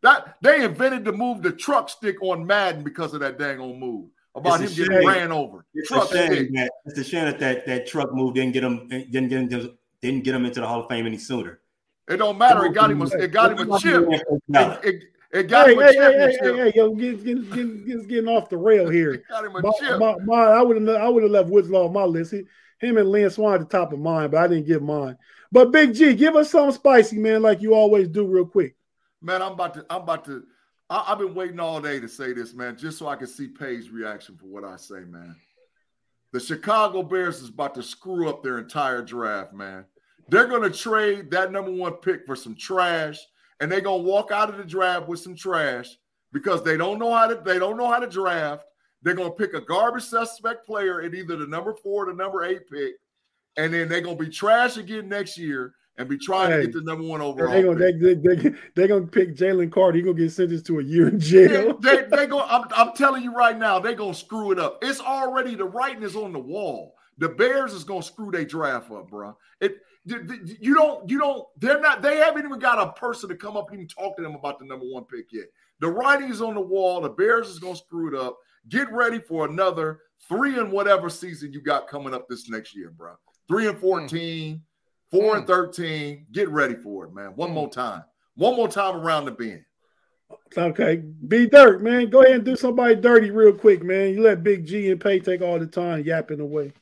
That 0.03 0.37
they 0.43 0.65
invented 0.65 1.05
to 1.07 1.13
move 1.13 1.43
the 1.43 1.53
truck 1.53 1.89
stick 1.89 2.23
on 2.23 2.47
Madden 2.47 2.83
because 2.83 3.15
of 3.15 3.21
that 3.21 3.39
dang 3.39 3.59
old 3.59 3.79
move 3.79 4.11
about 4.35 4.61
him 4.61 4.73
getting 4.75 5.07
ran 5.07 5.33
over. 5.33 5.65
It's 5.75 5.89
truck 5.89 6.11
a 6.13 6.17
shame 6.17 6.53
that 6.55 6.71
it's 6.87 6.99
a 6.99 7.05
shame 7.05 7.25
that, 7.25 7.39
that 7.39 7.67
that 7.67 7.87
truck 7.87 8.13
move 8.13 8.35
didn't 8.35 8.53
get 8.53 8.65
him 8.65 8.89
didn't 8.89 9.29
get 9.29 9.39
him 9.51 9.79
didn't 10.01 10.25
get 10.25 10.35
him 10.35 10.45
into 10.45 10.61
the 10.61 10.67
Hall 10.67 10.81
of 10.81 10.89
Fame 10.89 11.07
any 11.07 11.19
sooner. 11.19 11.61
It 12.09 12.19
don't 12.19 12.39
matter. 12.39 12.67
It 12.67 12.75
got 12.75 12.91
him. 12.91 13.03
A, 13.03 13.07
it 13.07 13.33
got 13.33 13.59
him 13.59 13.71
a 13.71 13.79
chip. 13.79 14.07
It, 14.11 14.85
it, 14.85 15.05
it 15.33 15.49
got 15.49 15.67
hey, 15.67 15.73
him 15.73 15.79
a 15.81 15.87
hey, 15.87 15.95
hey, 15.95 16.37
hey, 16.41 16.57
hey, 16.57 16.73
yo, 16.75 16.95
get, 16.95 17.25
get, 17.25 17.51
get, 17.51 17.87
get, 17.87 18.09
getting 18.09 18.29
off 18.29 18.49
the 18.49 18.57
rail 18.57 18.89
here. 18.91 19.23
got 19.29 19.45
him 19.45 19.57
a 19.57 19.63
my, 19.63 19.71
chip. 19.81 19.99
My, 19.99 20.15
my, 20.25 20.43
I 20.45 20.63
would 20.63 20.81
have 20.81 20.97
I 20.97 21.09
would 21.09 21.23
have 21.23 21.33
left 21.33 21.49
Woods-Law 21.49 21.87
on 21.87 21.93
my 21.93 22.05
list. 22.05 22.33
He, 22.33 22.45
him 22.81 22.99
and 22.99 23.09
Lynn 23.09 23.31
Swann 23.31 23.55
at 23.55 23.61
the 23.61 23.79
top 23.79 23.93
of 23.93 23.99
mine, 23.99 24.31
but 24.31 24.39
I 24.39 24.47
didn't 24.47 24.67
give 24.67 24.83
mine. 24.83 25.17
But 25.51 25.73
Big 25.73 25.95
G, 25.95 26.15
give 26.15 26.37
us 26.37 26.51
something 26.51 26.75
spicy, 26.75 27.19
man, 27.19 27.43
like 27.43 27.63
you 27.63 27.75
always 27.75 28.09
do, 28.09 28.27
real 28.27 28.45
quick. 28.45 28.77
Man, 29.23 29.41
I'm 29.41 29.53
about 29.53 29.75
to 29.75 29.87
I'm 29.89 30.03
about 30.03 30.25
to 30.27 30.45
I, 30.91 31.03
have 31.09 31.19
been 31.19 31.35
waiting 31.35 31.61
all 31.61 31.81
day 31.81 31.99
to 31.99 32.09
say 32.09 32.33
this, 32.33 32.55
man, 32.55 32.77
just 32.77 32.99
so 32.99 33.09
I 33.09 33.17
can 33.17 33.27
see 33.27 33.49
Pay's 33.49 33.91
reaction 33.91 34.37
for 34.37 34.47
what 34.47 34.65
I 34.65 34.77
say, 34.77 35.01
man. 35.01 35.35
The 36.33 36.41
Chicago 36.41 37.03
Bears 37.03 37.41
is 37.41 37.49
about 37.49 37.75
to 37.77 37.83
screw 37.83 38.29
up 38.29 38.43
their 38.43 38.59
entire 38.59 39.03
draft, 39.03 39.53
man. 39.53 39.87
They're 40.29 40.47
going 40.47 40.63
to 40.63 40.77
trade 40.77 41.31
that 41.31 41.53
number 41.53 41.71
one 41.71 41.95
pick 41.95 42.27
for 42.27 42.37
some 42.37 42.55
trash, 42.55 43.19
and 43.61 43.71
they're 43.71 43.81
going 43.81 44.03
to 44.03 44.09
walk 44.09 44.31
out 44.31 44.51
of 44.51 44.57
the 44.57 44.65
draft 44.65 45.09
with 45.09 45.21
some 45.21 45.35
trash 45.35 45.97
because 46.33 46.63
they 46.63 46.77
don't 46.77 46.99
know 46.99 47.15
how 47.15 47.27
to 47.27 47.41
they 47.45 47.59
don't 47.59 47.77
know 47.77 47.91
how 47.91 47.99
to 47.99 48.07
draft. 48.07 48.65
They're 49.03 49.15
going 49.15 49.31
to 49.31 49.37
pick 49.37 49.55
a 49.55 49.61
garbage 49.61 50.05
suspect 50.05 50.67
player 50.67 51.03
at 51.03 51.15
either 51.15 51.37
the 51.37 51.47
number 51.47 51.75
four 51.75 52.05
or 52.05 52.13
the 52.13 52.17
number 52.17 52.45
eight 52.45 52.69
pick, 52.71 52.95
and 53.57 53.73
then 53.73 53.89
they're 53.89 54.01
going 54.01 54.17
to 54.17 54.25
be 54.25 54.31
trash 54.31 54.79
again 54.79 55.09
next 55.09 55.37
year 55.37 55.75
and 55.97 56.09
be 56.09 56.19
trying 56.19 56.51
hey, 56.51 56.57
to 56.57 56.63
get 56.65 56.73
the 56.75 56.83
number 56.83 57.05
one 57.05 57.21
overall. 57.21 57.53
They're 57.53 57.63
gonna, 57.63 57.79
they, 57.79 58.15
they, 58.15 58.55
they, 58.75 58.89
gonna 58.89 59.07
pick 59.07 59.37
Jalen 59.37 59.71
Carter. 59.71 59.97
He's 59.97 60.05
gonna 60.05 60.19
get 60.19 60.33
sentenced 60.33 60.67
to 60.67 60.81
a 60.81 60.83
year 60.83 61.09
in 61.09 61.21
jail. 61.21 61.79
They, 61.79 61.97
they, 61.97 62.07
they 62.11 62.27
go. 62.27 62.41
I'm, 62.41 62.65
I'm 62.75 62.93
telling 62.95 63.23
you 63.23 63.35
right 63.35 63.57
now, 63.57 63.79
they're 63.79 63.95
gonna 63.95 64.15
screw 64.15 64.51
it 64.53 64.59
up. 64.59 64.79
It's 64.83 65.01
already 65.01 65.55
the 65.55 65.65
writing 65.65 66.03
is 66.03 66.17
on 66.17 66.33
the 66.33 66.39
wall. 66.39 66.95
The 67.19 67.29
Bears 67.29 67.73
is 67.73 67.85
gonna 67.85 68.03
screw 68.03 68.31
their 68.31 68.45
draft 68.45 68.91
up, 68.91 69.09
bro. 69.09 69.37
It 69.61 69.77
you 70.07 70.75
don't 70.75 71.09
you 71.09 71.19
don't 71.19 71.47
they're 71.59 71.81
not 71.81 72.03
they 72.03 72.19
haven't 72.19 72.45
even 72.45 72.59
got 72.59 72.79
a 72.79 72.93
person 72.93 73.29
to 73.29 73.35
come 73.35 73.57
up 73.57 73.71
and 73.71 73.79
even 73.79 73.89
talk 73.89 74.17
to 74.17 74.23
them 74.23 74.35
about 74.35 74.59
the 74.59 74.65
number 74.65 74.85
one 74.87 75.05
pick 75.05 75.33
yet. 75.33 75.47
The 75.81 75.89
writing 75.89 76.31
is 76.31 76.43
on 76.43 76.55
the 76.55 76.61
wall. 76.61 77.01
The 77.01 77.09
Bears 77.09 77.49
is 77.49 77.59
gonna 77.59 77.77
screw 77.77 78.15
it 78.15 78.21
up. 78.21 78.39
Get 78.69 78.93
ready 78.93 79.19
for 79.19 79.47
another 79.47 80.01
three 80.29 80.59
and 80.59 80.71
whatever 80.71 81.09
season 81.09 81.53
you 81.53 81.61
got 81.63 81.89
coming 81.89 82.15
up 82.15 82.29
this 82.29 82.49
next 82.49 82.77
year, 82.77 82.91
bro. 82.91 83.15
Three 83.49 83.69
and 83.69 83.79
fourteen. 83.79 84.57
Mm 84.57 84.61
Four 85.15 85.37
and 85.37 85.47
13. 85.47 86.27
Get 86.33 86.49
ready 86.49 86.75
for 86.75 87.05
it, 87.05 87.15
man. 87.15 87.37
One 87.37 87.53
more 87.53 87.71
time. 87.71 88.03
One 88.35 88.57
more 88.57 88.67
time 88.67 88.97
around 88.97 89.27
the 89.27 89.31
bend. 89.31 89.65
Okay. 90.59 91.05
Be 91.29 91.47
dirt, 91.47 91.83
man. 91.83 92.11
Go 92.11 92.23
ahead 92.23 92.35
and 92.35 92.45
do 92.45 92.57
somebody 92.57 92.97
dirty 92.97 93.31
real 93.31 93.53
quick, 93.53 93.85
man. 93.85 94.13
You 94.13 94.23
let 94.23 94.43
Big 94.43 94.67
G 94.67 94.91
and 94.91 95.01
Pay 95.01 95.21
take 95.21 95.41
all 95.41 95.61
the 95.61 95.69
time 95.69 96.05
yapping 96.05 96.41
away. 96.41 96.73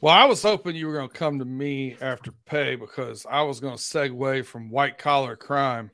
Well, 0.00 0.14
I 0.14 0.24
was 0.24 0.42
hoping 0.42 0.76
you 0.76 0.86
were 0.86 0.94
going 0.94 1.08
to 1.08 1.14
come 1.14 1.38
to 1.40 1.44
me 1.44 1.96
after 2.00 2.32
Pay 2.46 2.76
because 2.76 3.26
I 3.28 3.42
was 3.42 3.60
going 3.60 3.76
to 3.76 3.82
segue 3.82 4.46
from 4.46 4.70
white 4.70 4.96
collar 4.96 5.36
crime 5.36 5.90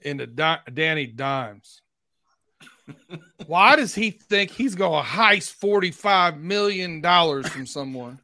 into 0.00 0.26
Di- 0.26 0.60
Danny 0.72 1.06
Dimes. 1.06 1.82
Why 3.46 3.76
does 3.76 3.94
he 3.94 4.10
think 4.10 4.50
he's 4.50 4.74
going 4.74 5.04
to 5.04 5.08
heist 5.08 5.58
$45 5.58 6.40
million 6.40 7.02
from 7.42 7.66
someone? 7.66 8.18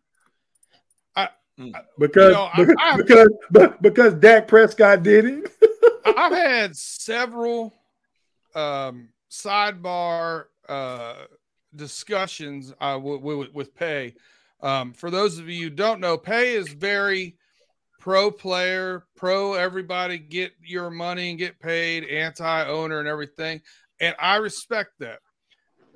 Mm. 1.59 1.73
Because, 1.99 2.29
you 2.29 2.33
know, 2.35 2.51
because, 2.57 2.77
I, 2.79 2.97
because, 2.97 3.29
but, 3.51 3.83
because 3.83 4.15
Dak 4.15 4.47
Prescott 4.47 5.03
did 5.03 5.25
it. 5.25 5.53
I've 6.07 6.33
had 6.37 6.77
several 6.77 7.75
um, 8.55 9.09
sidebar 9.31 10.45
uh, 10.69 11.15
discussions 11.75 12.73
uh, 12.81 12.95
w- 12.95 13.19
w- 13.19 13.51
with 13.53 13.75
Pay. 13.75 14.15
Um, 14.61 14.93
for 14.93 15.11
those 15.11 15.39
of 15.39 15.49
you 15.49 15.65
who 15.65 15.71
don't 15.71 16.01
know, 16.01 16.19
Pay 16.19 16.55
is 16.55 16.69
very 16.69 17.37
pro 18.01 18.31
player, 18.31 19.07
pro 19.17 19.55
everybody 19.55 20.19
get 20.19 20.53
your 20.63 20.91
money 20.91 21.31
and 21.31 21.39
get 21.39 21.61
paid, 21.61 22.05
anti 22.05 22.67
owner 22.67 22.99
and 22.99 23.09
everything. 23.09 23.61
And 24.01 24.15
I 24.19 24.37
respect 24.37 24.93
that. 25.01 25.21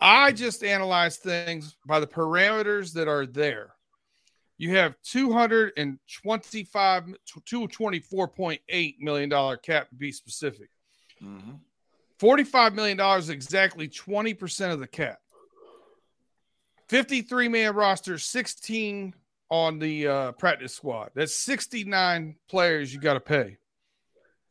I 0.00 0.32
just 0.32 0.64
analyze 0.64 1.18
things 1.18 1.76
by 1.86 2.00
the 2.00 2.06
parameters 2.06 2.92
that 2.94 3.08
are 3.08 3.26
there 3.26 3.74
you 4.62 4.76
have 4.76 4.94
225 5.02 7.04
224.8 7.28 8.94
million 9.00 9.28
dollar 9.28 9.56
cap 9.56 9.88
to 9.88 9.96
be 9.96 10.12
specific 10.12 10.68
mm-hmm. 11.20 11.54
45 12.20 12.74
million 12.74 12.96
dollars 12.96 13.28
exactly 13.28 13.88
20% 13.88 14.72
of 14.72 14.78
the 14.78 14.86
cap 14.86 15.18
53 16.93 17.49
man 17.49 17.74
roster 17.74 18.18
16 18.18 19.14
on 19.51 19.78
the 19.78 20.07
uh, 20.07 20.32
practice 20.32 20.74
squad 20.74 21.11
that's 21.14 21.34
69 21.34 22.36
players 22.51 22.93
you 22.93 23.01
got 23.01 23.14
to 23.14 23.20
pay 23.20 23.57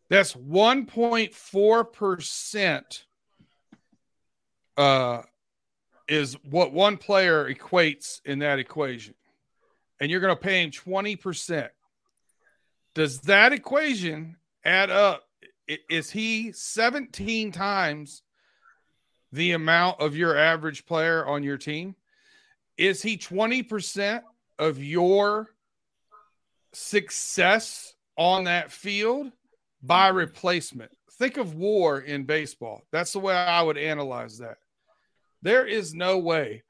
that's 0.09 0.33
1.4% 0.33 3.03
uh, 4.77 5.21
is 6.07 6.35
what 6.49 6.73
one 6.73 6.97
player 6.97 7.53
equates 7.53 8.21
in 8.25 8.39
that 8.39 8.57
equation 8.57 9.13
and 10.01 10.09
you're 10.09 10.19
going 10.19 10.35
to 10.35 10.41
pay 10.41 10.63
him 10.63 10.71
20%. 10.71 11.69
Does 12.95 13.19
that 13.21 13.53
equation 13.53 14.35
add 14.65 14.89
up? 14.89 15.23
Is 15.67 16.09
he 16.09 16.51
17 16.51 17.51
times 17.51 18.23
the 19.31 19.51
amount 19.51 20.01
of 20.01 20.15
your 20.15 20.35
average 20.35 20.87
player 20.87 21.23
on 21.25 21.43
your 21.43 21.57
team? 21.57 21.95
Is 22.77 23.01
he 23.01 23.17
20% 23.17 24.21
of 24.59 24.83
your 24.83 25.49
success 26.73 27.93
on 28.17 28.45
that 28.45 28.71
field 28.71 29.31
by 29.83 30.07
replacement? 30.07 30.91
Think 31.13 31.37
of 31.37 31.55
war 31.55 31.99
in 31.99 32.23
baseball. 32.23 32.81
That's 32.91 33.13
the 33.13 33.19
way 33.19 33.35
I 33.35 33.61
would 33.61 33.77
analyze 33.77 34.39
that. 34.39 34.57
There 35.43 35.65
is 35.65 35.93
no 35.93 36.17
way 36.19 36.63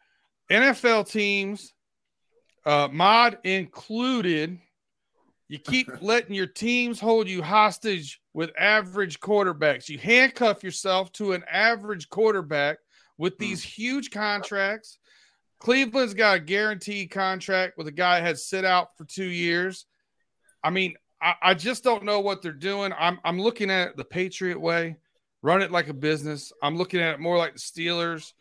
NFL 0.51 1.09
teams 1.09 1.73
uh, 2.65 2.89
mod 2.91 3.37
included. 3.43 4.59
You 5.47 5.59
keep 5.59 5.87
letting 6.01 6.35
your 6.35 6.47
teams 6.47 6.99
hold 6.99 7.27
you 7.27 7.41
hostage 7.41 8.21
with 8.33 8.51
average 8.57 9.19
quarterbacks. 9.19 9.89
You 9.89 9.97
handcuff 9.97 10.63
yourself 10.63 11.11
to 11.13 11.33
an 11.33 11.43
average 11.49 12.09
quarterback 12.09 12.77
with 13.17 13.33
hmm. 13.33 13.43
these 13.43 13.63
huge 13.63 14.11
contracts. 14.11 14.97
Cleveland's 15.61 16.13
got 16.13 16.37
a 16.37 16.39
guaranteed 16.39 17.11
contract 17.11 17.77
with 17.77 17.87
a 17.87 17.91
guy 17.91 18.19
that 18.19 18.25
had 18.25 18.39
sit 18.39 18.65
out 18.65 18.97
for 18.97 19.05
two 19.05 19.25
years. 19.25 19.85
I 20.63 20.71
mean, 20.71 20.95
I, 21.21 21.35
I 21.41 21.53
just 21.53 21.83
don't 21.83 22.03
know 22.03 22.19
what 22.19 22.41
they're 22.41 22.51
doing. 22.51 22.91
I'm 22.97 23.19
I'm 23.23 23.39
looking 23.39 23.69
at 23.69 23.89
it 23.89 23.97
the 23.97 24.03
Patriot 24.03 24.59
way, 24.59 24.97
run 25.41 25.61
it 25.61 25.71
like 25.71 25.87
a 25.87 25.93
business. 25.93 26.51
I'm 26.63 26.77
looking 26.77 26.99
at 26.99 27.13
it 27.13 27.19
more 27.19 27.37
like 27.37 27.53
the 27.53 27.59
Steelers, 27.59 28.33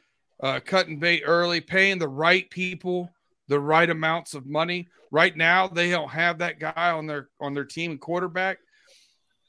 uh, 0.43 0.61
cutting 0.65 0.99
bait 0.99 1.23
early, 1.25 1.61
paying 1.61 1.99
the 1.99 2.09
right 2.09 2.49
people 2.51 3.11
the 3.51 3.61
right 3.61 3.91
amounts 3.91 4.33
of 4.33 4.47
money. 4.47 4.89
Right 5.11 5.37
now, 5.37 5.67
they 5.67 5.91
don't 5.91 6.09
have 6.09 6.39
that 6.39 6.61
guy 6.61 6.93
on 6.93 7.07
their 7.07 7.29
on 7.41 7.53
their 7.53 7.65
team 7.65 7.91
and 7.91 8.01
quarterback. 8.01 8.59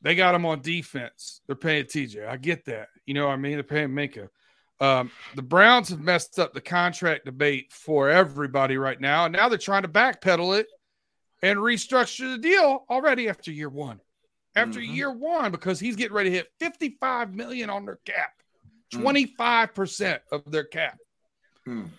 They 0.02 0.16
got 0.16 0.36
him 0.36 0.46
on 0.46 0.62
defense. 0.62 1.42
They're 1.46 1.56
paying 1.56 1.86
TJ. 1.86 2.28
I 2.28 2.36
get 2.36 2.66
that. 2.66 2.88
You 3.06 3.14
know 3.14 3.28
what 3.28 3.34
I 3.34 3.38
mean? 3.38 3.54
They're 3.54 3.64
paying 3.64 3.90
Minkah. 3.90 4.30
Um, 4.82 5.12
the 5.36 5.44
Browns 5.44 5.90
have 5.90 6.02
messed 6.02 6.40
up 6.40 6.54
the 6.54 6.62
contract 6.62 7.26
debate 7.26 7.72
for 7.72 8.10
everybody 8.10 8.78
right 8.78 9.00
now, 9.00 9.26
and 9.26 9.34
now 9.34 9.48
they're 9.48 9.60
trying 9.60 9.84
to 9.84 9.88
backpedal 9.88 10.58
it 10.60 10.66
and 11.44 11.60
restructure 11.60 12.32
the 12.32 12.40
deal 12.40 12.86
already 12.90 13.30
after 13.30 13.52
year 13.52 13.70
one. 13.70 14.00
After 14.56 14.80
mm-hmm. 14.80 14.94
year 14.94 15.12
one, 15.12 15.52
because 15.52 15.80
he's 15.80 15.96
getting 15.96 16.16
ready 16.16 16.32
to 16.32 16.36
hit 16.36 16.52
55 16.60 17.34
million 17.36 17.70
on 17.70 17.86
their 17.86 18.00
cap, 18.06 18.32
25% 18.94 19.38
mm. 19.38 20.20
of 20.32 20.52
their 20.52 20.66
cap. 20.66 20.98
Mm. 21.68 21.90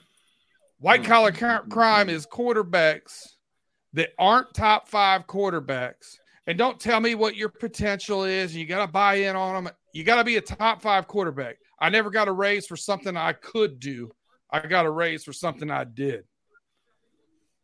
White 0.80 1.04
collar 1.04 1.30
crime 1.32 2.10
is 2.10 2.26
quarterbacks 2.26 3.28
that 3.92 4.10
aren't 4.18 4.52
top 4.52 4.88
five 4.88 5.26
quarterbacks. 5.28 6.16
And 6.48 6.58
don't 6.58 6.80
tell 6.80 6.98
me 6.98 7.14
what 7.14 7.36
your 7.36 7.48
potential 7.48 8.24
is. 8.24 8.54
You 8.54 8.66
got 8.66 8.84
to 8.84 8.90
buy 8.90 9.14
in 9.14 9.36
on 9.36 9.64
them. 9.64 9.72
You 9.94 10.02
got 10.02 10.16
to 10.16 10.24
be 10.24 10.36
a 10.36 10.40
top 10.40 10.82
five 10.82 11.06
quarterback. 11.06 11.56
I 11.82 11.88
never 11.88 12.10
got 12.10 12.28
a 12.28 12.32
raise 12.32 12.68
for 12.68 12.76
something 12.76 13.16
I 13.16 13.32
could 13.32 13.80
do. 13.80 14.12
I 14.48 14.60
got 14.60 14.86
a 14.86 14.90
raise 14.90 15.24
for 15.24 15.32
something 15.32 15.68
I 15.68 15.82
did. 15.82 16.22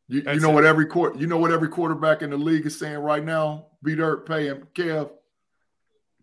You, 0.09 0.23
you 0.27 0.41
know 0.41 0.51
it. 0.51 0.55
what 0.55 0.65
every 0.65 0.87
court 0.87 1.19
you 1.19 1.29
know 1.29 1.37
what 1.37 1.53
every 1.53 1.69
quarterback 1.69 2.23
in 2.23 2.31
the 2.31 2.37
league 2.37 2.67
is 2.67 2.77
saying 2.77 2.99
right 2.99 3.25
now? 3.25 3.67
B 3.83 3.95
Dirt 3.95 4.27
pay 4.27 4.47
him 4.47 4.67
Kev. 4.75 5.11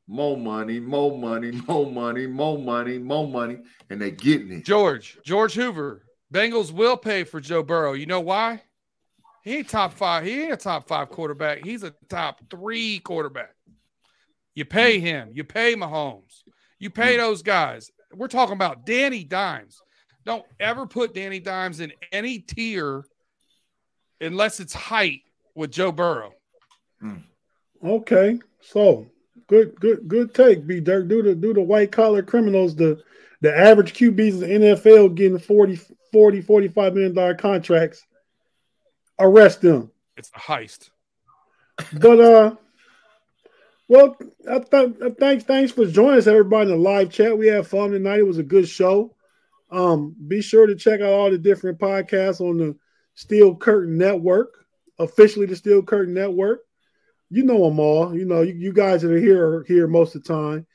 More 0.08 0.36
money, 0.36 0.80
more 0.80 1.18
money, 1.18 1.52
more 1.68 1.90
money, 1.90 2.28
more 2.28 2.58
money, 2.58 3.00
more 3.00 3.28
money, 3.28 3.60
and 3.90 4.02
they 4.02 4.12
getting 4.12 4.52
it. 4.52 4.66
George, 4.66 5.18
George 5.24 5.54
Hoover, 5.54 6.04
Bengals 6.34 6.72
will 6.72 6.98
pay 6.98 7.24
for 7.24 7.40
Joe 7.40 7.64
Burrow. 7.64 7.94
You 7.94 8.08
know 8.08 8.20
why? 8.20 8.62
He 9.42 9.58
ain't 9.58 9.70
top 9.70 9.94
five. 9.94 10.26
He 10.26 10.44
ain't 10.44 10.54
a 10.54 10.58
top 10.58 10.88
five 10.88 11.10
quarterback. 11.10 11.64
He's 11.64 11.84
a 11.84 11.94
top 12.10 12.42
three 12.50 13.00
quarterback. 13.00 13.56
You 14.54 14.66
pay 14.66 15.00
hmm. 15.00 15.06
him. 15.06 15.30
You 15.34 15.44
pay 15.44 15.76
Mahomes. 15.76 16.42
You 16.80 16.90
pay 16.90 17.14
hmm. 17.14 17.22
those 17.22 17.42
guys. 17.42 17.92
We're 18.14 18.28
talking 18.28 18.56
about 18.56 18.86
Danny 18.86 19.24
Dimes. 19.24 19.82
Don't 20.26 20.46
ever 20.60 20.86
put 20.88 21.14
Danny 21.14 21.40
Dimes 21.40 21.80
in 21.80 21.94
any 22.12 22.40
tier 22.40 23.04
unless 24.20 24.60
it's 24.60 24.74
height 24.74 25.22
with 25.54 25.72
Joe 25.72 25.92
Burrow. 25.92 26.34
Hmm. 27.00 27.18
Okay, 27.84 28.40
so 28.62 29.08
good, 29.48 29.80
good, 29.80 30.08
good 30.08 30.34
take, 30.34 30.66
B 30.66 30.80
Dirt. 30.80 31.08
Do 31.08 31.22
the 31.22 31.36
do 31.36 31.54
the 31.54 31.62
white 31.62 31.92
collar 31.92 32.24
criminals, 32.24 32.76
the 32.76 33.02
the 33.42 33.56
average 33.56 33.94
QBs 33.94 34.42
in 34.42 34.62
the 34.62 34.68
NFL 34.68 35.14
getting 35.16 35.38
40, 35.38 35.80
40 36.12 36.42
45 36.42 36.94
million 36.94 37.14
dollar 37.14 37.36
contracts. 37.36 38.04
Arrest 39.20 39.62
them. 39.62 39.92
It's 40.18 40.30
the 40.30 40.40
heist. 40.40 40.90
But 41.94 42.20
uh 42.20 42.56
well, 43.88 44.18
I 44.50 44.60
th- 44.60 45.16
thanks 45.20 45.44
thanks 45.44 45.72
for 45.72 45.86
joining 45.86 46.18
us, 46.18 46.28
everybody, 46.28 46.72
in 46.72 46.78
the 46.78 46.84
live 46.84 47.12
chat. 47.12 47.38
We 47.38 47.48
had 47.48 47.68
fun 47.68 47.92
tonight. 47.92 48.20
It 48.20 48.28
was 48.28 48.40
a 48.40 48.44
good 48.44 48.68
show. 48.68 49.16
Um, 49.72 50.16
be 50.28 50.42
sure 50.42 50.68
to 50.68 50.76
check 50.76 51.02
out 51.02 51.14
all 51.14 51.30
the 51.30 51.38
different 51.38 51.80
podcasts 51.80 52.42
on 52.42 52.58
the 52.58 52.76
Steel 53.16 53.56
Curtain 53.56 53.98
Network, 53.98 54.66
officially 55.00 55.46
the 55.46 55.56
Steel 55.56 55.84
Curtain 55.84 56.14
Network. 56.14 56.62
You 57.30 57.44
know 57.44 57.68
them 57.68 57.80
all. 57.80 58.16
You 58.16 58.26
know, 58.26 58.42
you, 58.42 58.54
you 58.54 58.74
guys 58.74 59.02
that 59.02 59.12
are 59.12 59.18
here 59.20 59.46
are 59.46 59.64
here 59.64 59.88
most 59.88 60.16
of 60.16 60.24
the 60.24 60.34
time. 60.34 60.66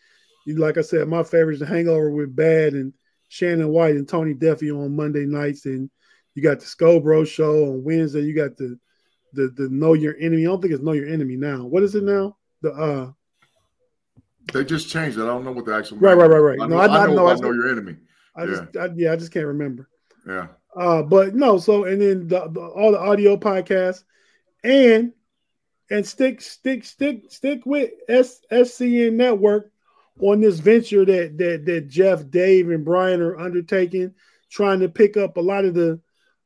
You, 0.47 0.57
like 0.57 0.79
I 0.79 0.83
said, 0.83 1.09
my 1.09 1.23
favorite 1.23 1.55
is 1.55 1.61
the 1.61 1.67
Hangover 1.67 2.11
with 2.11 2.35
Bad 2.35 2.75
and 2.75 2.93
Shannon 3.29 3.69
White 3.69 3.95
and 3.95 4.09
Tony 4.09 4.35
Duffy 4.35 4.71
on 4.71 4.97
Monday 4.97 5.27
nights, 5.27 5.67
and 5.67 5.91
you 6.35 6.43
got 6.43 6.61
the 6.61 6.67
Scobro 6.67 7.27
show 7.27 7.65
on 7.67 7.85
Wednesday. 7.85 8.23
You 8.23 8.35
got 8.35 8.57
the 8.57 8.79
the 9.33 9.49
the 9.57 9.69
Know 9.69 9.95
Your 9.95 10.17
Enemy. 10.21 10.43
I 10.43 10.47
don't 10.47 10.61
think 10.61 10.75
it's 10.75 10.83
Know 10.83 10.93
Your 10.93 11.09
Enemy 11.09 11.37
now. 11.37 11.65
What 11.65 11.83
is 11.83 11.95
it 11.95 12.05
now? 12.05 12.37
The 12.63 12.73
uh 12.73 13.13
they 14.53 14.65
just 14.65 14.89
changed 14.89 15.19
it. 15.19 15.23
I 15.23 15.27
don't 15.27 15.45
know 15.45 15.53
what 15.53 15.65
the 15.65 15.75
actual 15.75 15.99
right, 15.99 16.17
right, 16.17 16.29
right, 16.29 16.39
right. 16.39 16.61
I 16.61 16.67
know, 16.67 16.77
no, 16.77 16.81
I, 16.81 16.85
I, 16.85 17.07
know, 17.07 17.29
I 17.29 17.35
know, 17.35 17.41
know 17.41 17.53
your 17.53 17.71
enemy. 17.71 17.97
I 18.37 18.45
yeah. 18.45 18.47
just, 18.47 18.77
I, 18.77 18.89
yeah, 18.97 19.13
I 19.13 19.17
just 19.17 19.33
can't 19.33 19.47
remember. 19.47 19.89
Yeah. 20.27 20.49
Uh, 20.77 21.03
but 21.03 21.35
no, 21.35 21.59
so 21.59 21.85
and 21.85 22.01
then 22.01 22.29
the, 22.29 22.49
the, 22.49 22.61
all 22.61 22.93
the 22.93 23.01
audio 23.01 23.37
podcasts 23.37 24.05
and 24.63 25.13
and 25.91 26.07
stick 26.07 26.41
stick 26.41 26.85
stick 26.85 27.25
stick 27.29 27.67
with 27.67 27.91
S, 28.09 28.41
SCN 28.53 29.15
Network 29.15 29.73
on 30.21 30.41
this 30.41 30.61
venture 30.61 31.05
that 31.05 31.39
that 31.39 31.65
that 31.67 31.89
Jeff, 31.89 32.29
Dave, 32.31 32.71
and 32.71 32.85
Brian 32.85 33.21
are 33.21 33.39
undertaking, 33.39 34.15
trying 34.51 34.81
to 34.81 34.89
pick 34.89 35.17
up 35.17 35.37
a 35.37 35.41
lot 35.41 35.65
of 35.65 35.75
the 35.75 36.01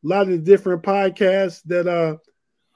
a 0.04 0.06
lot 0.06 0.22
of 0.22 0.28
the 0.28 0.38
different 0.38 0.82
podcasts 0.82 1.62
that 1.64 1.86
uh 1.86 2.16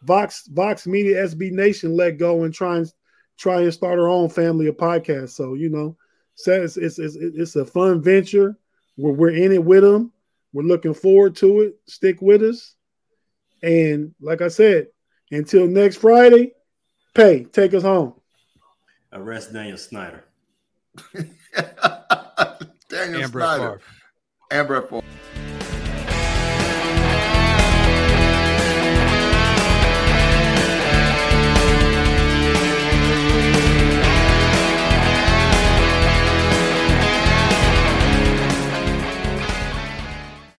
Vox 0.03 0.47
Vox 0.49 0.87
Media 0.87 1.25
SB 1.25 1.51
Nation 1.53 1.97
let 1.97 2.19
go 2.19 2.45
and 2.45 2.53
trying 2.53 2.81
and 2.81 2.93
try 3.39 3.63
and 3.63 3.73
start 3.73 3.99
our 3.99 4.09
own 4.09 4.29
family 4.29 4.67
of 4.67 4.77
podcasts. 4.77 5.31
So 5.31 5.55
you 5.55 5.71
know, 5.71 5.97
so 6.35 6.63
it's 6.63 6.77
it's 6.77 6.99
it's, 6.99 7.17
it's 7.17 7.57
a 7.57 7.65
fun 7.65 8.03
venture. 8.03 8.59
We're 8.97 9.13
we're 9.13 9.31
in 9.31 9.53
it 9.53 9.65
with 9.65 9.83
them. 9.83 10.13
We're 10.53 10.65
looking 10.65 10.95
forward 10.95 11.37
to 11.37 11.61
it. 11.63 11.77
Stick 11.87 12.21
with 12.21 12.43
us. 12.43 12.75
And 13.63 14.15
like 14.21 14.43
I 14.43 14.49
said, 14.49 14.89
until 15.31 15.67
next 15.67 15.97
Friday, 15.97 16.53
pay. 17.15 17.45
Take 17.45 17.75
us 17.75 17.83
home. 17.83 18.15
Arrest 19.13 19.53
Daniel 19.53 19.79
Snyder. 19.79 20.25
Daniel 22.89 23.23
and 23.23 23.31
Snyder. 23.31 23.31
Brett 23.31 23.81
And 24.51 24.69
Favre. 24.69 25.03